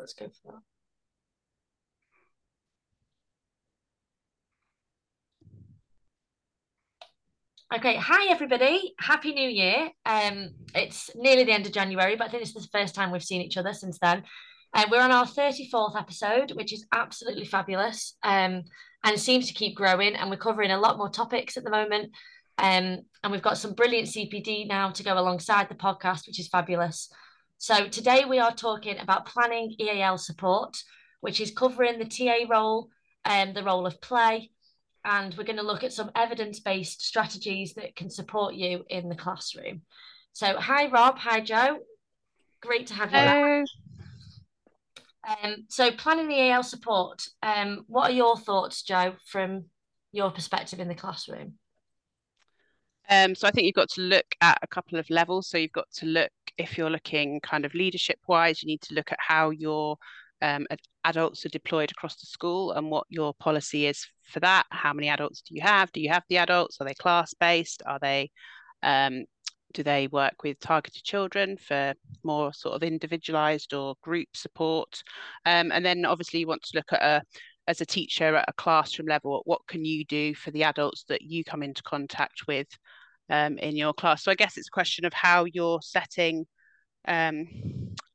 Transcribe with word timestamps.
let's 0.00 0.14
go 0.14 0.26
for 0.42 0.52
that. 0.52 0.60
Okay, 7.72 7.94
hi 7.96 8.28
everybody. 8.30 8.94
Happy 8.98 9.32
New 9.32 9.48
Year. 9.48 9.90
Um, 10.04 10.50
it's 10.74 11.10
nearly 11.14 11.44
the 11.44 11.52
end 11.52 11.66
of 11.66 11.72
January, 11.72 12.16
but 12.16 12.26
I 12.26 12.28
think 12.30 12.42
this 12.42 12.56
is 12.56 12.64
the 12.64 12.78
first 12.78 12.96
time 12.96 13.12
we've 13.12 13.22
seen 13.22 13.42
each 13.42 13.56
other 13.56 13.72
since 13.72 13.98
then. 14.00 14.24
And 14.74 14.86
uh, 14.86 14.88
we're 14.90 15.02
on 15.02 15.12
our 15.12 15.26
34th 15.26 15.96
episode, 15.96 16.52
which 16.52 16.72
is 16.72 16.86
absolutely 16.92 17.44
fabulous. 17.44 18.16
Um, 18.24 18.64
and 19.04 19.18
seems 19.18 19.46
to 19.48 19.54
keep 19.54 19.76
growing, 19.76 20.16
and 20.16 20.30
we're 20.30 20.36
covering 20.36 20.72
a 20.72 20.80
lot 20.80 20.98
more 20.98 21.10
topics 21.10 21.56
at 21.56 21.64
the 21.64 21.70
moment. 21.70 22.10
Um, 22.58 23.02
and 23.22 23.32
we've 23.32 23.40
got 23.40 23.56
some 23.56 23.74
brilliant 23.74 24.08
CPD 24.08 24.66
now 24.66 24.90
to 24.90 25.02
go 25.02 25.14
alongside 25.18 25.68
the 25.68 25.74
podcast, 25.74 26.26
which 26.26 26.40
is 26.40 26.48
fabulous. 26.48 27.08
So 27.62 27.88
today 27.88 28.24
we 28.24 28.38
are 28.38 28.54
talking 28.54 28.98
about 29.00 29.26
planning 29.26 29.76
EAL 29.78 30.16
support, 30.16 30.82
which 31.20 31.42
is 31.42 31.50
covering 31.50 31.98
the 31.98 32.06
TA 32.06 32.46
role 32.48 32.88
and 33.22 33.54
the 33.54 33.62
role 33.62 33.84
of 33.84 34.00
play, 34.00 34.50
and 35.04 35.34
we're 35.36 35.44
going 35.44 35.58
to 35.58 35.62
look 35.62 35.84
at 35.84 35.92
some 35.92 36.10
evidence-based 36.14 37.02
strategies 37.02 37.74
that 37.74 37.94
can 37.94 38.08
support 38.08 38.54
you 38.54 38.82
in 38.88 39.10
the 39.10 39.14
classroom. 39.14 39.82
So, 40.32 40.56
hi 40.58 40.86
Rob, 40.86 41.18
hi 41.18 41.42
Jo, 41.42 41.80
great 42.62 42.86
to 42.86 42.94
have 42.94 43.12
you. 43.12 43.18
Hello. 43.18 43.64
Um, 45.28 45.56
so, 45.68 45.90
planning 45.90 46.28
the 46.28 46.36
EAL 46.36 46.62
support. 46.62 47.26
Um, 47.42 47.84
what 47.88 48.10
are 48.10 48.14
your 48.14 48.38
thoughts, 48.38 48.82
Jo, 48.82 49.16
from 49.26 49.66
your 50.12 50.30
perspective 50.30 50.80
in 50.80 50.88
the 50.88 50.94
classroom? 50.94 51.58
Um, 53.10 53.34
so 53.34 53.48
I 53.48 53.50
think 53.50 53.66
you've 53.66 53.74
got 53.74 53.90
to 53.90 54.02
look 54.02 54.36
at 54.40 54.58
a 54.62 54.68
couple 54.68 54.96
of 54.98 55.10
levels. 55.10 55.48
So 55.48 55.58
you've 55.58 55.72
got 55.72 55.90
to 55.94 56.06
look 56.06 56.30
if 56.58 56.76
you're 56.76 56.90
looking 56.90 57.40
kind 57.40 57.64
of 57.64 57.74
leadership 57.74 58.18
wise, 58.26 58.62
you 58.62 58.66
need 58.66 58.82
to 58.82 58.94
look 58.94 59.12
at 59.12 59.18
how 59.20 59.50
your 59.50 59.96
um, 60.42 60.66
adults 61.04 61.44
are 61.44 61.50
deployed 61.50 61.90
across 61.90 62.16
the 62.16 62.26
school 62.26 62.72
and 62.72 62.90
what 62.90 63.06
your 63.08 63.34
policy 63.34 63.86
is 63.86 64.06
for 64.24 64.40
that. 64.40 64.66
How 64.70 64.92
many 64.92 65.08
adults 65.08 65.42
do 65.42 65.54
you 65.54 65.62
have? 65.62 65.92
Do 65.92 66.00
you 66.00 66.10
have 66.10 66.24
the 66.28 66.38
adults? 66.38 66.78
Are 66.80 66.86
they 66.86 66.94
class 66.94 67.34
based? 67.34 67.82
Are 67.86 67.98
they 68.00 68.30
um, 68.82 69.24
do 69.72 69.82
they 69.82 70.08
work 70.08 70.42
with 70.42 70.58
targeted 70.58 71.04
children 71.04 71.56
for 71.56 71.94
more 72.24 72.52
sort 72.52 72.74
of 72.74 72.82
individualized 72.82 73.72
or 73.72 73.94
group 74.02 74.28
support? 74.34 75.02
Um, 75.46 75.70
and 75.70 75.84
then 75.84 76.04
obviously 76.04 76.40
you 76.40 76.46
want 76.46 76.62
to 76.62 76.76
look 76.76 76.92
at 76.92 77.02
a 77.02 77.22
as 77.68 77.80
a 77.80 77.86
teacher 77.86 78.34
at 78.34 78.48
a 78.48 78.52
classroom 78.54 79.06
level, 79.06 79.42
what 79.44 79.60
can 79.68 79.84
you 79.84 80.04
do 80.04 80.34
for 80.34 80.50
the 80.50 80.64
adults 80.64 81.04
that 81.08 81.22
you 81.22 81.44
come 81.44 81.62
into 81.62 81.82
contact 81.84 82.48
with 82.48 82.66
um, 83.30 83.58
in 83.58 83.76
your 83.76 83.94
class? 83.94 84.24
So 84.24 84.30
I 84.30 84.34
guess 84.34 84.56
it's 84.56 84.68
a 84.68 84.72
question 84.72 85.04
of 85.04 85.12
how 85.12 85.44
your 85.44 85.80
setting 85.82 86.46
um, 87.06 87.46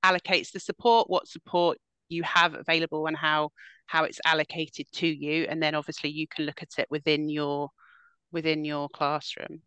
allocates 0.04 0.52
the 0.52 0.60
support, 0.60 1.10
what 1.10 1.28
support 1.28 1.78
you 2.10 2.24
have 2.24 2.54
available 2.54 3.08
and 3.08 3.18
how 3.18 3.50
how 3.88 4.04
it's 4.04 4.20
allocated 4.26 4.88
to 4.94 5.08
you. 5.08 5.46
And 5.48 5.62
then 5.62 5.76
obviously 5.76 6.10
you 6.10 6.28
can 6.28 6.46
look 6.46 6.62
at 6.62 6.80
it 6.80 6.88
within 6.90 7.30
your 7.30 7.70
within 8.32 8.66
your 8.66 8.90
classroom. 8.90 9.62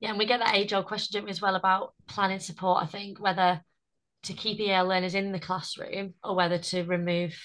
Yeah 0.00 0.10
and 0.10 0.18
we 0.18 0.26
get 0.26 0.40
that 0.40 0.54
age 0.54 0.72
old 0.72 0.86
question 0.86 1.28
as 1.28 1.40
well 1.40 1.54
about 1.54 1.94
planning 2.06 2.40
support. 2.40 2.82
I 2.82 2.86
think 2.86 3.20
whether 3.20 3.62
to 4.24 4.32
keep 4.32 4.58
EAL 4.58 4.86
learners 4.86 5.14
in 5.14 5.32
the 5.32 5.38
classroom 5.38 6.14
or 6.24 6.34
whether 6.34 6.58
to 6.58 6.82
remove 6.84 7.38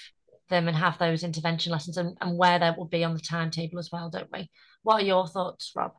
them 0.49 0.67
and 0.67 0.75
have 0.75 0.97
those 0.97 1.23
intervention 1.23 1.71
lessons 1.71 1.97
and, 1.97 2.17
and 2.19 2.37
where 2.37 2.59
that 2.59 2.77
will 2.77 2.85
be 2.85 3.03
on 3.03 3.13
the 3.13 3.21
timetable 3.21 3.79
as 3.79 3.89
well 3.91 4.09
don't 4.09 4.31
we? 4.31 4.49
What 4.81 5.01
are 5.01 5.05
your 5.05 5.27
thoughts 5.27 5.71
rob 5.75 5.93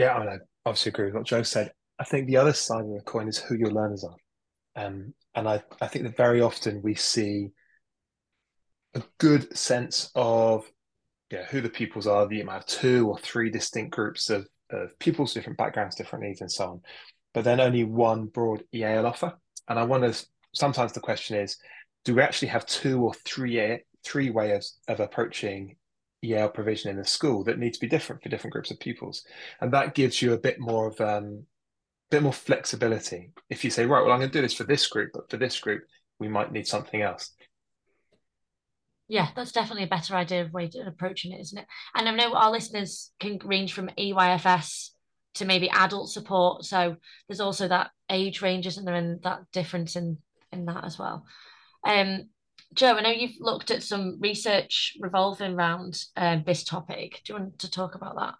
yeah 0.00 0.16
i, 0.16 0.38
obviously 0.66 0.90
agree 0.90 1.06
with 1.06 1.14
what 1.14 1.26
jo 1.26 1.42
said 1.42 1.72
i 1.98 2.04
think 2.04 2.26
the 2.26 2.36
other 2.36 2.52
side 2.52 2.84
of 2.84 2.90
the 2.90 3.02
coin 3.04 3.28
is 3.28 3.38
who 3.38 3.54
your 3.56 3.70
learners 3.70 4.04
are 4.04 4.16
um, 4.76 5.14
and 5.34 5.48
I, 5.48 5.62
I 5.80 5.86
think 5.86 6.04
that 6.04 6.16
very 6.16 6.40
often 6.40 6.82
we 6.82 6.94
see 6.94 7.50
a 8.94 9.02
good 9.18 9.56
sense 9.56 10.10
of 10.14 10.70
yeah, 11.30 11.44
who 11.44 11.60
the 11.60 11.68
pupils 11.68 12.06
are, 12.06 12.32
you 12.32 12.44
might 12.44 12.54
have 12.54 12.66
two 12.66 13.08
or 13.08 13.18
three 13.18 13.50
distinct 13.50 13.92
groups 13.92 14.30
of, 14.30 14.48
of 14.70 14.98
pupils, 14.98 15.32
different 15.32 15.58
backgrounds, 15.58 15.94
different 15.94 16.24
needs, 16.24 16.40
and 16.40 16.50
so 16.50 16.64
on. 16.64 16.80
But 17.34 17.44
then 17.44 17.60
only 17.60 17.84
one 17.84 18.26
broad 18.26 18.64
EAL 18.74 19.06
offer. 19.06 19.34
And 19.68 19.78
I 19.78 19.84
wonder 19.84 20.12
sometimes 20.52 20.92
the 20.92 21.00
question 21.00 21.36
is, 21.36 21.56
do 22.04 22.16
we 22.16 22.22
actually 22.22 22.48
have 22.48 22.66
two 22.66 23.00
or 23.02 23.14
three 23.24 23.78
three 24.02 24.30
ways 24.30 24.78
of 24.88 24.98
approaching 24.98 25.76
EAL 26.22 26.50
provision 26.50 26.90
in 26.90 26.96
the 26.96 27.04
school 27.04 27.44
that 27.44 27.58
need 27.58 27.74
to 27.74 27.80
be 27.80 27.88
different 27.88 28.22
for 28.22 28.28
different 28.28 28.52
groups 28.52 28.70
of 28.70 28.80
pupils? 28.80 29.24
And 29.60 29.72
that 29.72 29.94
gives 29.94 30.20
you 30.20 30.32
a 30.32 30.38
bit 30.38 30.60
more 30.60 30.88
of 30.88 31.00
um, 31.00 31.44
bit 32.10 32.22
more 32.22 32.32
flexibility. 32.32 33.30
If 33.48 33.64
you 33.64 33.70
say, 33.70 33.86
right, 33.86 34.02
well, 34.02 34.12
I'm 34.12 34.18
going 34.18 34.30
to 34.30 34.38
do 34.38 34.42
this 34.42 34.54
for 34.54 34.64
this 34.64 34.86
group, 34.86 35.10
but 35.14 35.30
for 35.30 35.36
this 35.36 35.58
group, 35.60 35.82
we 36.18 36.28
might 36.28 36.52
need 36.52 36.66
something 36.66 37.00
else. 37.00 37.32
Yeah, 39.08 39.28
that's 39.34 39.52
definitely 39.52 39.84
a 39.84 39.88
better 39.88 40.14
idea 40.14 40.42
of 40.42 40.52
way 40.52 40.66
of 40.66 40.86
approaching 40.86 41.32
it, 41.32 41.40
isn't 41.40 41.58
it? 41.58 41.66
And 41.94 42.08
I 42.08 42.14
know 42.14 42.34
our 42.34 42.50
listeners 42.50 43.10
can 43.18 43.40
range 43.44 43.72
from 43.72 43.90
EYFS 43.98 44.90
to 45.34 45.44
maybe 45.44 45.70
adult 45.70 46.10
support. 46.10 46.64
So 46.64 46.96
there's 47.26 47.40
also 47.40 47.66
that 47.68 47.90
age 48.08 48.42
range, 48.42 48.66
isn't 48.66 48.84
there, 48.84 48.94
and 48.94 49.22
that 49.22 49.50
difference 49.52 49.96
in 49.96 50.18
in 50.52 50.66
that 50.66 50.84
as 50.84 50.98
well. 50.98 51.24
Um, 51.84 52.28
Jo, 52.74 52.94
I 52.94 53.02
know 53.02 53.10
you've 53.10 53.40
looked 53.40 53.70
at 53.70 53.82
some 53.82 54.18
research 54.20 54.96
revolving 55.00 55.54
around 55.54 56.04
um, 56.16 56.42
this 56.46 56.64
topic. 56.64 57.22
Do 57.24 57.32
you 57.32 57.38
want 57.38 57.58
to 57.60 57.70
talk 57.70 57.94
about 57.94 58.16
that? 58.16 58.34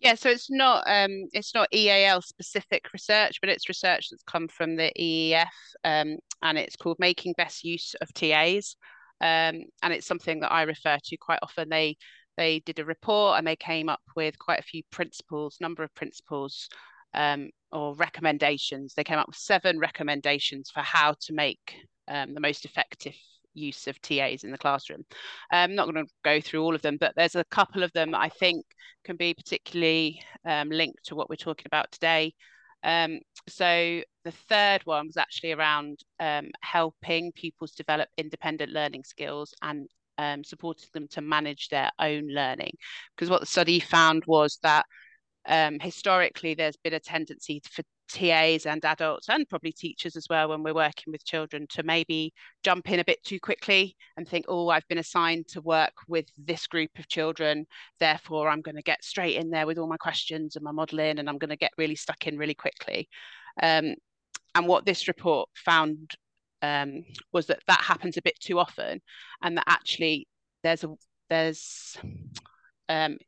Yeah, 0.00 0.14
so 0.14 0.28
it's 0.30 0.48
not 0.48 0.84
um, 0.86 1.28
it's 1.32 1.54
not 1.54 1.74
EAL 1.74 2.22
specific 2.22 2.92
research, 2.92 3.40
but 3.40 3.50
it's 3.50 3.68
research 3.68 4.08
that's 4.10 4.22
come 4.22 4.46
from 4.46 4.76
the 4.76 4.92
EEF, 4.98 5.46
um, 5.82 6.18
and 6.42 6.58
it's 6.58 6.76
called 6.76 6.98
Making 7.00 7.34
Best 7.36 7.64
Use 7.64 7.96
of 8.00 8.12
TAs, 8.14 8.76
um, 9.20 9.64
and 9.82 9.92
it's 9.92 10.06
something 10.06 10.40
that 10.40 10.52
I 10.52 10.62
refer 10.62 10.98
to 11.02 11.16
quite 11.16 11.40
often. 11.42 11.68
They 11.68 11.96
they 12.36 12.60
did 12.60 12.78
a 12.78 12.84
report 12.84 13.36
and 13.36 13.46
they 13.46 13.56
came 13.56 13.88
up 13.88 14.00
with 14.14 14.38
quite 14.38 14.60
a 14.60 14.62
few 14.62 14.82
principles, 14.90 15.56
number 15.60 15.82
of 15.82 15.92
principles 15.96 16.68
um, 17.12 17.50
or 17.72 17.96
recommendations. 17.96 18.94
They 18.94 19.02
came 19.02 19.18
up 19.18 19.26
with 19.26 19.36
seven 19.36 19.80
recommendations 19.80 20.70
for 20.70 20.80
how 20.80 21.16
to 21.22 21.32
make 21.32 21.74
um, 22.08 22.34
the 22.34 22.40
most 22.40 22.64
effective 22.64 23.14
use 23.54 23.86
of 23.86 24.00
TAs 24.00 24.44
in 24.44 24.52
the 24.52 24.58
classroom. 24.58 25.04
I'm 25.50 25.74
not 25.74 25.90
going 25.90 26.06
to 26.06 26.12
go 26.24 26.40
through 26.40 26.62
all 26.62 26.74
of 26.74 26.82
them, 26.82 26.96
but 26.98 27.12
there's 27.16 27.36
a 27.36 27.44
couple 27.44 27.82
of 27.82 27.92
them 27.92 28.14
I 28.14 28.28
think 28.28 28.64
can 29.04 29.16
be 29.16 29.34
particularly 29.34 30.22
um, 30.44 30.70
linked 30.70 31.04
to 31.06 31.14
what 31.14 31.28
we're 31.28 31.36
talking 31.36 31.66
about 31.66 31.90
today. 31.92 32.34
Um, 32.84 33.18
so 33.48 34.02
the 34.24 34.30
third 34.30 34.82
one 34.84 35.06
was 35.06 35.16
actually 35.16 35.52
around 35.52 36.00
um, 36.20 36.50
helping 36.62 37.32
pupils 37.32 37.72
develop 37.72 38.08
independent 38.16 38.72
learning 38.72 39.04
skills 39.04 39.54
and 39.62 39.88
um, 40.18 40.44
supporting 40.44 40.88
them 40.92 41.08
to 41.08 41.20
manage 41.20 41.68
their 41.68 41.90
own 41.98 42.28
learning. 42.28 42.72
Because 43.16 43.30
what 43.30 43.40
the 43.40 43.46
study 43.46 43.80
found 43.80 44.24
was 44.26 44.58
that 44.62 44.84
um, 45.46 45.78
historically 45.80 46.54
there's 46.54 46.76
been 46.76 46.94
a 46.94 47.00
tendency 47.00 47.62
for 47.70 47.82
TAs 48.08 48.66
and 48.66 48.84
adults 48.84 49.28
and 49.28 49.48
probably 49.48 49.72
teachers 49.72 50.16
as 50.16 50.26
well 50.28 50.48
when 50.48 50.62
we're 50.62 50.74
working 50.74 51.12
with 51.12 51.24
children 51.24 51.66
to 51.70 51.82
maybe 51.82 52.32
jump 52.62 52.90
in 52.90 53.00
a 53.00 53.04
bit 53.04 53.22
too 53.24 53.38
quickly 53.38 53.96
and 54.16 54.26
think, 54.26 54.46
oh, 54.48 54.68
I've 54.68 54.86
been 54.88 54.98
assigned 54.98 55.48
to 55.48 55.60
work 55.60 55.92
with 56.08 56.26
this 56.36 56.66
group 56.66 56.90
of 56.98 57.08
children, 57.08 57.66
therefore 58.00 58.48
I'm 58.48 58.62
going 58.62 58.76
to 58.76 58.82
get 58.82 59.04
straight 59.04 59.36
in 59.36 59.50
there 59.50 59.66
with 59.66 59.78
all 59.78 59.88
my 59.88 59.96
questions 59.96 60.56
and 60.56 60.64
my 60.64 60.72
modelling 60.72 61.18
and 61.18 61.28
I'm 61.28 61.38
going 61.38 61.50
to 61.50 61.56
get 61.56 61.72
really 61.78 61.96
stuck 61.96 62.26
in 62.26 62.38
really 62.38 62.54
quickly. 62.54 63.08
Um, 63.62 63.94
and 64.54 64.66
what 64.66 64.86
this 64.86 65.08
report 65.08 65.48
found 65.54 66.12
um, 66.62 67.04
was 67.32 67.46
that 67.46 67.62
that 67.66 67.80
happens 67.80 68.16
a 68.16 68.22
bit 68.22 68.38
too 68.40 68.58
often 68.58 69.00
and 69.42 69.56
that 69.56 69.64
actually 69.68 70.26
there's 70.62 70.84
a 70.84 70.94
there's 71.30 71.96
um, 72.88 73.18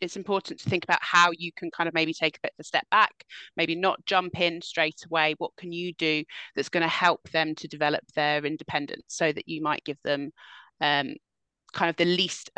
it's 0.00 0.16
important 0.16 0.60
to 0.60 0.70
think 0.70 0.84
about 0.84 0.98
how 1.02 1.30
you 1.36 1.52
can 1.52 1.70
kind 1.70 1.88
of 1.88 1.94
maybe 1.94 2.14
take 2.14 2.36
a 2.36 2.40
bit 2.42 2.52
of 2.58 2.62
a 2.62 2.66
step 2.66 2.88
back, 2.90 3.24
maybe 3.56 3.74
not 3.74 4.04
jump 4.06 4.40
in 4.40 4.62
straight 4.62 5.02
away. 5.06 5.34
What 5.38 5.56
can 5.56 5.72
you 5.72 5.92
do 5.94 6.24
that's 6.54 6.68
going 6.68 6.82
to 6.82 6.88
help 6.88 7.30
them 7.30 7.54
to 7.56 7.68
develop 7.68 8.04
their 8.14 8.44
independence 8.44 9.04
so 9.08 9.32
that 9.32 9.48
you 9.48 9.62
might 9.62 9.84
give 9.84 9.98
them 10.02 10.32
um, 10.80 11.14
kind 11.72 11.90
of 11.90 11.96
the 11.96 12.04
least 12.04 12.50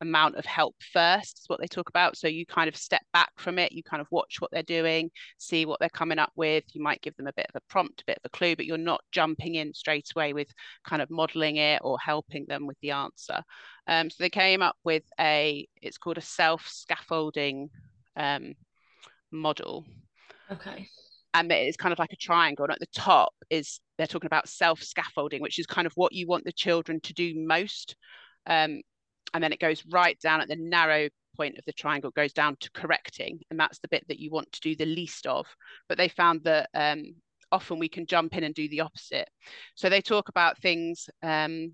amount 0.00 0.36
of 0.36 0.44
help 0.44 0.74
first 0.92 1.38
is 1.38 1.48
what 1.48 1.60
they 1.60 1.66
talk 1.66 1.88
about. 1.88 2.16
So 2.16 2.28
you 2.28 2.46
kind 2.46 2.68
of 2.68 2.76
step 2.76 3.02
back 3.12 3.30
from 3.36 3.58
it 3.58 3.72
you 3.72 3.82
kind 3.82 4.00
of 4.00 4.06
watch 4.10 4.36
what 4.40 4.50
they're 4.50 4.62
doing 4.62 5.10
see 5.38 5.66
what 5.66 5.80
they're 5.80 5.88
coming 5.88 6.18
up 6.18 6.32
with. 6.36 6.64
You 6.72 6.82
might 6.82 7.02
give 7.02 7.16
them 7.16 7.26
a 7.26 7.32
bit 7.32 7.46
of 7.48 7.56
a 7.56 7.72
prompt 7.72 8.02
a 8.02 8.04
bit 8.06 8.18
of 8.18 8.24
a 8.24 8.36
clue 8.36 8.56
but 8.56 8.66
you're 8.66 8.78
not 8.78 9.00
jumping 9.12 9.54
in 9.54 9.74
straight 9.74 10.08
away 10.14 10.32
with 10.32 10.48
kind 10.84 11.02
of 11.02 11.10
modeling 11.10 11.56
it 11.56 11.80
or 11.84 11.98
helping 11.98 12.46
them 12.48 12.66
with 12.66 12.76
the 12.82 12.90
answer. 12.92 13.42
Um, 13.86 14.10
so 14.10 14.16
they 14.18 14.30
came 14.30 14.62
up 14.62 14.76
with 14.84 15.04
a 15.20 15.66
it's 15.80 15.98
called 15.98 16.18
a 16.18 16.22
self 16.22 16.66
scaffolding 16.66 17.68
um, 18.16 18.54
model. 19.30 19.84
Okay. 20.50 20.88
And 21.34 21.52
it's 21.52 21.76
kind 21.76 21.92
of 21.92 21.98
like 21.98 22.12
a 22.12 22.16
triangle 22.16 22.64
and 22.64 22.72
at 22.72 22.80
the 22.80 22.86
top 22.86 23.34
is 23.50 23.80
they're 23.98 24.06
talking 24.06 24.26
about 24.26 24.48
self 24.48 24.82
scaffolding 24.82 25.42
which 25.42 25.58
is 25.58 25.66
kind 25.66 25.86
of 25.86 25.92
what 25.94 26.12
you 26.12 26.26
want 26.26 26.44
the 26.44 26.52
children 26.52 27.00
to 27.00 27.12
do 27.12 27.34
most 27.36 27.94
um, 28.46 28.80
and 29.34 29.42
then 29.42 29.52
it 29.52 29.60
goes 29.60 29.84
right 29.90 30.18
down 30.20 30.40
at 30.40 30.48
the 30.48 30.56
narrow 30.56 31.08
point 31.36 31.58
of 31.58 31.64
the 31.66 31.72
triangle 31.72 32.10
goes 32.12 32.32
down 32.32 32.56
to 32.60 32.70
correcting 32.72 33.38
and 33.50 33.60
that's 33.60 33.78
the 33.80 33.88
bit 33.88 34.06
that 34.08 34.18
you 34.18 34.30
want 34.30 34.50
to 34.52 34.60
do 34.60 34.74
the 34.74 34.86
least 34.86 35.26
of 35.26 35.46
but 35.86 35.98
they 35.98 36.08
found 36.08 36.42
that 36.44 36.68
um, 36.72 37.04
often 37.52 37.78
we 37.78 37.88
can 37.88 38.06
jump 38.06 38.36
in 38.36 38.44
and 38.44 38.54
do 38.54 38.68
the 38.68 38.80
opposite. 38.80 39.28
So 39.74 39.88
they 39.88 40.00
talk 40.00 40.28
about 40.28 40.58
things 40.58 41.08
um, 41.22 41.70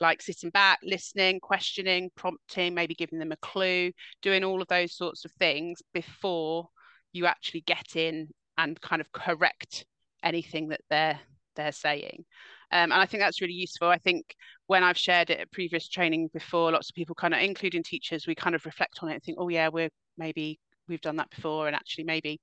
like 0.00 0.22
sitting 0.22 0.50
back, 0.50 0.78
listening, 0.82 1.40
questioning, 1.40 2.10
prompting, 2.16 2.74
maybe 2.74 2.94
giving 2.94 3.18
them 3.18 3.32
a 3.32 3.36
clue, 3.36 3.92
doing 4.22 4.44
all 4.44 4.60
of 4.60 4.68
those 4.68 4.96
sorts 4.96 5.24
of 5.24 5.32
things 5.32 5.82
before 5.92 6.68
you 7.12 7.26
actually 7.26 7.62
get 7.62 7.96
in 7.96 8.28
and 8.58 8.80
kind 8.80 9.00
of 9.00 9.12
correct 9.12 9.84
anything 10.22 10.68
that 10.68 10.80
they're 10.90 11.20
they're 11.54 11.72
saying. 11.72 12.24
Um, 12.72 12.90
and 12.90 12.94
I 12.94 13.06
think 13.06 13.22
that's 13.22 13.40
really 13.40 13.54
useful. 13.54 13.88
I 13.88 13.98
think 13.98 14.34
when 14.66 14.82
I've 14.82 14.98
shared 14.98 15.30
it 15.30 15.40
at 15.40 15.52
previous 15.52 15.88
training 15.88 16.30
before, 16.32 16.72
lots 16.72 16.90
of 16.90 16.94
people 16.94 17.14
kind 17.14 17.34
of, 17.34 17.40
including 17.40 17.82
teachers, 17.82 18.26
we 18.26 18.34
kind 18.34 18.54
of 18.54 18.64
reflect 18.64 18.98
on 19.02 19.10
it 19.10 19.14
and 19.14 19.22
think, 19.22 19.38
oh 19.40 19.48
yeah, 19.48 19.68
we're 19.68 19.90
maybe 20.18 20.58
we've 20.88 21.00
done 21.00 21.16
that 21.16 21.30
before, 21.30 21.66
and 21.66 21.76
actually 21.76 22.04
maybe 22.04 22.40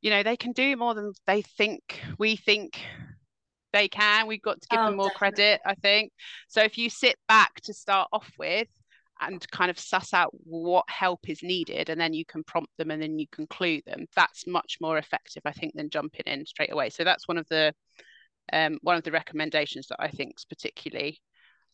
you 0.00 0.10
know 0.10 0.22
they 0.22 0.36
can 0.36 0.52
do 0.52 0.76
more 0.76 0.94
than 0.94 1.12
they 1.26 1.42
think 1.42 2.00
we 2.18 2.36
think 2.36 2.80
they 3.72 3.88
can 3.88 4.26
we've 4.26 4.42
got 4.42 4.60
to 4.60 4.68
give 4.68 4.80
oh, 4.80 4.86
them 4.86 4.96
more 4.96 5.08
definitely. 5.08 5.18
credit 5.18 5.60
i 5.66 5.74
think 5.74 6.12
so 6.48 6.62
if 6.62 6.78
you 6.78 6.90
sit 6.90 7.16
back 7.28 7.54
to 7.62 7.72
start 7.72 8.08
off 8.12 8.30
with 8.38 8.68
and 9.20 9.48
kind 9.50 9.70
of 9.70 9.78
suss 9.78 10.14
out 10.14 10.30
what 10.44 10.84
help 10.88 11.28
is 11.28 11.42
needed 11.42 11.90
and 11.90 12.00
then 12.00 12.14
you 12.14 12.24
can 12.24 12.42
prompt 12.44 12.70
them 12.78 12.90
and 12.90 13.02
then 13.02 13.18
you 13.18 13.26
can 13.30 13.46
clue 13.46 13.80
them 13.86 14.06
that's 14.16 14.46
much 14.46 14.78
more 14.80 14.98
effective 14.98 15.42
i 15.44 15.52
think 15.52 15.74
than 15.74 15.90
jumping 15.90 16.22
in 16.26 16.44
straight 16.46 16.72
away 16.72 16.88
so 16.88 17.04
that's 17.04 17.28
one 17.28 17.38
of 17.38 17.46
the 17.48 17.72
um, 18.52 18.78
one 18.82 18.96
of 18.96 19.04
the 19.04 19.12
recommendations 19.12 19.86
that 19.88 20.00
i 20.00 20.08
think 20.08 20.34
is 20.36 20.44
particularly 20.44 21.20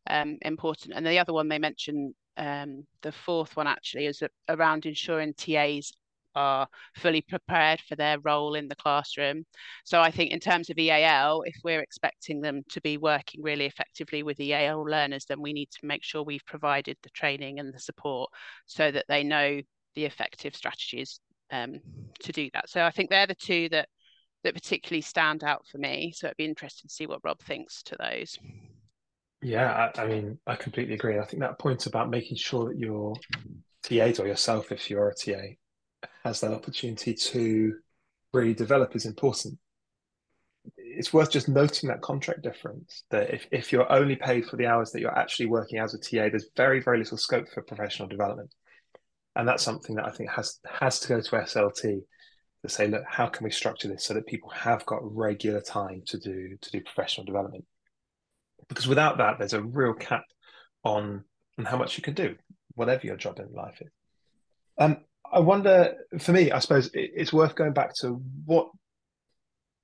um, 0.09 0.39
important 0.43 0.95
and 0.95 1.07
the 1.07 1.19
other 1.19 1.33
one 1.33 1.49
they 1.49 1.59
mentioned 1.59 2.15
um, 2.37 2.87
the 3.03 3.13
fourth 3.13 3.57
one 3.57 3.67
actually 3.67 4.07
is 4.07 4.23
around 4.49 4.87
ensuring 4.87 5.35
tas 5.35 5.93
are 6.37 6.69
fully 6.95 7.23
prepared 7.23 7.81
for 7.81 7.97
their 7.97 8.21
role 8.21 8.55
in 8.55 8.69
the 8.69 8.77
classroom. 8.77 9.45
So 9.85 10.01
I 10.01 10.11
think 10.11 10.31
in 10.31 10.39
terms 10.39 10.71
of 10.71 10.79
EAL, 10.79 11.43
if 11.47 11.57
we're 11.65 11.81
expecting 11.81 12.41
them 12.43 12.63
to 12.71 12.81
be 12.83 12.99
working 12.99 13.43
really 13.43 13.65
effectively 13.65 14.23
with 14.23 14.39
EAL 14.39 14.85
learners, 14.85 15.25
then 15.25 15.41
we 15.41 15.55
need 15.55 15.71
to 15.71 15.87
make 15.87 16.05
sure 16.05 16.23
we've 16.23 16.45
provided 16.45 16.99
the 17.03 17.11
training 17.11 17.59
and 17.59 17.73
the 17.73 17.81
support 17.81 18.31
so 18.67 18.91
that 18.91 19.07
they 19.09 19.25
know 19.25 19.61
the 19.95 20.05
effective 20.05 20.55
strategies 20.55 21.21
um, 21.51 21.81
to 22.21 22.33
do 22.33 22.51
that. 22.53 22.69
So 22.69 22.85
I 22.85 22.91
think 22.91 23.09
they're 23.09 23.27
the 23.27 23.35
two 23.35 23.71
that 23.71 23.89
that 24.47 24.55
particularly 24.55 25.03
stand 25.03 25.43
out 25.43 25.67
for 25.67 25.79
me. 25.79 26.13
So 26.15 26.29
it'd 26.29 26.37
be 26.37 26.45
interesting 26.45 26.89
to 26.89 26.95
see 26.95 27.07
what 27.07 27.21
Rob 27.25 27.41
thinks 27.41 27.83
to 27.85 27.97
those. 27.99 28.39
Yeah, 29.43 29.91
I, 29.97 30.03
I 30.03 30.07
mean, 30.07 30.39
I 30.47 30.55
completely 30.55 30.95
agree. 30.95 31.19
I 31.19 31.25
think 31.25 31.41
that 31.43 31.59
point 31.59 31.87
about 31.87 32.11
making 32.11 32.37
sure 32.37 32.69
that 32.69 32.79
your 32.79 33.15
TAs 33.83 34.21
or 34.21 34.27
yourself, 34.27 34.71
if 34.73 34.89
you're 34.89 35.09
a 35.09 35.15
TA, 35.15 36.09
has 36.25 36.41
that 36.41 36.53
opportunity 36.53 37.13
to 37.15 37.75
really 38.33 38.55
develop 38.55 38.95
is 38.95 39.05
important. 39.05 39.59
It's 40.77 41.13
worth 41.13 41.31
just 41.31 41.49
noting 41.49 41.89
that 41.89 42.01
contract 42.01 42.43
difference 42.43 43.05
that 43.11 43.35
if, 43.35 43.47
if 43.51 43.73
you're 43.73 43.91
only 43.93 44.17
paid 44.17 44.47
for 44.47 44.57
the 44.57 44.67
hours 44.67 44.91
that 44.93 45.01
you're 45.01 45.17
actually 45.17 45.47
working 45.47 45.81
as 45.81 45.95
a 45.95 45.99
TA, 45.99 46.29
there's 46.29 46.51
very, 46.57 46.81
very 46.81 46.99
little 46.99 47.19
scope 47.19 47.49
for 47.53 47.63
professional 47.63 48.09
development. 48.09 48.53
And 49.35 49.47
that's 49.47 49.63
something 49.63 49.97
that 49.97 50.07
I 50.07 50.11
think 50.11 50.31
has 50.31 50.61
has 50.65 50.99
to 51.01 51.09
go 51.09 51.21
to 51.21 51.31
SLT 51.31 52.01
to 52.63 52.69
say, 52.69 52.89
look, 52.89 53.05
how 53.09 53.27
can 53.27 53.45
we 53.45 53.51
structure 53.51 53.89
this 53.89 54.05
so 54.05 54.15
that 54.15 54.27
people 54.27 54.51
have 54.51 54.85
got 54.87 55.01
regular 55.03 55.61
time 55.61 56.03
to 56.07 56.19
do 56.19 56.57
to 56.61 56.71
do 56.71 56.81
professional 56.81 57.25
development? 57.25 57.65
Because 58.69 58.89
without 58.89 59.19
that, 59.19 59.39
there's 59.39 59.53
a 59.53 59.63
real 59.63 59.95
cap 59.95 60.25
on 60.83 61.25
on 61.59 61.65
how 61.65 61.77
much 61.77 61.97
you 61.97 62.03
can 62.03 62.15
do, 62.15 62.37
whatever 62.75 63.07
your 63.07 63.17
job 63.17 63.39
in 63.39 63.53
life 63.53 63.81
is. 63.81 63.91
Um, 64.79 64.99
I 65.33 65.41
wonder, 65.41 65.95
for 66.19 66.33
me, 66.33 66.53
I 66.53 66.59
suppose 66.59 66.91
it's 66.93 67.33
worth 67.33 67.55
going 67.55 67.73
back 67.73 67.95
to 68.01 68.23
what 68.45 68.69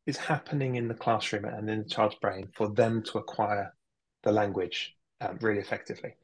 is 0.06 0.16
happening 0.16 0.76
in 0.76 0.88
the 0.88 0.94
classroom 0.94 1.44
and 1.44 1.68
in 1.70 1.80
the 1.80 1.88
child's 1.88 2.16
brain 2.16 2.48
for 2.54 2.68
them 2.68 3.02
to 3.04 3.18
acquire 3.18 3.72
the 4.22 4.32
language 4.32 4.94
um, 5.20 5.38
really 5.40 5.60
effectively. 5.60 6.14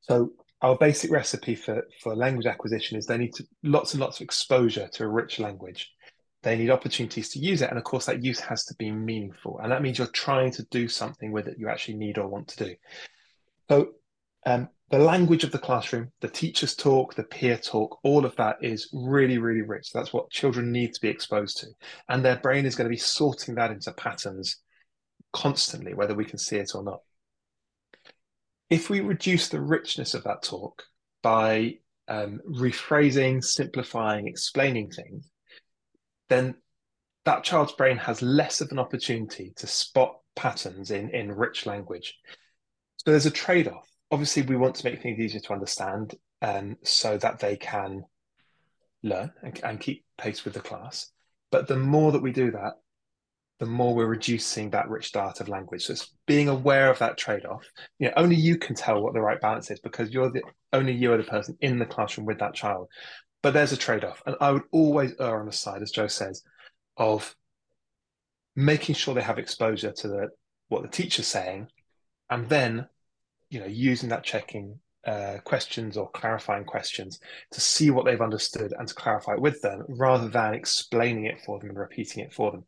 So 0.00 0.32
our 0.62 0.76
basic 0.76 1.10
recipe 1.10 1.54
for, 1.54 1.86
for 2.00 2.16
language 2.16 2.46
acquisition 2.46 2.98
is 2.98 3.06
they 3.06 3.18
need 3.18 3.34
to, 3.34 3.46
lots 3.62 3.94
and 3.94 4.00
lots 4.00 4.18
of 4.18 4.24
exposure 4.24 4.88
to 4.92 5.04
a 5.04 5.08
rich 5.08 5.38
language. 5.38 5.92
They 6.42 6.56
need 6.56 6.70
opportunities 6.70 7.28
to 7.30 7.38
use 7.38 7.62
it. 7.62 7.70
And 7.70 7.78
of 7.78 7.84
course, 7.84 8.06
that 8.06 8.24
use 8.24 8.40
has 8.40 8.64
to 8.66 8.74
be 8.74 8.90
meaningful. 8.90 9.58
And 9.60 9.70
that 9.70 9.82
means 9.82 9.98
you're 9.98 10.06
trying 10.08 10.52
to 10.52 10.64
do 10.70 10.88
something 10.88 11.32
with 11.32 11.48
it 11.48 11.58
you 11.58 11.68
actually 11.68 11.94
need 11.94 12.18
or 12.18 12.28
want 12.28 12.48
to 12.48 12.64
do. 12.64 12.74
So 13.68 13.88
um, 14.46 14.68
the 14.90 14.98
language 14.98 15.44
of 15.44 15.52
the 15.52 15.58
classroom, 15.58 16.10
the 16.20 16.28
teacher's 16.28 16.74
talk, 16.74 17.14
the 17.14 17.24
peer 17.24 17.58
talk, 17.58 17.98
all 18.02 18.24
of 18.24 18.34
that 18.36 18.56
is 18.62 18.88
really, 18.92 19.38
really 19.38 19.62
rich. 19.62 19.92
That's 19.92 20.12
what 20.12 20.30
children 20.30 20.72
need 20.72 20.94
to 20.94 21.00
be 21.00 21.08
exposed 21.08 21.58
to. 21.58 21.66
And 22.08 22.24
their 22.24 22.36
brain 22.36 22.66
is 22.66 22.74
going 22.74 22.86
to 22.86 22.94
be 22.94 22.96
sorting 22.96 23.54
that 23.56 23.70
into 23.70 23.92
patterns 23.92 24.56
constantly, 25.32 25.94
whether 25.94 26.14
we 26.14 26.24
can 26.24 26.38
see 26.38 26.56
it 26.56 26.72
or 26.74 26.82
not. 26.82 27.00
If 28.70 28.90
we 28.90 29.00
reduce 29.00 29.48
the 29.48 29.60
richness 29.60 30.14
of 30.14 30.24
that 30.24 30.42
talk 30.42 30.82
by 31.22 31.78
um, 32.06 32.40
rephrasing, 32.48 33.42
simplifying, 33.42 34.26
explaining 34.26 34.90
things, 34.90 35.30
then 36.28 36.54
that 37.24 37.44
child's 37.44 37.72
brain 37.72 37.96
has 37.98 38.22
less 38.22 38.60
of 38.60 38.70
an 38.70 38.78
opportunity 38.78 39.52
to 39.56 39.66
spot 39.66 40.18
patterns 40.36 40.90
in, 40.90 41.10
in 41.10 41.32
rich 41.32 41.66
language. 41.66 42.14
So 42.98 43.10
there's 43.10 43.26
a 43.26 43.30
trade 43.30 43.68
off 43.68 43.88
obviously 44.10 44.42
we 44.42 44.56
want 44.56 44.74
to 44.76 44.90
make 44.90 45.02
things 45.02 45.18
easier 45.18 45.40
to 45.40 45.52
understand 45.52 46.14
um, 46.42 46.76
so 46.82 47.18
that 47.18 47.40
they 47.40 47.56
can 47.56 48.04
learn 49.02 49.32
and, 49.42 49.60
and 49.62 49.80
keep 49.80 50.04
pace 50.16 50.44
with 50.44 50.54
the 50.54 50.60
class. 50.60 51.10
But 51.50 51.68
the 51.68 51.76
more 51.76 52.12
that 52.12 52.22
we 52.22 52.32
do 52.32 52.50
that, 52.52 52.74
the 53.58 53.66
more 53.66 53.94
we're 53.94 54.06
reducing 54.06 54.70
that 54.70 54.88
rich 54.88 55.12
data 55.12 55.42
of 55.42 55.48
language. 55.48 55.84
So 55.84 55.92
it's 55.92 56.14
being 56.26 56.48
aware 56.48 56.90
of 56.90 56.98
that 57.00 57.18
trade-off. 57.18 57.64
You 57.98 58.08
know, 58.08 58.14
only 58.16 58.36
you 58.36 58.56
can 58.56 58.76
tell 58.76 59.02
what 59.02 59.14
the 59.14 59.20
right 59.20 59.40
balance 59.40 59.70
is 59.70 59.80
because 59.80 60.10
you're 60.10 60.30
the 60.30 60.42
only 60.72 60.92
you 60.92 61.12
are 61.12 61.16
the 61.16 61.24
person 61.24 61.56
in 61.60 61.78
the 61.78 61.86
classroom 61.86 62.26
with 62.26 62.38
that 62.38 62.54
child. 62.54 62.88
But 63.42 63.54
there's 63.54 63.72
a 63.72 63.76
trade-off. 63.76 64.22
And 64.26 64.36
I 64.40 64.52
would 64.52 64.62
always 64.70 65.14
err 65.18 65.40
on 65.40 65.46
the 65.46 65.52
side, 65.52 65.82
as 65.82 65.90
Jo 65.90 66.06
says, 66.06 66.42
of 66.96 67.34
making 68.54 68.94
sure 68.94 69.14
they 69.14 69.22
have 69.22 69.38
exposure 69.38 69.92
to 69.92 70.08
the 70.08 70.28
what 70.68 70.82
the 70.82 70.88
teacher's 70.88 71.26
saying 71.26 71.68
and 72.28 72.48
then 72.48 72.86
you 73.50 73.60
know 73.60 73.66
using 73.66 74.08
that 74.08 74.24
checking 74.24 74.78
uh, 75.06 75.38
questions 75.44 75.96
or 75.96 76.10
clarifying 76.10 76.64
questions 76.64 77.20
to 77.52 77.60
see 77.60 77.90
what 77.90 78.04
they've 78.04 78.20
understood 78.20 78.74
and 78.78 78.88
to 78.88 78.94
clarify 78.94 79.32
it 79.32 79.40
with 79.40 79.62
them 79.62 79.84
rather 79.88 80.28
than 80.28 80.54
explaining 80.54 81.24
it 81.24 81.40
for 81.40 81.58
them 81.58 81.70
and 81.70 81.78
repeating 81.78 82.22
it 82.22 82.32
for 82.32 82.50
them. 82.50 82.64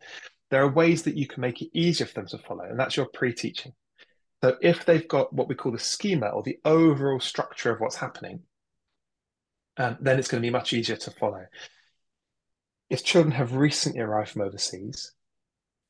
There 0.51 0.63
are 0.63 0.69
ways 0.69 1.03
that 1.05 1.17
you 1.17 1.27
can 1.27 1.41
make 1.41 1.63
it 1.63 1.71
easier 1.73 2.07
for 2.07 2.15
them 2.15 2.27
to 2.29 2.39
follow, 2.39 2.65
and 2.65 2.79
that's 2.79 2.97
your 2.97 3.07
pre 3.07 3.33
teaching. 3.33 3.73
So 4.43 4.57
if 4.63 4.85
they've 4.85 5.07
got 5.07 5.33
what 5.33 5.49
we 5.49 5.55
call 5.55 5.73
the 5.73 5.79
schema 5.79 6.29
or 6.29 6.43
the 6.43 6.59
overall 6.65 7.21
structure 7.21 7.71
of 7.71 7.81
what's 7.81 7.97
happening, 7.97 8.41
um, 9.77 9.99
then 10.01 10.19
it's 10.19 10.29
going 10.29 10.43
to 10.43 10.47
be 10.47 10.53
much 10.53 10.73
easier 10.73 10.97
to 10.97 11.11
follow. 11.13 11.45
If 12.89 13.05
children 13.05 13.33
have 13.33 13.55
recently 13.55 14.01
arrived 14.01 14.31
from 14.31 14.43
overseas, 14.43 15.13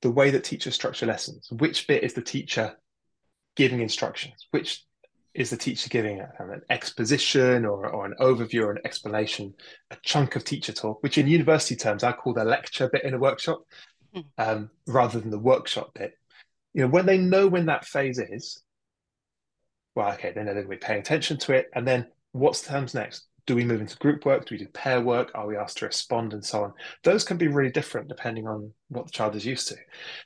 the 0.02 0.10
way 0.10 0.30
that 0.30 0.44
teachers 0.44 0.74
structure 0.74 1.06
lessons, 1.06 1.48
which 1.50 1.86
bit 1.86 2.02
is 2.02 2.14
the 2.14 2.22
teacher 2.22 2.76
giving 3.56 3.80
instructions, 3.80 4.46
which 4.50 4.84
is 5.34 5.50
the 5.50 5.56
teacher 5.56 5.88
giving 5.88 6.20
an 6.20 6.62
exposition 6.70 7.64
or, 7.64 7.88
or 7.88 8.04
an 8.04 8.14
overview 8.20 8.64
or 8.64 8.72
an 8.72 8.82
explanation, 8.84 9.54
a 9.90 9.96
chunk 10.02 10.34
of 10.34 10.44
teacher 10.44 10.72
talk, 10.72 11.02
which 11.02 11.18
in 11.18 11.28
university 11.28 11.76
terms 11.76 12.02
I 12.02 12.12
call 12.12 12.34
the 12.34 12.44
lecture 12.44 12.88
bit 12.88 13.04
in 13.04 13.14
a 13.14 13.18
workshop. 13.18 13.62
Um, 14.38 14.70
rather 14.86 15.20
than 15.20 15.30
the 15.30 15.38
workshop 15.38 15.92
bit. 15.94 16.14
You 16.72 16.82
know, 16.82 16.88
when 16.88 17.06
they 17.06 17.18
know 17.18 17.48
when 17.48 17.66
that 17.66 17.84
phase 17.84 18.18
is, 18.18 18.62
well, 19.94 20.12
okay, 20.12 20.32
then 20.32 20.44
they're 20.44 20.54
going 20.54 20.66
to 20.66 20.70
be 20.70 20.76
paying 20.76 21.00
attention 21.00 21.36
to 21.38 21.52
it. 21.52 21.66
And 21.74 21.86
then 21.86 22.06
what's 22.32 22.62
the 22.62 22.70
terms 22.70 22.94
next? 22.94 23.26
Do 23.46 23.56
we 23.56 23.64
move 23.64 23.80
into 23.80 23.96
group 23.96 24.24
work? 24.24 24.46
Do 24.46 24.54
we 24.54 24.58
do 24.58 24.68
pair 24.68 25.00
work? 25.00 25.32
Are 25.34 25.46
we 25.46 25.56
asked 25.56 25.78
to 25.78 25.86
respond 25.86 26.32
and 26.32 26.44
so 26.44 26.62
on? 26.62 26.72
Those 27.02 27.24
can 27.24 27.36
be 27.36 27.48
really 27.48 27.72
different 27.72 28.08
depending 28.08 28.46
on 28.46 28.72
what 28.88 29.06
the 29.06 29.12
child 29.12 29.34
is 29.34 29.46
used 29.46 29.68
to. 29.68 29.76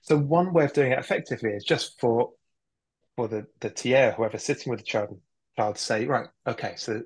So 0.02 0.18
one 0.18 0.52
way 0.52 0.64
of 0.64 0.72
doing 0.74 0.92
it 0.92 0.98
effectively 0.98 1.50
is 1.50 1.64
just 1.64 1.98
for 2.00 2.32
for 3.16 3.28
the 3.28 3.46
the 3.60 3.70
TA, 3.70 4.10
whoever 4.10 4.38
sitting 4.38 4.70
with 4.70 4.80
the 4.80 4.84
child, 4.84 5.18
child 5.56 5.78
say, 5.78 6.04
right, 6.06 6.26
okay, 6.46 6.74
so 6.76 7.02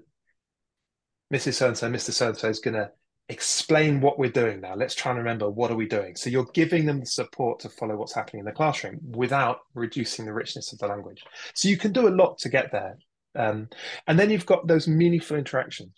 Mrs. 1.33 1.55
So 1.55 1.69
and 1.69 1.77
so, 1.77 1.91
Mr. 1.91 2.13
So 2.13 2.29
and 2.29 2.37
so 2.37 2.49
is 2.49 2.61
going 2.61 2.75
to 2.75 2.91
explain 3.29 4.01
what 4.01 4.19
we're 4.19 4.31
doing 4.31 4.61
now. 4.61 4.75
Let's 4.75 4.95
try 4.95 5.13
and 5.13 5.19
remember 5.19 5.51
what 5.51 5.71
are 5.71 5.77
we 5.77 5.87
doing. 5.87 6.17
So 6.17 6.31
you're 6.31 6.49
giving 6.55 6.87
them 6.87 7.01
the 7.01 7.07
support 7.07 7.61
to 7.61 7.69
follow 7.69 7.97
what's 7.97 8.15
happening 8.15 8.41
in 8.41 8.47
the 8.47 8.53
classroom 8.53 8.99
without 9.03 9.61
reducing 9.75 10.25
the 10.25 10.33
richness 10.33 10.73
of 10.73 10.79
the 10.79 10.87
language. 10.87 11.23
So 11.55 11.69
you 11.69 11.77
can 11.77 11.93
do 11.93 12.09
a 12.09 12.11
lot 12.11 12.39
to 12.39 12.49
get 12.49 12.73
there. 12.73 12.97
Um, 13.35 13.69
and 14.07 14.19
then 14.19 14.31
you've 14.31 14.47
got 14.47 14.67
those 14.67 14.89
meaningful 14.89 15.37
interactions. 15.37 15.93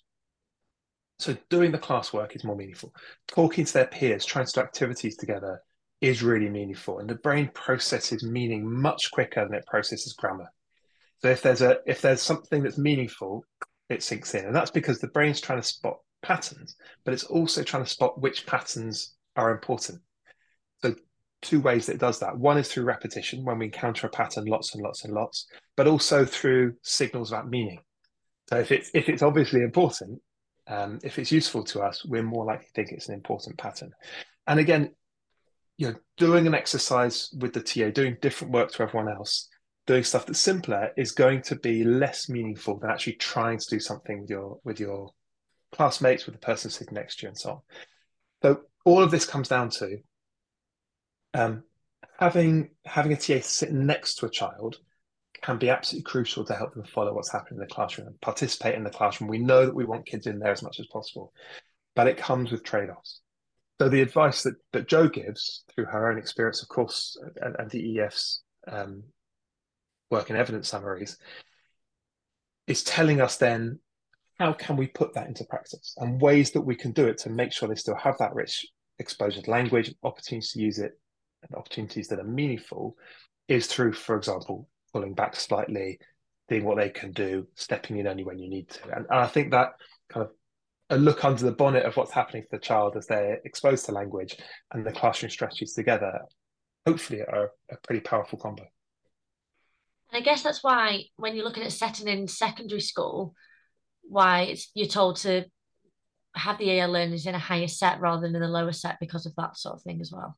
So 1.19 1.37
doing 1.51 1.71
the 1.71 1.79
classwork 1.79 2.35
is 2.35 2.45
more 2.45 2.57
meaningful. 2.57 2.93
Talking 3.29 3.65
to 3.65 3.73
their 3.73 3.87
peers, 3.87 4.25
trying 4.25 4.47
to 4.47 4.53
do 4.53 4.61
activities 4.61 5.17
together, 5.17 5.61
is 6.01 6.23
really 6.23 6.49
meaningful 6.49 6.99
and 6.99 7.11
the 7.11 7.15
brain 7.17 7.51
processes 7.53 8.23
meaning 8.25 8.67
much 8.67 9.11
quicker 9.11 9.45
than 9.45 9.55
it 9.55 9.67
processes 9.67 10.15
grammar 10.15 10.47
so 11.19 11.29
if 11.29 11.43
there's 11.43 11.61
a 11.61 11.79
if 11.87 12.01
there's 12.01 12.23
something 12.23 12.63
that's 12.63 12.79
meaningful 12.79 13.45
it 13.89 14.03
sinks 14.03 14.35
in 14.35 14.47
and 14.47 14.55
that's 14.55 14.71
because 14.71 14.99
the 14.99 15.09
brain's 15.09 15.41
trying 15.41 15.61
to 15.61 15.67
spot 15.67 15.99
patterns 16.23 16.77
but 17.05 17.15
it's 17.15 17.25
also 17.25 17.63
trying 17.63 17.85
to 17.85 17.91
spot 17.91 18.21
which 18.21 18.47
patterns 18.47 19.15
are 19.37 19.51
important 19.51 20.01
so 20.83 20.95
two 21.43 21.61
ways 21.61 21.87
that 21.87 21.95
it 21.95 22.01
does 22.01 22.19
that. 22.21 22.37
One 22.37 22.59
is 22.59 22.69
through 22.69 22.85
repetition, 22.85 23.45
when 23.45 23.59
we 23.59 23.67
encounter 23.67 24.07
a 24.07 24.11
pattern 24.11 24.45
lots 24.45 24.75
and 24.75 24.83
lots 24.83 25.05
and 25.05 25.13
lots, 25.13 25.47
but 25.77 25.87
also 25.87 26.25
through 26.25 26.75
signals 26.83 27.33
about 27.33 27.49
meaning. 27.49 27.81
So 28.49 28.59
if 28.59 28.73
it's 28.73 28.91
if 28.95 29.09
it's 29.09 29.23
obviously 29.23 29.63
important, 29.63 30.21
um, 30.67 30.99
if 31.03 31.19
it's 31.19 31.33
useful 31.33 31.65
to 31.65 31.81
us, 31.81 32.05
we're 32.05 32.23
more 32.23 32.45
likely 32.45 32.67
to 32.67 32.73
think 32.73 32.91
it's 32.91 33.09
an 33.09 33.15
important 33.15 33.59
pattern. 33.59 33.93
And 34.47 34.61
again, 34.61 34.95
you 35.77 35.89
know, 35.89 35.95
doing 36.17 36.47
an 36.47 36.55
exercise 36.55 37.31
with 37.39 37.53
the 37.53 37.63
TA, 37.63 37.91
doing 37.91 38.17
different 38.21 38.53
work 38.53 38.71
to 38.73 38.83
everyone 38.83 39.09
else, 39.09 39.49
doing 39.87 40.05
stuff 40.05 40.27
that's 40.27 40.39
simpler 40.39 40.91
is 40.97 41.13
going 41.13 41.43
to 41.43 41.57
be 41.57 41.85
less 41.85 42.29
meaningful 42.29 42.79
than 42.79 42.91
actually 42.91 43.15
trying 43.15 43.59
to 43.59 43.67
do 43.71 43.81
something 43.81 44.23
with 44.23 44.31
your 44.31 44.59
with 44.65 44.81
your 44.81 45.11
classmates, 45.73 46.27
with 46.27 46.35
the 46.35 46.41
person 46.41 46.71
sitting 46.71 46.95
next 46.95 47.19
to 47.19 47.25
you, 47.25 47.29
and 47.29 47.39
so 47.39 47.51
on. 47.51 47.61
So 48.43 48.61
all 48.85 49.03
of 49.03 49.11
this 49.11 49.27
comes 49.27 49.49
down 49.49 49.71
to 49.71 49.99
um, 51.35 51.65
having 52.19 52.71
having 52.85 53.13
a 53.13 53.17
TA 53.17 53.41
sit 53.41 53.73
next 53.73 54.17
to 54.17 54.27
a 54.27 54.31
child 54.31 54.79
can 55.43 55.59
be 55.59 55.71
absolutely 55.71 56.05
crucial 56.05 56.45
to 56.45 56.55
help 56.55 56.75
them 56.75 56.85
follow 56.85 57.15
what's 57.15 57.33
happening 57.33 57.61
in 57.61 57.67
the 57.67 57.75
classroom 57.75 58.09
and 58.09 58.21
participate 58.21 58.75
in 58.75 58.85
the 58.85 58.91
classroom. 58.91 59.31
We 59.31 59.39
know 59.39 59.65
that 59.65 59.75
we 59.75 59.87
want 59.87 60.07
kids 60.07 60.27
in 60.27 60.39
there 60.39 60.53
as 60.53 60.63
much 60.63 60.79
as 60.81 60.87
possible, 60.87 61.33
but 61.95 62.07
it 62.07 62.19
comes 62.19 62.51
with 62.51 62.63
trade-offs. 62.63 63.21
So 63.81 63.89
the 63.89 64.03
advice 64.03 64.43
that, 64.43 64.57
that 64.73 64.89
Jo 64.89 65.09
gives 65.09 65.65
through 65.75 65.87
her 65.87 66.11
own 66.11 66.19
experience, 66.19 66.63
of 66.63 66.69
course, 66.69 67.19
and, 67.41 67.57
and 67.59 67.71
the 67.71 67.83
EEF's 67.83 68.43
um, 68.69 69.05
work 70.11 70.29
in 70.29 70.37
evidence 70.37 70.69
summaries, 70.69 71.17
is 72.67 72.83
telling 72.83 73.23
us 73.23 73.39
then 73.39 73.79
how 74.41 74.55
can 74.55 74.75
we 74.75 74.87
put 74.87 75.13
that 75.13 75.29
into 75.29 75.45
practice 75.45 75.95
and 75.99 76.19
ways 76.19 76.51
that 76.51 76.63
we 76.63 76.75
can 76.75 76.93
do 76.93 77.07
it 77.07 77.19
to 77.19 77.29
make 77.29 77.53
sure 77.53 77.69
they 77.69 77.75
still 77.75 77.95
have 77.97 78.17
that 78.17 78.35
rich 78.35 78.67
exposure 78.99 79.43
to 79.43 79.51
language, 79.51 79.95
opportunities 80.03 80.53
to 80.53 80.61
use 80.61 80.79
it, 80.79 80.99
and 81.43 81.55
opportunities 81.55 82.09
that 82.09 82.19
are 82.19 82.25
meaningful, 82.25 82.97
is 83.49 83.67
through, 83.67 83.93
for 83.93 84.17
example, 84.17 84.67
pulling 84.95 85.13
back 85.13 85.37
slightly, 85.37 85.99
seeing 86.49 86.65
what 86.65 86.79
they 86.79 86.89
can 86.89 87.13
do, 87.13 87.47
stepping 87.55 87.99
in 87.99 88.07
only 88.07 88.25
when 88.25 88.39
you 88.39 88.49
need 88.49 88.71
to. 88.71 88.83
And, 88.85 89.05
and 89.11 89.21
I 89.21 89.27
think 89.27 89.51
that 89.51 89.73
kind 90.09 90.25
of 90.25 90.33
a 90.89 90.97
look 90.97 91.23
under 91.23 91.45
the 91.45 91.53
bonnet 91.53 91.85
of 91.85 91.99
what's 91.99 92.11
happening 92.11 92.43
for 92.43 92.57
the 92.57 92.65
child 92.65 92.97
as 92.97 93.07
they're 93.07 93.41
exposed 93.45 93.85
to 93.87 93.93
language 93.93 94.39
and 94.73 94.87
the 94.87 94.93
classroom 94.93 95.29
strategies 95.29 95.75
together, 95.75 96.19
hopefully 96.87 97.21
are 97.21 97.51
a 97.71 97.77
pretty 97.83 98.01
powerful 98.01 98.39
combo. 98.39 98.63
And 100.11 100.23
I 100.23 100.25
guess 100.25 100.43
that's 100.43 100.65
why 100.65 101.05
when 101.17 101.37
you're 101.37 101.45
looking 101.45 101.63
at 101.63 101.73
setting 101.73 102.09
in 102.09 102.27
secondary 102.27 102.81
school, 102.81 103.35
why 104.11 104.57
you're 104.75 104.89
told 104.89 105.17
to 105.17 105.45
have 106.35 106.59
the 106.59 106.69
EAL 106.69 106.91
learners 106.91 107.27
in 107.27 107.35
a 107.35 107.39
higher 107.39 107.69
set 107.69 108.01
rather 108.01 108.23
than 108.23 108.35
in 108.35 108.43
the 108.43 108.49
lower 108.49 108.73
set 108.73 108.99
because 109.01 109.27
of 109.27 109.35
that 109.37 109.57
sort 109.57 109.77
of 109.77 109.83
thing 109.83 110.01
as 110.01 110.13
well. 110.13 110.37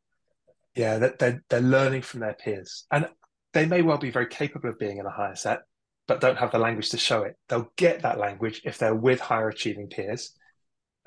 Yeah, 0.74 1.10
they're, 1.18 1.42
they're 1.48 1.60
learning 1.60 2.02
from 2.02 2.20
their 2.20 2.34
peers. 2.34 2.86
And 2.90 3.08
they 3.52 3.66
may 3.66 3.82
well 3.82 3.98
be 3.98 4.10
very 4.10 4.26
capable 4.26 4.68
of 4.68 4.78
being 4.78 4.98
in 4.98 5.06
a 5.06 5.10
higher 5.10 5.36
set, 5.36 5.60
but 6.06 6.20
don't 6.20 6.38
have 6.38 6.52
the 6.52 6.58
language 6.58 6.90
to 6.90 6.98
show 6.98 7.22
it. 7.22 7.36
They'll 7.48 7.70
get 7.76 8.02
that 8.02 8.18
language 8.18 8.62
if 8.64 8.78
they're 8.78 8.94
with 8.94 9.20
higher 9.20 9.48
achieving 9.48 9.88
peers. 9.88 10.34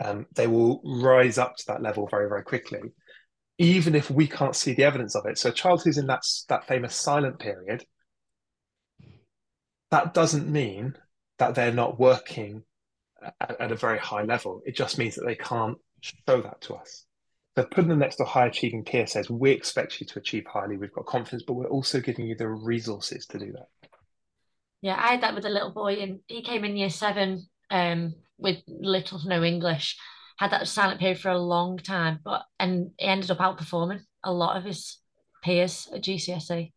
Um, 0.04 0.28
they 0.34 0.48
will 0.48 0.82
rise 0.84 1.38
up 1.38 1.56
to 1.56 1.64
that 1.68 1.82
level 1.82 2.08
very, 2.08 2.28
very 2.28 2.44
quickly, 2.44 2.82
even 3.58 3.96
if 3.96 4.12
we 4.12 4.28
can't 4.28 4.56
see 4.56 4.74
the 4.74 4.84
evidence 4.84 5.16
of 5.16 5.26
it. 5.26 5.38
So, 5.38 5.50
a 5.50 5.54
child 5.54 5.82
who's 5.84 5.98
in 5.98 6.08
that 6.08 6.24
that 6.50 6.68
famous 6.68 6.96
silent 6.96 7.40
period, 7.40 7.86
that 9.92 10.14
doesn't 10.14 10.52
mean 10.52 10.96
that 11.40 11.56
they're 11.56 11.72
not 11.72 12.00
working 12.00 12.64
at, 13.42 13.60
at 13.60 13.72
a 13.72 13.76
very 13.76 14.00
high 14.00 14.24
level. 14.24 14.62
It 14.66 14.76
just 14.76 14.98
means 14.98 15.16
that 15.16 15.26
they 15.26 15.36
can't 15.36 15.78
show 16.02 16.42
that 16.42 16.62
to 16.62 16.76
us. 16.76 17.06
So 17.58 17.64
putting 17.64 17.88
them 17.90 18.00
next 18.00 18.18
to 18.18 18.24
a 18.24 18.28
high 18.28 18.48
achieving 18.48 18.84
peer 18.84 19.08
says, 19.08 19.30
we 19.30 19.52
expect 19.52 20.02
you 20.02 20.08
to 20.08 20.20
achieve 20.20 20.46
highly. 20.46 20.76
We've 20.76 20.92
got 20.92 21.06
confidence, 21.06 21.44
but 21.44 21.54
we're 21.54 21.68
also 21.68 22.02
giving 22.02 22.28
you 22.28 22.36
the 22.36 22.50
resources 22.50 23.26
to 23.28 23.40
do 23.40 23.54
that. 23.54 23.68
Yeah, 24.82 24.96
I 25.00 25.12
had 25.12 25.22
that 25.22 25.34
with 25.34 25.46
a 25.46 25.50
little 25.50 25.72
boy, 25.72 25.96
and 25.96 26.20
he 26.28 26.42
came 26.42 26.66
in 26.66 26.76
year 26.76 26.90
seven 26.90 27.48
um, 27.72 28.14
with 28.38 28.58
little 28.68 29.20
to 29.20 29.28
no 29.28 29.44
English. 29.44 29.98
Had 30.38 30.52
that 30.52 30.68
silent 30.68 31.00
period 31.00 31.20
for 31.20 31.30
a 31.30 31.40
long 31.40 31.78
time, 31.78 32.20
but 32.24 32.44
and 32.60 32.92
he 32.98 33.08
ended 33.08 33.32
up 33.32 33.38
outperforming 33.38 34.02
a 34.24 34.34
lot 34.34 34.58
of 34.58 34.66
his 34.66 35.00
peers 35.44 35.88
at 35.94 36.04
GCSE. 36.04 36.74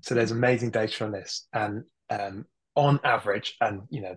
So 0.00 0.14
there's 0.14 0.32
amazing 0.32 0.72
data 0.72 1.04
on 1.04 1.12
this, 1.12 1.46
and 1.52 1.84
um, 2.10 2.44
on 2.78 3.00
average, 3.02 3.56
and 3.60 3.82
you 3.90 4.00
know, 4.00 4.16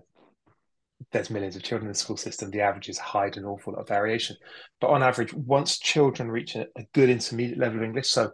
there's 1.10 1.30
millions 1.30 1.56
of 1.56 1.62
children 1.64 1.88
in 1.88 1.92
the 1.92 1.98
school 1.98 2.16
system, 2.16 2.50
the 2.50 2.60
averages 2.60 2.96
hide 2.96 3.36
an 3.36 3.44
awful 3.44 3.72
lot 3.72 3.80
of 3.80 3.88
variation. 3.88 4.36
But 4.80 4.90
on 4.90 5.02
average, 5.02 5.34
once 5.34 5.78
children 5.78 6.30
reach 6.30 6.54
a, 6.54 6.66
a 6.76 6.84
good 6.94 7.10
intermediate 7.10 7.58
level 7.58 7.78
of 7.78 7.84
English, 7.84 8.08
so 8.08 8.30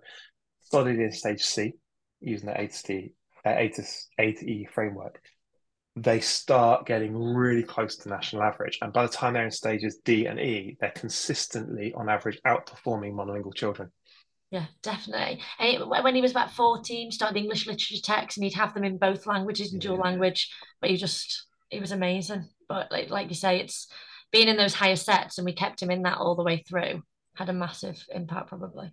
studied 0.61 0.99
in 0.99 1.11
stage 1.13 1.43
C, 1.43 1.73
using 2.21 2.49
the 2.49 2.61
A 2.61 2.67
to 2.67 2.75
C, 2.75 3.13
uh, 3.47 3.55
A 3.57 3.69
to 3.71 3.83
A 4.19 4.33
to 4.33 4.51
E 4.51 4.69
framework, 4.73 5.21
they 5.97 6.21
start 6.21 6.87
getting 6.87 7.17
really 7.17 7.63
close 7.63 7.97
to 7.97 8.11
national 8.11 8.43
average. 8.43 8.79
And 8.83 8.93
by 8.93 9.07
the 9.07 9.13
time 9.13 9.33
they're 9.33 9.45
in 9.45 9.51
stages 9.51 9.99
D 10.05 10.27
and 10.27 10.39
E, 10.39 10.77
they're 10.79 10.91
consistently, 10.91 11.95
on 11.95 12.11
average, 12.11 12.39
outperforming 12.47 13.15
monolingual 13.15 13.55
children. 13.55 13.91
Yeah, 14.51 14.67
definitely. 14.83 15.41
And 15.59 15.83
it, 15.83 15.89
when 15.89 16.15
he 16.15 16.23
was 16.23 16.31
about 16.31 16.53
14, 16.53 17.13
started 17.13 17.37
English 17.37 17.67
literature 17.67 18.03
text 18.03 18.39
and 18.39 18.45
he'd 18.45 18.55
have 18.55 18.73
them 18.73 18.85
in 18.85 18.97
both 18.97 19.27
languages 19.27 19.73
and 19.73 19.83
dual 19.83 19.97
yeah. 19.97 20.03
language, 20.03 20.51
but 20.81 20.91
he 20.91 20.97
just, 20.97 21.47
it 21.71 21.81
was 21.81 21.93
amazing. 21.93 22.49
But 22.69 22.91
like, 22.91 23.11
like 23.11 23.29
you 23.29 23.35
say, 23.35 23.61
it's 23.61 23.89
being 24.33 24.49
in 24.49 24.57
those 24.57 24.75
higher 24.75 24.97
sets 24.97 25.39
and 25.39 25.45
we 25.45 25.53
kept 25.53 25.83
him 25.83 25.91
in 25.91 26.03
that 26.03 26.19
all 26.19 26.35
the 26.35 26.43
way 26.43 26.65
through 26.67 27.03
had 27.35 27.49
a 27.51 27.53
massive 27.53 28.03
impact 28.13 28.49
probably. 28.49 28.91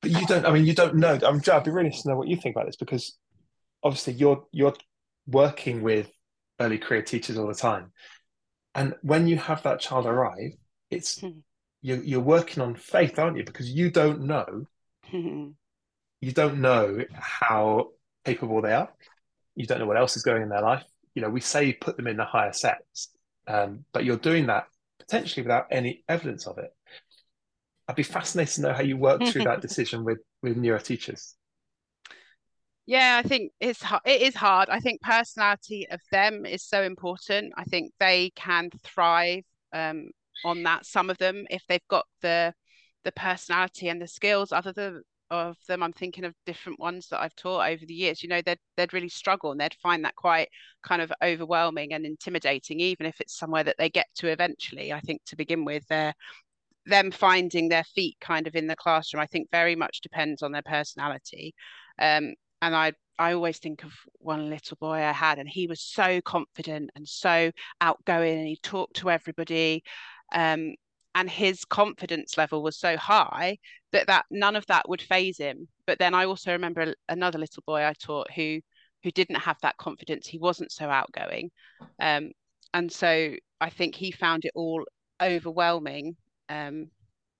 But 0.00 0.10
you 0.10 0.26
don't, 0.26 0.46
I 0.46 0.50
mean, 0.50 0.64
you 0.64 0.74
don't 0.74 0.96
know. 0.96 1.18
I'm, 1.22 1.40
I'd 1.52 1.64
be 1.64 1.70
really 1.70 1.86
interested 1.86 2.04
to 2.04 2.08
know 2.10 2.16
what 2.16 2.28
you 2.28 2.36
think 2.36 2.56
about 2.56 2.66
this 2.66 2.76
because 2.76 3.16
obviously 3.84 4.14
you're, 4.14 4.44
you're 4.52 4.74
working 5.26 5.82
with 5.82 6.10
early 6.58 6.78
career 6.78 7.02
teachers 7.02 7.36
all 7.36 7.46
the 7.46 7.54
time. 7.54 7.92
And 8.74 8.94
when 9.02 9.26
you 9.26 9.36
have 9.36 9.62
that 9.64 9.80
child 9.80 10.06
arrive, 10.06 10.54
it's, 10.90 11.20
hmm 11.20 11.40
you're, 11.82 12.02
you're 12.02 12.20
working 12.20 12.62
on 12.62 12.76
faith, 12.76 13.18
aren't 13.18 13.36
you? 13.36 13.44
Because 13.44 13.68
you 13.68 13.90
don't 13.90 14.22
know, 14.22 14.64
you 15.12 16.32
don't 16.32 16.60
know 16.60 17.04
how 17.12 17.88
capable 18.24 18.62
they 18.62 18.72
are. 18.72 18.90
You 19.54 19.66
don't 19.66 19.80
know 19.80 19.86
what 19.86 19.98
else 19.98 20.16
is 20.16 20.22
going 20.22 20.42
in 20.42 20.48
their 20.48 20.62
life. 20.62 20.84
You 21.14 21.22
know, 21.22 21.28
we 21.28 21.40
say 21.40 21.72
put 21.74 21.96
them 21.96 22.06
in 22.06 22.16
the 22.16 22.24
higher 22.24 22.52
sets, 22.52 23.08
um, 23.46 23.84
but 23.92 24.04
you're 24.04 24.16
doing 24.16 24.46
that 24.46 24.64
potentially 24.98 25.42
without 25.42 25.66
any 25.70 26.04
evidence 26.08 26.46
of 26.46 26.56
it. 26.58 26.70
I'd 27.88 27.96
be 27.96 28.02
fascinated 28.02 28.54
to 28.54 28.60
know 28.62 28.72
how 28.72 28.82
you 28.82 28.96
work 28.96 29.26
through 29.26 29.44
that 29.44 29.60
decision 29.68 30.04
with 30.04 30.18
with 30.42 30.56
neuro 30.56 30.78
teachers. 30.78 31.34
Yeah, 32.86 33.20
I 33.22 33.28
think 33.28 33.52
it's 33.60 33.82
it 34.04 34.22
is 34.22 34.34
hard. 34.34 34.68
I 34.70 34.80
think 34.80 35.02
personality 35.02 35.86
of 35.90 36.00
them 36.10 36.46
is 36.46 36.62
so 36.62 36.82
important. 36.82 37.52
I 37.56 37.64
think 37.64 37.92
they 37.98 38.30
can 38.34 38.70
thrive 38.82 39.44
um, 39.72 40.08
on 40.44 40.62
that. 40.64 40.86
Some 40.86 41.10
of 41.10 41.18
them, 41.18 41.46
if 41.50 41.62
they've 41.68 41.80
got 41.88 42.06
the 42.22 42.54
the 43.04 43.12
personality 43.12 43.88
and 43.88 44.00
the 44.00 44.06
skills, 44.08 44.52
other 44.52 44.72
than 44.72 45.02
of 45.30 45.56
them, 45.66 45.82
I'm 45.82 45.92
thinking 45.94 46.24
of 46.24 46.34
different 46.46 46.78
ones 46.78 47.08
that 47.08 47.20
I've 47.20 47.34
taught 47.34 47.68
over 47.68 47.84
the 47.86 47.94
years. 47.94 48.22
You 48.22 48.28
know, 48.28 48.42
they'd 48.44 48.58
they'd 48.76 48.92
really 48.92 49.08
struggle 49.08 49.52
and 49.52 49.60
they'd 49.60 49.74
find 49.82 50.04
that 50.04 50.16
quite 50.16 50.48
kind 50.82 51.02
of 51.02 51.12
overwhelming 51.22 51.92
and 51.94 52.04
intimidating, 52.06 52.80
even 52.80 53.06
if 53.06 53.20
it's 53.20 53.36
somewhere 53.36 53.64
that 53.64 53.76
they 53.78 53.90
get 53.90 54.06
to 54.16 54.28
eventually. 54.28 54.92
I 54.92 55.00
think 55.00 55.22
to 55.26 55.36
begin 55.36 55.64
with, 55.64 55.86
they're 55.88 56.14
them 56.86 57.10
finding 57.10 57.68
their 57.68 57.84
feet 57.84 58.16
kind 58.20 58.46
of 58.46 58.54
in 58.56 58.66
the 58.66 58.76
classroom. 58.76 59.22
I 59.22 59.26
think 59.26 59.48
very 59.50 59.76
much 59.76 60.00
depends 60.00 60.42
on 60.42 60.52
their 60.52 60.62
personality. 60.62 61.54
Um, 61.98 62.34
and 62.60 62.74
I 62.76 62.92
I 63.18 63.34
always 63.34 63.58
think 63.58 63.84
of 63.84 63.92
one 64.18 64.50
little 64.50 64.76
boy 64.80 64.94
I 64.96 65.12
had, 65.12 65.38
and 65.38 65.48
he 65.48 65.66
was 65.66 65.80
so 65.80 66.20
confident 66.22 66.90
and 66.96 67.06
so 67.08 67.52
outgoing, 67.80 68.38
and 68.38 68.48
he 68.48 68.56
talked 68.62 68.96
to 68.96 69.10
everybody. 69.10 69.82
Um, 70.32 70.74
and 71.14 71.28
his 71.28 71.64
confidence 71.64 72.38
level 72.38 72.62
was 72.62 72.78
so 72.78 72.96
high 72.96 73.58
that 73.92 74.06
that 74.06 74.24
none 74.30 74.56
of 74.56 74.66
that 74.66 74.88
would 74.88 75.02
faze 75.02 75.38
him. 75.38 75.68
But 75.86 75.98
then 75.98 76.14
I 76.14 76.24
also 76.24 76.52
remember 76.52 76.94
another 77.08 77.38
little 77.38 77.62
boy 77.66 77.84
I 77.84 77.92
taught 77.94 78.30
who 78.32 78.60
who 79.02 79.10
didn't 79.10 79.36
have 79.36 79.58
that 79.62 79.76
confidence. 79.76 80.26
He 80.26 80.38
wasn't 80.38 80.72
so 80.72 80.88
outgoing, 80.88 81.50
um, 82.00 82.30
and 82.72 82.90
so 82.90 83.34
I 83.60 83.70
think 83.70 83.94
he 83.94 84.10
found 84.12 84.44
it 84.44 84.52
all 84.54 84.84
overwhelming 85.20 86.16
um, 86.48 86.90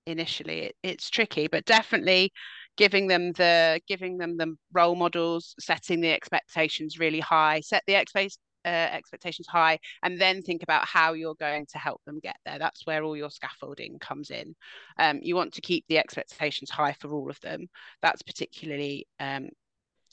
initially. 0.06 0.61
It, 0.61 0.76
it's 0.82 1.11
tricky, 1.11 1.49
but 1.49 1.64
definitely 1.64 2.32
giving 2.76 3.06
them 3.06 3.32
the 3.32 3.80
giving 3.88 4.18
them 4.18 4.37
the 4.37 4.54
role 4.72 4.96
models, 4.96 5.54
setting 5.58 6.00
the 6.00 6.12
expectations 6.12 6.99
really 6.99 7.20
high, 7.20 7.61
set 7.61 7.84
the 7.87 7.96
expectations 7.96 8.38
uh, 8.64 8.69
expectations 8.69 9.47
high 9.47 9.78
and 10.02 10.21
then 10.21 10.42
think 10.42 10.62
about 10.62 10.87
how 10.87 11.12
you're 11.12 11.35
going 11.35 11.66
to 11.66 11.78
help 11.78 12.00
them 12.04 12.21
get 12.21 12.37
there. 12.45 12.59
That's 12.59 12.87
where 12.87 13.02
all 13.02 13.16
your 13.16 13.31
scaffolding 13.31 13.99
comes 13.99 14.31
in. 14.31 14.54
Um, 14.99 15.21
you 15.23 15.37
want 15.37 15.54
to 15.54 15.61
keep 15.61 15.85
the 15.88 15.99
expectations 15.99 16.71
high 16.71 16.95
for 17.00 17.12
all 17.12 17.31
of 17.31 17.40
them. 17.40 17.69
That's 18.02 18.23
particularly 18.23 19.07
um, 19.21 19.49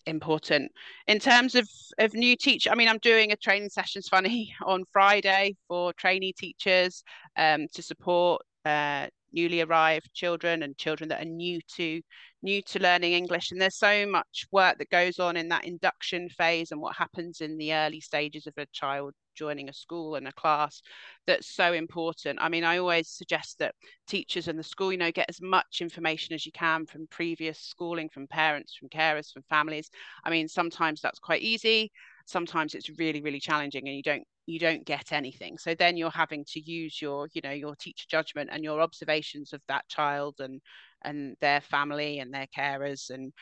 important. 0.06 0.72
In 1.08 1.20
terms 1.20 1.56
of 1.56 1.70
of 2.00 2.14
new 2.14 2.36
teacher 2.36 2.72
i 2.72 2.76
mean 2.76 2.88
i'm 2.88 2.98
doing 3.00 3.32
a 3.32 3.36
training 3.36 3.70
sessions 3.70 4.08
funny 4.08 4.54
on 4.66 4.84
friday 4.92 5.56
for 5.68 5.94
trainee 5.94 6.34
teachers 6.34 7.04
um, 7.38 7.68
to 7.74 7.82
support 7.82 8.42
uh, 8.66 9.08
newly 9.34 9.62
arrived 9.62 10.14
children 10.14 10.64
and 10.64 10.78
children 10.78 11.10
that 11.10 11.22
are 11.22 11.26
new 11.26 11.60
to 11.76 12.02
new 12.42 12.62
to 12.64 12.80
learning 12.80 13.14
English. 13.14 13.52
And 13.52 13.62
there's 13.62 13.78
so 13.78 14.06
much 14.06 14.46
work 14.52 14.78
that 14.78 14.90
goes 14.90 15.20
on 15.20 15.36
in 15.36 15.50
that 15.50 15.66
induction 15.66 16.30
phase 16.30 16.72
and 16.72 16.82
what 16.82 16.96
happens 16.96 17.42
in 17.42 17.58
the 17.58 17.74
early 17.74 18.00
stages 18.00 18.48
of 18.48 18.54
a 18.58 18.66
child 18.72 19.14
joining 19.36 19.70
a 19.70 19.74
school 19.74 20.16
and 20.16 20.28
a 20.28 20.34
class 20.34 20.82
that's 21.26 21.56
so 21.56 21.74
important. 21.74 22.40
I 22.42 22.50
mean, 22.50 22.64
I 22.64 22.78
always 22.78 23.10
suggest 23.10 23.60
that 23.60 23.74
teachers 24.08 24.48
and 24.48 24.60
the 24.60 24.64
school, 24.64 24.92
you 24.92 24.98
know, 24.98 25.12
get 25.12 25.30
as 25.30 25.42
much 25.42 25.80
information 25.82 26.34
as 26.36 26.46
you 26.46 26.52
can 26.52 26.86
from 26.86 27.08
previous 27.08 27.60
schooling, 27.60 28.10
from 28.10 28.28
parents, 28.28 28.76
from 28.76 28.90
carers, 28.90 29.32
from 29.32 29.44
families. 29.50 29.90
I 30.26 30.30
mean, 30.30 30.48
sometimes 30.48 31.02
that's 31.02 31.20
quite 31.20 31.42
easy. 31.42 31.92
Sometimes 32.30 32.76
it's 32.76 32.90
really, 33.00 33.22
really 33.22 33.40
challenging 33.40 33.88
and 33.88 33.96
you 33.96 34.04
don't 34.04 34.24
you 34.46 34.60
don't 34.60 34.86
get 34.86 35.12
anything. 35.12 35.58
So 35.58 35.76
then 35.76 35.98
you're 35.98 36.10
having 36.12 36.44
to 36.50 36.60
use 36.60 37.02
your 37.02 37.28
you 37.34 37.42
know 37.44 37.52
your 37.52 37.76
teacher 37.76 38.06
judgment 38.10 38.50
and 38.52 38.64
your 38.64 38.82
observations 38.82 39.54
of 39.54 39.62
that 39.68 39.88
child 39.88 40.36
and 40.40 40.62
and 41.04 41.36
their 41.42 41.62
family 41.62 42.20
and 42.20 42.34
their 42.34 42.48
carers 42.56 43.10
and 43.10 43.34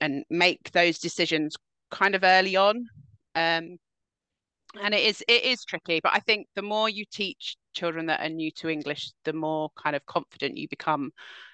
and 0.00 0.24
make 0.30 0.70
those 0.72 0.98
decisions 0.98 1.56
kind 1.90 2.14
of 2.14 2.24
early 2.24 2.56
on. 2.56 2.86
Um 3.34 3.78
and 4.82 4.94
it 4.94 5.02
is 5.02 5.24
it 5.28 5.44
is 5.44 5.64
tricky 5.64 5.98
but 6.02 6.12
i 6.14 6.18
think 6.20 6.46
the 6.54 6.62
more 6.62 6.90
you 6.90 7.04
teach 7.10 7.56
children 7.74 8.04
that 8.04 8.20
are 8.20 8.28
new 8.28 8.50
to 8.50 8.68
english 8.68 9.12
the 9.24 9.32
more 9.32 9.70
kind 9.82 9.96
of 9.96 10.04
confident 10.04 10.58
you 10.58 10.68
become 10.68 11.10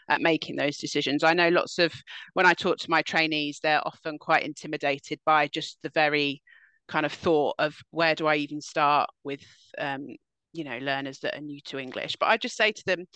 at 0.08 0.20
making 0.20 0.56
those 0.56 0.76
decisions. 0.76 1.24
I 1.24 1.32
know 1.32 1.48
lots 1.48 1.78
of 1.78 1.92
when 2.34 2.46
i 2.46 2.54
talk 2.54 2.78
to 2.78 2.90
my 2.90 3.02
trainees 3.02 3.60
they're 3.62 3.86
often 3.86 4.18
quite 4.18 4.42
intimidated 4.42 5.20
by 5.24 5.48
just 5.48 5.78
the 5.82 5.90
very 5.90 6.42
kind 6.88 7.06
of 7.06 7.12
thought 7.12 7.54
of 7.58 7.76
where 7.90 8.14
do 8.14 8.26
I 8.26 8.36
even 8.36 8.60
start 8.60 9.10
with 9.24 9.42
um, 9.78 10.06
you 10.52 10.64
know 10.64 10.78
learners 10.78 11.18
that 11.20 11.36
are 11.36 11.40
new 11.40 11.60
to 11.66 11.78
English. 11.78 12.16
But 12.16 12.26
I 12.26 12.36
just 12.36 12.56
say 12.56 12.72
to 12.72 12.84
them, 12.86 13.06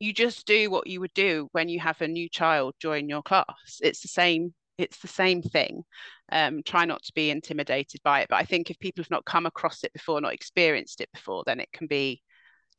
you 0.00 0.12
just 0.12 0.46
do 0.46 0.70
what 0.70 0.86
you 0.86 1.00
would 1.00 1.14
do 1.14 1.48
when 1.52 1.68
you 1.68 1.80
have 1.80 2.00
a 2.00 2.08
new 2.08 2.28
child 2.28 2.74
join 2.80 3.08
your 3.08 3.22
class. 3.22 3.80
It's 3.80 4.00
the 4.00 4.08
same. 4.08 4.54
It's 4.76 4.98
the 4.98 5.08
same 5.08 5.40
thing. 5.40 5.82
Um, 6.32 6.62
try 6.64 6.84
not 6.84 7.02
to 7.04 7.12
be 7.14 7.30
intimidated 7.30 8.00
by 8.02 8.22
it. 8.22 8.28
But 8.28 8.36
I 8.36 8.44
think 8.44 8.70
if 8.70 8.78
people 8.78 9.02
have 9.02 9.10
not 9.10 9.24
come 9.24 9.46
across 9.46 9.84
it 9.84 9.92
before, 9.92 10.20
not 10.20 10.34
experienced 10.34 11.00
it 11.00 11.08
before, 11.12 11.44
then 11.46 11.60
it 11.60 11.70
can 11.72 11.86
be 11.86 12.22